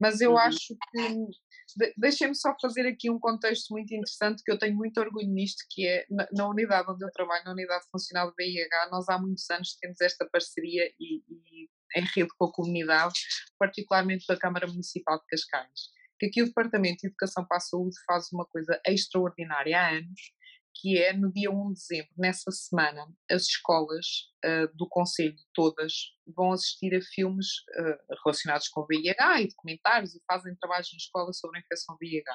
Mas 0.00 0.20
eu 0.20 0.32
uhum. 0.32 0.38
acho 0.38 0.76
que. 0.90 1.50
Deixem-me 1.96 2.34
só 2.34 2.52
fazer 2.60 2.84
aqui 2.88 3.08
um 3.08 3.18
contexto 3.20 3.70
muito 3.70 3.94
interessante, 3.94 4.42
que 4.44 4.50
eu 4.50 4.58
tenho 4.58 4.74
muito 4.74 4.98
orgulho 4.98 5.28
nisto, 5.28 5.64
que 5.70 5.86
é 5.86 6.04
na, 6.10 6.26
na 6.32 6.48
unidade 6.48 6.90
onde 6.90 7.04
eu 7.04 7.10
trabalho, 7.12 7.44
na 7.44 7.52
unidade 7.52 7.84
funcional 7.92 8.28
do 8.28 8.34
BIH, 8.34 8.88
nós 8.90 9.08
há 9.08 9.16
muitos 9.16 9.48
anos 9.50 9.76
temos 9.80 10.00
esta 10.00 10.28
parceria 10.32 10.92
e, 10.98 11.22
e 11.28 11.68
em 11.96 12.04
rede 12.14 12.30
com 12.36 12.46
a 12.46 12.52
comunidade, 12.52 13.14
particularmente 13.56 14.26
com 14.26 14.32
a 14.32 14.38
Câmara 14.38 14.66
Municipal 14.66 15.18
de 15.18 15.26
Cascais. 15.26 15.90
Que 16.18 16.26
aqui 16.26 16.42
o 16.42 16.46
Departamento 16.46 17.02
de 17.02 17.06
Educação 17.06 17.44
para 17.46 17.58
a 17.58 17.60
Saúde 17.60 17.96
faz 18.04 18.32
uma 18.32 18.44
coisa 18.46 18.80
extraordinária 18.84 19.80
há 19.80 19.90
anos, 19.90 20.20
que 20.80 20.98
é 20.98 21.12
no 21.12 21.30
dia 21.32 21.50
1 21.50 21.72
de 21.72 21.74
dezembro, 21.74 22.10
nessa 22.16 22.50
semana, 22.50 23.06
as 23.30 23.42
escolas 23.42 24.06
uh, 24.44 24.74
do 24.74 24.88
Conselho, 24.88 25.36
todas, 25.52 25.92
vão 26.34 26.52
assistir 26.52 26.94
a 26.94 27.02
filmes 27.02 27.46
uh, 27.78 28.14
relacionados 28.24 28.68
com 28.68 28.86
VIH 28.86 29.42
e 29.42 29.48
documentários 29.48 30.14
e 30.14 30.22
fazem 30.26 30.56
trabalhos 30.56 30.88
na 30.92 30.96
escola 30.96 31.32
sobre 31.32 31.58
a 31.58 31.60
infecção 31.60 31.96
VIH. 32.00 32.34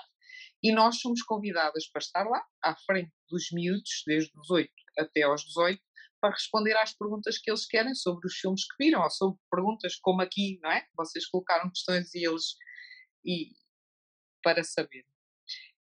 E 0.64 0.72
nós 0.72 1.00
somos 1.00 1.24
convidadas 1.24 1.90
para 1.90 2.00
estar 2.00 2.24
lá, 2.24 2.44
à 2.64 2.76
frente 2.86 3.12
dos 3.30 3.48
miúdos, 3.52 4.04
desde 4.06 4.32
os 4.40 4.50
8 4.50 4.70
até 5.00 5.24
aos 5.24 5.42
18, 5.42 5.82
para 6.22 6.32
responder 6.32 6.76
às 6.78 6.96
perguntas 6.96 7.38
que 7.40 7.50
eles 7.50 7.66
querem 7.66 7.96
sobre 7.96 8.28
os 8.28 8.36
filmes 8.36 8.64
que 8.64 8.84
viram, 8.84 9.02
ou 9.02 9.10
sobre 9.10 9.40
perguntas 9.50 9.96
como 10.02 10.22
aqui, 10.22 10.60
não 10.62 10.72
é? 10.72 10.86
Vocês 10.96 11.26
colocaram 11.28 11.70
questões 11.70 12.14
e 12.14 12.28
eles. 12.28 12.56
E, 13.26 13.50
para 14.44 14.64
saber. 14.64 15.04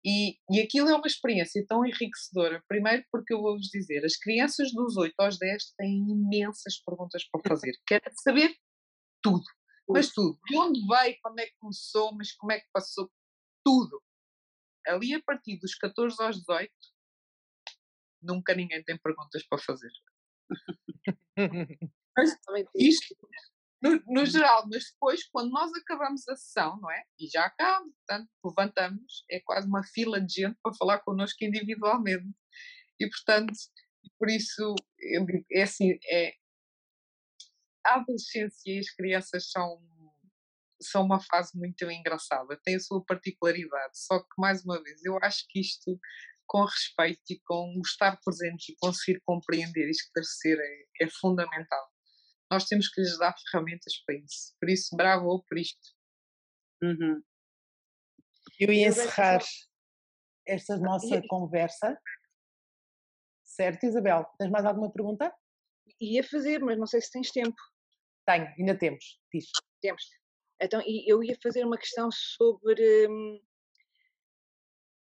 E, 0.05 0.39
e 0.51 0.61
aquilo 0.61 0.91
é 0.91 0.95
uma 0.95 1.07
experiência 1.07 1.65
tão 1.67 1.85
enriquecedora. 1.85 2.63
Primeiro, 2.69 3.03
porque 3.11 3.33
eu 3.33 3.41
vou-vos 3.41 3.69
dizer, 3.69 4.05
as 4.05 4.17
crianças 4.17 4.71
dos 4.73 4.99
8 4.99 5.15
aos 5.19 5.39
10 5.39 5.73
têm 5.79 6.11
imensas 6.11 6.79
perguntas 6.85 7.25
para 7.31 7.41
fazer. 7.49 7.73
Querem 7.89 8.13
saber 8.17 8.55
tudo. 9.23 9.45
Mas 9.89 10.11
tudo. 10.11 10.39
De 10.47 10.57
onde 10.57 10.81
veio, 10.87 11.17
quando 11.23 11.39
é 11.39 11.47
que 11.47 11.57
começou, 11.59 12.15
mas 12.15 12.33
como 12.33 12.53
é 12.53 12.61
que 12.61 12.69
passou, 12.73 13.11
tudo. 13.65 14.03
Ali, 14.87 15.15
a 15.15 15.23
partir 15.23 15.59
dos 15.59 15.75
14 15.75 16.23
aos 16.23 16.37
18, 16.41 16.71
nunca 18.23 18.55
ninguém 18.55 18.83
tem 18.85 18.99
perguntas 18.99 19.43
para 19.47 19.59
fazer. 19.59 19.91
mas 22.17 22.37
isto, 22.75 23.17
no, 23.83 24.03
no, 24.07 24.21
uhum. 24.21 24.27
geral, 24.27 24.67
mas 24.71 24.85
depois, 24.93 25.29
quando 25.31 25.51
nós 25.51 25.71
acabamos 25.75 26.27
a 26.29 26.37
sessão, 26.37 26.79
não 26.81 26.91
é? 26.91 27.05
E 27.19 27.29
já 27.29 27.45
acabamos, 27.45 27.93
portanto, 27.95 28.31
levantamos, 28.45 29.25
é 29.31 29.41
quase 29.41 29.69
uma 29.69 29.85
fila 29.85 30.21
de 30.21 30.43
gente 30.43 30.59
para 30.63 30.75
falar 30.75 31.01
connosco 31.01 31.45
individualmente. 31.45 32.33
E, 32.99 33.09
portanto, 33.09 33.53
por 34.19 34.31
isso, 34.31 34.75
eu 34.99 35.27
digo, 35.27 35.45
é 35.53 35.63
assim, 35.63 35.99
é, 36.11 36.35
a 37.85 37.97
adolescência 37.97 38.73
e 38.73 38.79
as 38.79 38.91
crianças 38.91 39.51
são, 39.51 39.83
são 40.81 41.05
uma 41.05 41.21
fase 41.21 41.57
muito 41.59 41.85
engraçada, 41.91 42.59
tem 42.65 42.77
a 42.77 42.81
sua 42.81 43.05
particularidade, 43.05 43.99
só 43.99 44.21
que, 44.21 44.29
mais 44.39 44.65
uma 44.65 44.83
vez, 44.83 45.05
eu 45.05 45.19
acho 45.23 45.45
que 45.49 45.61
isto, 45.61 45.99
com 46.47 46.65
respeito 46.65 47.23
e 47.31 47.41
com 47.41 47.75
o 47.77 47.83
estar 47.83 48.19
presente 48.25 48.73
e 48.73 48.77
conseguir 48.77 49.21
compreender 49.27 49.89
e 49.89 49.91
esclarecer, 49.91 50.59
é, 50.59 51.05
é 51.05 51.09
fundamental 51.11 51.94
nós 52.55 52.65
temos 52.67 52.89
que 52.89 53.01
lhes 53.01 53.19
dar 53.19 53.35
ferramentas 53.51 53.93
para 54.07 54.17
isso. 54.17 54.55
Por 54.61 54.71
isso, 54.71 54.97
bravo 54.97 55.45
por 55.49 55.59
isto. 55.59 55.95
Uhum. 56.83 57.23
Eu 58.59 58.73
ia 58.73 58.89
encerrar 58.89 59.41
esta 60.47 60.77
nossa 60.77 61.21
conversa. 61.29 61.99
Certo, 63.43 63.85
Isabel? 63.85 64.25
Tens 64.39 64.51
mais 64.51 64.65
alguma 64.65 64.93
pergunta? 64.93 65.33
Ia 66.01 66.23
fazer, 66.23 66.61
mas 66.61 66.79
não 66.79 66.87
sei 66.87 67.01
se 67.01 67.11
tens 67.11 67.31
tempo. 67.31 67.57
Tenho, 68.27 68.47
ainda 68.59 68.79
temos. 68.79 69.21
Diz. 69.33 69.47
Temos. 69.81 70.05
Então, 70.61 70.81
eu 71.07 71.23
ia 71.23 71.37
fazer 71.43 71.65
uma 71.65 71.77
questão 71.77 72.09
sobre 72.11 73.09
hum, 73.09 73.41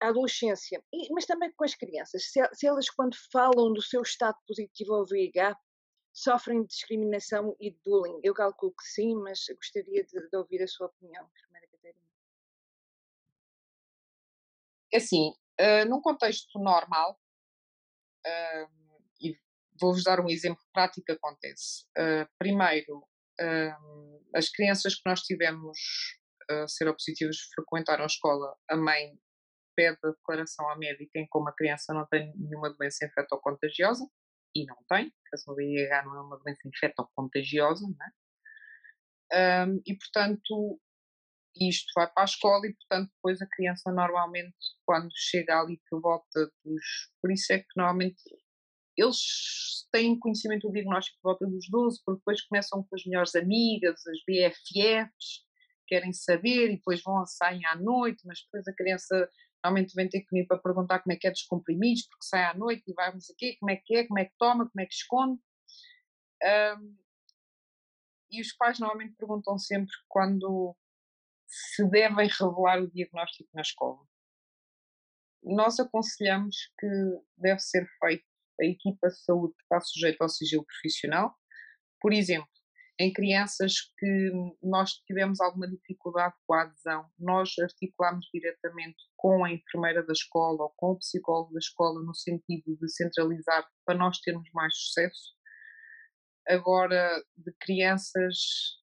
a 0.01 0.07
adolescência, 0.07 0.83
mas 1.11 1.25
também 1.25 1.51
com 1.53 1.63
as 1.63 1.75
crianças. 1.75 2.31
Se, 2.31 2.39
se, 2.53 2.67
elas, 2.67 2.89
quando 2.89 3.15
falam 3.31 3.73
do 3.73 3.81
seu 3.81 4.01
estado 4.01 4.37
positivo 4.47 4.93
ao 4.95 5.05
VIH, 5.05 5.55
sofrem 6.13 6.61
de 6.61 6.67
discriminação 6.67 7.55
e 7.59 7.71
de 7.71 7.79
bullying? 7.83 8.19
Eu 8.23 8.33
calculo 8.33 8.73
que 8.73 8.83
sim, 8.83 9.15
mas 9.15 9.45
gostaria 9.55 10.03
de, 10.03 10.29
de 10.29 10.37
ouvir 10.37 10.61
a 10.61 10.67
sua 10.67 10.87
opinião, 10.87 11.29
primeira 11.29 11.67
Catarina. 11.67 12.07
É 14.93 14.97
assim, 14.97 15.29
uh, 15.59 15.89
num 15.89 16.01
contexto 16.01 16.59
normal, 16.59 17.19
uh, 18.25 19.01
e 19.21 19.37
vou-vos 19.79 20.03
dar 20.03 20.19
um 20.19 20.29
exemplo 20.29 20.63
prático 20.73 21.05
que 21.05 21.13
acontece. 21.13 21.85
Uh, 21.97 22.27
primeiro, 22.37 23.07
as 24.35 24.49
crianças 24.49 24.93
que 24.93 25.01
nós 25.03 25.21
tivemos 25.21 25.75
seropositivas 26.67 27.37
frequentaram 27.55 28.03
a 28.03 28.05
escola, 28.05 28.55
a 28.69 28.77
mãe 28.77 29.17
pede 29.75 29.97
a 30.03 30.09
declaração 30.09 30.69
à 30.69 30.77
médica 30.77 31.17
em 31.17 31.25
como 31.27 31.49
a 31.49 31.55
criança 31.55 31.91
não 31.91 32.05
tem 32.05 32.31
nenhuma 32.35 32.71
doença 32.71 33.03
infectocontagiosa, 33.03 34.07
e 34.55 34.65
não 34.65 34.77
tem, 34.89 35.11
porque 35.11 35.51
a 35.51 35.53
VIH 35.53 36.03
não 36.05 36.15
é 36.15 36.21
uma 36.21 36.37
doença 36.37 36.67
infectocontagiosa, 36.67 37.87
não 37.87 38.05
é? 38.05 39.65
Um, 39.65 39.81
e 39.85 39.95
portanto, 39.95 40.79
isto 41.55 41.91
vai 41.95 42.07
para 42.11 42.23
a 42.23 42.25
escola 42.25 42.67
e 42.67 42.73
portanto 42.73 43.11
depois 43.15 43.41
a 43.41 43.47
criança 43.47 43.91
normalmente 43.91 44.55
quando 44.85 45.09
chega 45.15 45.59
ali 45.59 45.81
por 45.89 46.01
volta 46.01 46.51
dos, 46.63 47.11
por 47.21 47.31
isso 47.31 47.51
é 47.53 47.59
que 47.59 47.67
normalmente 47.75 48.21
eles 48.97 49.87
têm 49.91 50.19
conhecimento 50.19 50.67
do 50.67 50.73
diagnóstico 50.73 51.17
por 51.21 51.29
volta 51.29 51.47
dos 51.47 51.69
12, 51.69 52.01
porque 52.05 52.19
depois 52.19 52.41
começam 52.45 52.83
com 52.83 52.95
as 52.95 53.05
melhores 53.05 53.35
amigas, 53.35 54.05
as 54.05 54.19
BFFs, 54.27 55.45
querem 55.87 56.13
saber 56.13 56.71
e 56.71 56.75
depois 56.75 57.01
vão 57.01 57.19
a 57.19 57.25
sair 57.25 57.65
à 57.65 57.75
noite, 57.75 58.21
mas 58.25 58.41
depois 58.43 58.67
a 58.67 58.73
criança 58.73 59.29
Normalmente 59.63 59.93
vem 59.93 60.09
ter 60.09 60.23
comigo 60.23 60.47
para 60.47 60.57
perguntar 60.57 60.99
como 60.99 61.13
é 61.13 61.15
que 61.15 61.27
é 61.27 61.31
dos 61.31 61.43
comprimidos, 61.43 62.07
porque 62.07 62.25
sai 62.25 62.43
à 62.45 62.53
noite 62.53 62.83
e 62.87 62.93
vamos 62.93 63.29
aqui, 63.29 63.57
como 63.57 63.71
é 63.71 63.75
que 63.75 63.95
é, 63.95 64.07
como 64.07 64.19
é 64.19 64.25
que 64.25 64.33
toma, 64.37 64.69
como 64.69 64.81
é 64.81 64.85
que 64.85 64.93
esconde. 64.93 65.39
Um, 66.43 66.97
e 68.31 68.41
os 68.41 68.53
pais 68.53 68.79
normalmente 68.79 69.15
perguntam 69.17 69.57
sempre 69.57 69.91
quando 70.07 70.75
se 71.47 71.87
devem 71.89 72.27
revelar 72.27 72.81
o 72.81 72.89
diagnóstico 72.89 73.49
na 73.53 73.61
escola. 73.61 73.99
Nós 75.43 75.79
aconselhamos 75.79 76.55
que 76.79 76.87
deve 77.37 77.59
ser 77.59 77.85
feito 77.99 78.25
a 78.59 78.65
equipa 78.65 79.09
de 79.09 79.19
saúde 79.21 79.53
que 79.55 79.63
está 79.63 79.81
sujeita 79.81 80.23
ao 80.23 80.29
sigilo 80.29 80.65
profissional. 80.65 81.35
Por 81.99 82.13
exemplo, 82.13 82.50
em 83.01 83.11
crianças 83.11 83.73
que 83.97 84.31
nós 84.61 84.91
tivemos 85.07 85.41
alguma 85.41 85.67
dificuldade 85.67 86.35
com 86.45 86.53
a 86.53 86.63
adesão, 86.63 87.09
nós 87.17 87.49
articulamos 87.59 88.27
diretamente 88.31 89.03
com 89.17 89.43
a 89.43 89.51
enfermeira 89.51 90.05
da 90.05 90.13
escola 90.13 90.63
ou 90.63 90.73
com 90.77 90.91
o 90.91 90.99
psicólogo 90.99 91.51
da 91.53 91.59
escola 91.59 92.03
no 92.03 92.13
sentido 92.13 92.77
de 92.77 92.91
centralizar 92.91 93.67
para 93.85 93.97
nós 93.97 94.19
termos 94.19 94.47
mais 94.53 94.75
sucesso. 94.77 95.33
Agora, 96.47 97.23
de 97.35 97.51
crianças 97.59 98.37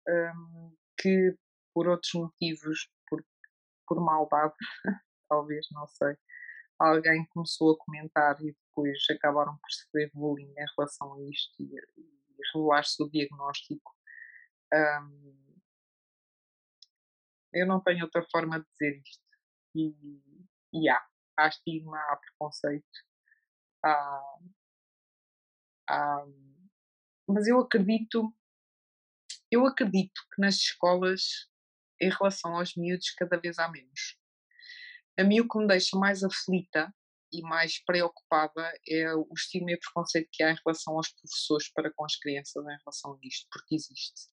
um, 0.07 0.77
que, 0.99 1.35
por 1.75 1.89
outros 1.89 2.13
motivos, 2.13 2.91
por, 3.09 3.25
por 3.87 3.99
maldade, 4.05 4.55
talvez, 5.27 5.67
não 5.71 5.87
sei, 5.87 6.15
alguém 6.79 7.25
começou 7.33 7.73
a 7.73 7.79
comentar 7.79 8.37
e 8.43 8.55
depois 8.69 8.99
acabaram 9.11 9.53
por 9.53 9.71
sofrer 9.71 10.11
bullying 10.13 10.53
em 10.53 10.67
relação 10.77 11.15
a 11.15 11.23
isto 11.31 11.63
e, 11.63 11.65
e 11.97 12.23
revelar-se 12.53 13.03
o 13.03 13.09
diagnóstico 13.09 14.02
um, 14.73 15.33
eu 17.53 17.67
não 17.67 17.83
tenho 17.83 18.05
outra 18.05 18.27
forma 18.31 18.61
de 18.61 18.67
dizer 18.73 19.03
isto. 19.03 19.23
E, 19.75 19.95
e 20.73 20.89
há. 20.89 21.07
Há 21.39 21.49
estigma, 21.49 21.99
há 21.99 22.17
preconceito. 22.17 22.87
Há, 23.85 24.39
há, 25.89 26.27
mas 27.29 27.47
eu 27.47 27.59
acredito, 27.61 28.35
eu 29.51 29.67
acredito 29.67 30.21
que 30.35 30.41
nas 30.41 30.57
escolas, 30.57 31.49
em 32.01 32.11
relação 32.11 32.57
aos 32.57 32.75
miúdos, 32.77 33.11
cada 33.11 33.39
vez 33.39 33.59
há 33.59 33.69
menos. 33.69 34.19
A 35.19 35.25
mim 35.25 35.41
o 35.41 35.49
que 35.49 35.59
me 35.59 35.67
deixa 35.67 35.97
mais 35.99 36.23
aflita 36.23 36.95
e 37.33 37.43
mais 37.43 37.83
preocupada 37.85 38.73
é 38.87 39.15
o 39.15 39.29
estigma 39.35 39.73
e 39.73 39.79
preconceito 39.79 40.29
que 40.33 40.43
há 40.43 40.53
em 40.53 40.59
relação 40.65 40.97
aos 40.97 41.09
professores 41.11 41.73
para 41.73 41.93
com 41.95 42.05
as 42.05 42.17
crianças 42.17 42.63
em 42.65 42.79
relação 42.79 43.15
a 43.15 43.19
isto, 43.23 43.47
porque 43.51 43.75
existe. 43.75 44.32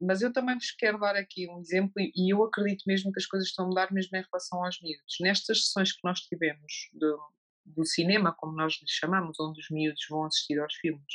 Mas 0.00 0.22
eu 0.22 0.32
também 0.32 0.54
vos 0.54 0.70
quero 0.70 0.98
dar 0.98 1.16
aqui 1.16 1.48
um 1.48 1.60
exemplo, 1.60 1.94
e 1.96 2.32
eu 2.32 2.42
acredito 2.44 2.84
mesmo 2.86 3.12
que 3.12 3.18
as 3.18 3.26
coisas 3.26 3.48
estão 3.48 3.66
a 3.66 3.68
mudar 3.68 3.92
mesmo 3.92 4.16
em 4.16 4.22
relação 4.22 4.64
aos 4.64 4.80
miúdos. 4.80 5.16
Nestas 5.20 5.66
sessões 5.66 5.92
que 5.92 6.00
nós 6.04 6.20
tivemos 6.20 6.88
do, 6.92 7.20
do 7.64 7.84
cinema, 7.84 8.34
como 8.34 8.54
nós 8.54 8.74
lhe 8.80 8.88
chamamos, 8.88 9.38
onde 9.40 9.60
os 9.60 9.70
miúdos 9.70 10.04
vão 10.08 10.24
assistir 10.24 10.58
aos 10.58 10.74
filmes, 10.76 11.14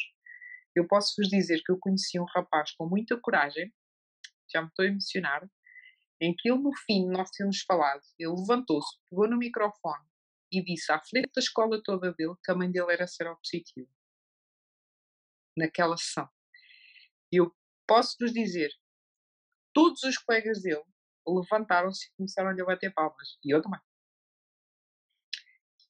eu 0.76 0.88
posso 0.88 1.14
vos 1.18 1.30
dizer 1.30 1.62
que 1.64 1.72
eu 1.72 1.78
conheci 1.78 2.20
um 2.20 2.26
rapaz 2.26 2.72
com 2.72 2.88
muita 2.88 3.18
coragem, 3.18 3.74
já 4.52 4.62
me 4.62 4.68
estou 4.68 4.86
a 4.86 4.88
emocionar, 4.88 5.50
em 6.22 6.36
que 6.36 6.50
ele 6.50 6.60
no 6.60 6.76
fim 6.86 7.08
nós 7.08 7.30
tínhamos 7.32 7.62
falado, 7.62 8.02
ele 8.18 8.32
levantou-se, 8.32 8.98
pegou 9.10 9.28
no 9.28 9.38
microfone 9.38 10.06
e 10.52 10.64
disse 10.64 10.92
à 10.92 11.00
frente 11.00 11.32
da 11.34 11.40
escola 11.40 11.82
toda 11.84 12.12
dele 12.14 12.36
que 12.44 12.52
a 12.52 12.56
mãe 12.56 12.70
dele 12.70 12.92
era 12.92 13.08
seropositiva. 13.08 13.90
Naquela 15.56 15.98
sessão. 15.98 16.30
Eu 17.32 17.54
posso-vos 17.90 18.32
dizer, 18.32 18.70
todos 19.74 20.04
os 20.04 20.16
colegas 20.20 20.62
dele 20.62 20.84
levantaram-se 21.28 22.06
e 22.06 22.12
começaram 22.16 22.50
a 22.50 22.66
bater 22.66 22.94
palmas. 22.94 23.40
E 23.44 23.54
eu 23.54 23.62
também. 23.62 23.80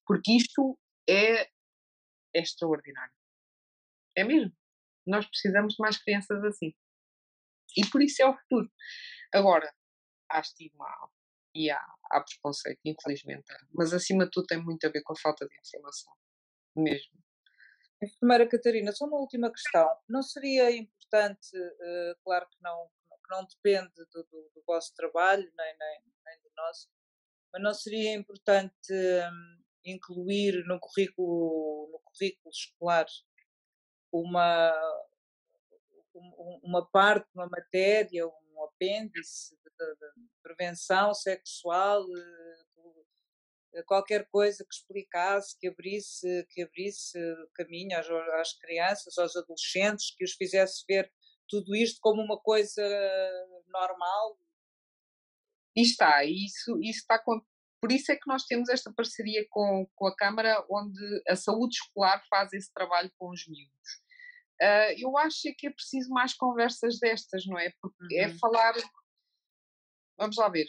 Porque 0.05 0.31
isto 0.31 0.79
é, 1.07 1.41
é 1.43 1.49
extraordinário. 2.33 3.13
É 4.15 4.23
mesmo. 4.23 4.55
Nós 5.05 5.27
precisamos 5.27 5.73
de 5.73 5.81
mais 5.81 5.97
crianças 5.97 6.41
assim. 6.45 6.73
E 7.77 7.85
por 7.91 8.01
isso 8.01 8.21
é 8.21 8.25
o 8.25 8.35
futuro. 8.35 8.71
Agora, 9.33 9.71
há 10.31 10.39
estigma 10.39 10.85
e 11.53 11.69
há, 11.69 11.79
há 12.11 12.21
preconceito, 12.21 12.79
infelizmente. 12.85 13.45
Mas 13.73 13.93
acima 13.93 14.25
de 14.25 14.31
tudo 14.31 14.47
tem 14.47 14.63
muito 14.63 14.85
a 14.87 14.89
ver 14.89 15.03
com 15.03 15.13
a 15.13 15.19
falta 15.19 15.47
de 15.47 15.55
informação, 15.59 16.13
mesmo. 16.75 17.28
Enfermeira 18.01 18.47
Catarina, 18.47 18.91
só 18.91 19.05
uma 19.05 19.17
última 19.17 19.51
questão. 19.51 19.87
Não 20.07 20.21
seria 20.23 20.71
importante, 20.71 21.57
uh, 21.57 22.15
claro 22.23 22.47
que 22.49 22.57
não, 22.61 22.87
que 23.09 23.29
não 23.29 23.45
depende 23.45 23.93
do, 24.13 24.23
do, 24.23 24.51
do 24.55 24.63
vosso 24.65 24.93
trabalho, 24.95 25.43
nem, 25.57 25.77
nem, 25.77 26.01
nem, 26.25 26.41
do 26.41 26.49
nosso, 26.55 26.87
mas 27.51 27.61
não 27.61 27.73
seria 27.73 28.13
importante 28.13 28.93
um, 28.93 29.63
incluir 29.85 30.63
no 30.65 30.79
currículo, 30.79 31.89
no 31.91 31.99
currículo 31.99 32.51
escolar 32.51 33.05
uma, 34.11 34.73
uma 36.63 36.85
parte, 36.89 37.27
uma 37.33 37.47
matéria, 37.47 38.27
um 38.27 38.63
apêndice 38.63 39.55
de, 39.55 39.95
de 39.95 40.29
prevenção 40.41 41.13
sexual, 41.13 42.01
eh, 42.01 42.68
qualquer 43.85 44.27
coisa 44.29 44.63
que 44.63 44.73
explicasse, 44.73 45.57
que 45.59 45.67
abrisse, 45.67 46.47
que 46.51 46.61
abrisse 46.61 47.19
caminho 47.55 47.97
às, 47.97 48.09
às 48.09 48.53
crianças, 48.57 49.17
aos 49.17 49.35
adolescentes, 49.35 50.13
que 50.15 50.23
os 50.23 50.33
fizesse 50.33 50.83
ver 50.87 51.11
tudo 51.47 51.75
isto 51.75 51.99
como 52.01 52.21
uma 52.21 52.39
coisa 52.39 52.83
normal. 53.67 54.37
E 55.75 55.81
está, 55.81 56.23
isso, 56.25 56.79
isso 56.81 56.99
está 56.99 57.19
com, 57.19 57.41
por 57.81 57.91
isso 57.91 58.11
é 58.11 58.15
que 58.15 58.27
nós 58.27 58.43
temos 58.43 58.69
esta 58.69 58.91
parceria 58.93 59.45
com, 59.49 59.87
com 59.95 60.07
a 60.07 60.15
Câmara, 60.15 60.65
onde 60.69 60.99
a 61.27 61.35
saúde 61.35 61.75
escolar 61.75 62.21
faz 62.29 62.51
esse 62.53 62.71
trabalho 62.73 63.11
com 63.17 63.29
os 63.29 63.47
miúdos. 63.47 64.09
Uh, 64.61 64.91
eu 64.97 65.17
acho 65.17 65.47
é 65.47 65.53
que 65.57 65.67
é 65.67 65.71
preciso 65.71 66.09
mais 66.09 66.33
conversas 66.33 66.99
destas, 66.99 67.45
não 67.45 67.57
é? 67.57 67.71
Porque 67.81 68.17
é 68.17 68.27
uhum. 68.27 68.33
é 68.33 68.37
falar. 68.37 68.73
Vamos 70.17 70.35
lá 70.35 70.49
ver. 70.49 70.67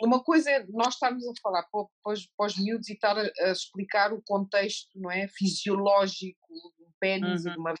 Uma 0.00 0.22
coisa 0.22 0.50
é 0.50 0.64
nós 0.68 0.94
estarmos 0.94 1.26
a 1.26 1.32
falar 1.42 1.62
para, 1.64 1.84
para, 2.02 2.12
os, 2.12 2.26
para 2.36 2.46
os 2.46 2.58
miúdos 2.58 2.88
e 2.88 2.92
estar 2.92 3.18
a, 3.18 3.22
a, 3.22 3.50
explicar 3.50 4.12
o 4.12 4.22
contexto 4.22 4.88
não 4.94 5.10
é, 5.10 5.26
fisiológico 5.28 6.54
do 6.78 6.92
pênis 7.00 7.44
uhum. 7.44 7.50
e 7.50 7.54
de 7.54 7.58
uma 7.58 7.74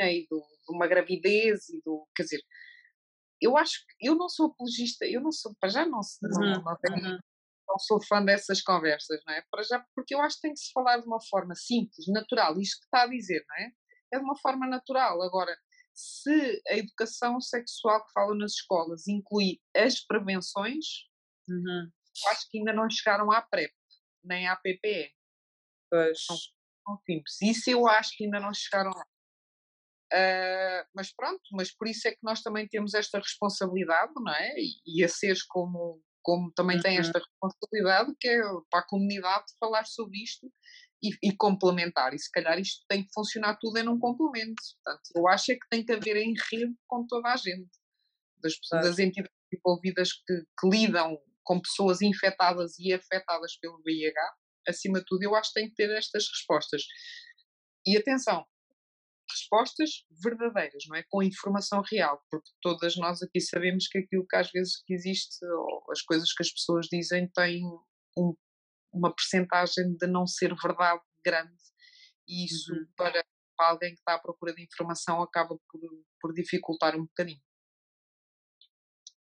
e 0.00 0.26
do, 0.30 0.38
de 0.38 0.74
uma 0.74 0.86
gravidez 0.86 1.68
e 1.68 1.82
do. 1.84 2.06
Quer 2.14 2.22
dizer, 2.22 2.40
eu 3.40 3.56
acho 3.56 3.84
que 3.86 4.08
eu 4.08 4.14
não 4.14 4.28
sou 4.28 4.46
apologista, 4.46 5.04
eu 5.06 5.20
não 5.20 5.32
sou, 5.32 5.54
para 5.60 5.68
já 5.68 5.84
não, 5.84 6.00
não, 6.22 6.40
uhum. 6.40 6.62
não, 6.62 6.76
tenho, 6.80 6.96
uhum. 6.96 7.18
não 7.68 7.78
sou 7.78 8.02
fã 8.02 8.24
dessas 8.24 8.62
conversas, 8.62 9.20
não 9.26 9.34
é? 9.34 9.42
Para 9.50 9.62
já, 9.62 9.84
porque 9.94 10.14
eu 10.14 10.20
acho 10.20 10.36
que 10.36 10.42
tem 10.42 10.52
que 10.52 10.60
se 10.60 10.72
falar 10.72 10.98
de 10.98 11.06
uma 11.06 11.20
forma 11.28 11.54
simples, 11.54 12.06
natural, 12.08 12.58
isto 12.60 12.80
que 12.80 12.86
está 12.86 13.02
a 13.02 13.08
dizer, 13.08 13.44
não 13.48 13.56
é? 13.56 13.72
é 14.14 14.18
de 14.18 14.24
uma 14.24 14.36
forma 14.38 14.66
natural. 14.66 15.22
Agora, 15.22 15.56
se 15.94 16.62
a 16.68 16.76
educação 16.76 17.40
sexual 17.40 18.04
que 18.04 18.12
falam 18.12 18.36
nas 18.36 18.52
escolas 18.52 19.06
inclui 19.06 19.60
as 19.76 20.00
prevenções, 20.00 21.07
uhum. 21.48 21.90
acho 22.30 22.50
que 22.50 22.58
ainda 22.58 22.72
não 22.72 22.88
chegaram 22.90 23.30
à 23.30 23.42
PrEP, 23.42 23.72
nem 24.24 24.46
à 24.48 24.56
PPE. 24.56 25.12
Pois. 25.90 26.24
São, 26.24 26.36
são 26.36 26.98
simples. 27.04 27.40
Isso 27.42 27.70
eu 27.70 27.86
acho 27.86 28.16
que 28.16 28.24
ainda 28.24 28.40
não 28.40 28.52
chegaram 28.52 28.90
lá. 28.90 29.06
Uh, 30.10 30.88
mas 30.94 31.12
pronto, 31.12 31.42
mas 31.52 31.70
por 31.70 31.86
isso 31.86 32.08
é 32.08 32.12
que 32.12 32.22
nós 32.22 32.40
também 32.40 32.66
temos 32.66 32.94
esta 32.94 33.18
responsabilidade, 33.18 34.12
não 34.16 34.32
é? 34.32 34.54
E, 34.58 35.00
e 35.00 35.04
a 35.04 35.08
seres 35.08 35.42
como, 35.42 36.02
como 36.22 36.50
também 36.52 36.76
uhum. 36.76 36.82
tem 36.82 36.98
esta 36.98 37.18
responsabilidade, 37.18 38.14
que 38.18 38.28
é 38.28 38.40
para 38.70 38.80
a 38.80 38.86
comunidade 38.86 39.44
falar 39.60 39.84
sobre 39.86 40.22
isto 40.22 40.50
e, 41.02 41.10
e, 41.22 41.36
complementar. 41.36 42.14
E 42.14 42.18
se 42.18 42.30
calhar 42.30 42.58
isto 42.58 42.84
tem 42.88 43.04
que 43.04 43.12
funcionar 43.12 43.58
tudo 43.60 43.78
em 43.78 43.88
um 43.88 43.98
complemento. 43.98 44.62
Portanto, 44.82 45.10
eu 45.14 45.28
acho 45.28 45.52
é 45.52 45.54
que 45.56 45.68
tem 45.70 45.84
que 45.84 45.92
haver 45.92 46.16
em 46.16 46.34
rede 46.50 46.74
com 46.86 47.06
toda 47.06 47.28
a 47.28 47.36
gente, 47.36 47.70
das, 48.42 48.54
das 48.70 48.98
entidades 48.98 49.32
envolvidas 49.52 50.12
que, 50.12 50.42
que, 50.58 50.68
lidam 50.68 51.18
com 51.48 51.58
pessoas 51.60 52.02
infectadas 52.02 52.78
e 52.78 52.92
afetadas 52.92 53.56
pelo 53.58 53.80
VIH. 53.82 54.34
Acima 54.68 54.98
de 54.98 55.06
tudo, 55.06 55.22
eu 55.22 55.34
acho 55.34 55.50
que 55.50 55.60
tem 55.60 55.68
que 55.70 55.74
ter 55.74 55.90
estas 55.96 56.26
respostas. 56.28 56.82
E 57.86 57.96
atenção, 57.96 58.44
respostas 59.30 60.04
verdadeiras, 60.22 60.84
não 60.86 60.96
é? 60.96 61.04
Com 61.08 61.22
informação 61.22 61.82
real, 61.90 62.22
porque 62.30 62.50
todas 62.60 62.96
nós 62.96 63.22
aqui 63.22 63.40
sabemos 63.40 63.88
que 63.88 63.98
aquilo 63.98 64.26
que 64.28 64.36
às 64.36 64.50
vezes 64.50 64.82
que 64.84 64.92
existe, 64.92 65.42
ou 65.42 65.90
as 65.90 66.02
coisas 66.02 66.30
que 66.34 66.42
as 66.42 66.52
pessoas 66.52 66.86
dizem, 66.92 67.26
tem 67.34 67.64
um 68.16 68.34
uma 68.92 69.14
percentagem 69.14 69.94
de 69.96 70.06
não 70.06 70.26
ser 70.26 70.54
verdade 70.56 71.02
grande 71.24 71.54
e 72.26 72.46
isso 72.46 72.72
uhum. 72.72 72.86
para, 72.96 73.24
para, 73.56 73.68
alguém 73.68 73.90
que 73.90 74.00
está 74.00 74.14
à 74.14 74.18
procura 74.18 74.54
de 74.54 74.62
informação 74.62 75.22
acaba 75.22 75.56
por, 75.70 75.80
por 76.20 76.32
dificultar 76.32 76.96
um 76.96 77.04
bocadinho. 77.04 77.40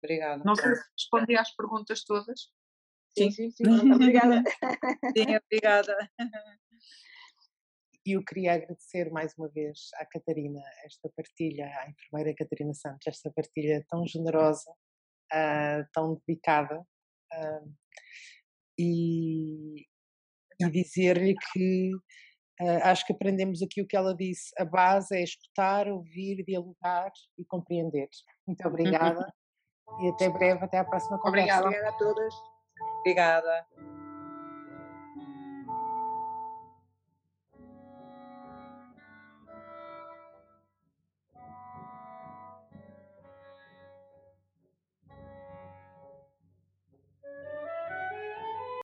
Obrigada. 0.02 0.42
Não 0.44 0.56
sei 0.56 0.74
se 0.74 0.82
respondi 0.98 1.36
às 1.36 1.54
perguntas 1.54 2.02
todas. 2.04 2.50
Sim, 3.16 3.30
sim, 3.30 3.50
sim. 3.50 3.64
Obrigada. 3.94 4.42
sim, 5.16 5.36
obrigada. 5.36 5.96
E 8.04 8.16
eu 8.16 8.24
queria 8.24 8.54
agradecer 8.54 9.12
mais 9.12 9.32
uma 9.38 9.48
vez 9.48 9.90
à 9.94 10.04
Catarina 10.04 10.60
esta 10.84 11.08
partilha, 11.16 11.66
à 11.66 11.88
enfermeira 11.88 12.34
Catarina 12.36 12.74
Santos, 12.74 13.06
esta 13.06 13.30
partilha 13.30 13.84
tão 13.88 14.04
generosa, 14.06 14.70
uh, 15.32 15.86
tão 15.92 16.20
dedicada. 16.26 16.80
Uh, 17.32 17.72
e, 18.76 19.86
e 20.60 20.70
dizer-lhe 20.70 21.34
que 21.52 21.92
uh, 22.60 22.82
acho 22.84 23.06
que 23.06 23.12
aprendemos 23.12 23.62
aqui 23.62 23.80
o 23.80 23.86
que 23.86 23.96
ela 23.96 24.16
disse. 24.16 24.52
A 24.58 24.64
base 24.64 25.16
é 25.16 25.22
escutar, 25.22 25.86
ouvir, 25.86 26.42
dialogar 26.44 27.12
e 27.38 27.44
compreender. 27.44 28.08
Muito 28.48 28.66
obrigada 28.66 29.32
e 30.00 30.08
até 30.08 30.28
breve, 30.28 30.64
até 30.64 30.78
à 30.78 30.84
próxima 30.84 31.18
conversa. 31.18 31.60
Obrigada, 31.60 31.66
obrigada 31.66 31.88
a 31.88 31.98
todas. 31.98 32.34
Obrigada. 33.00 33.66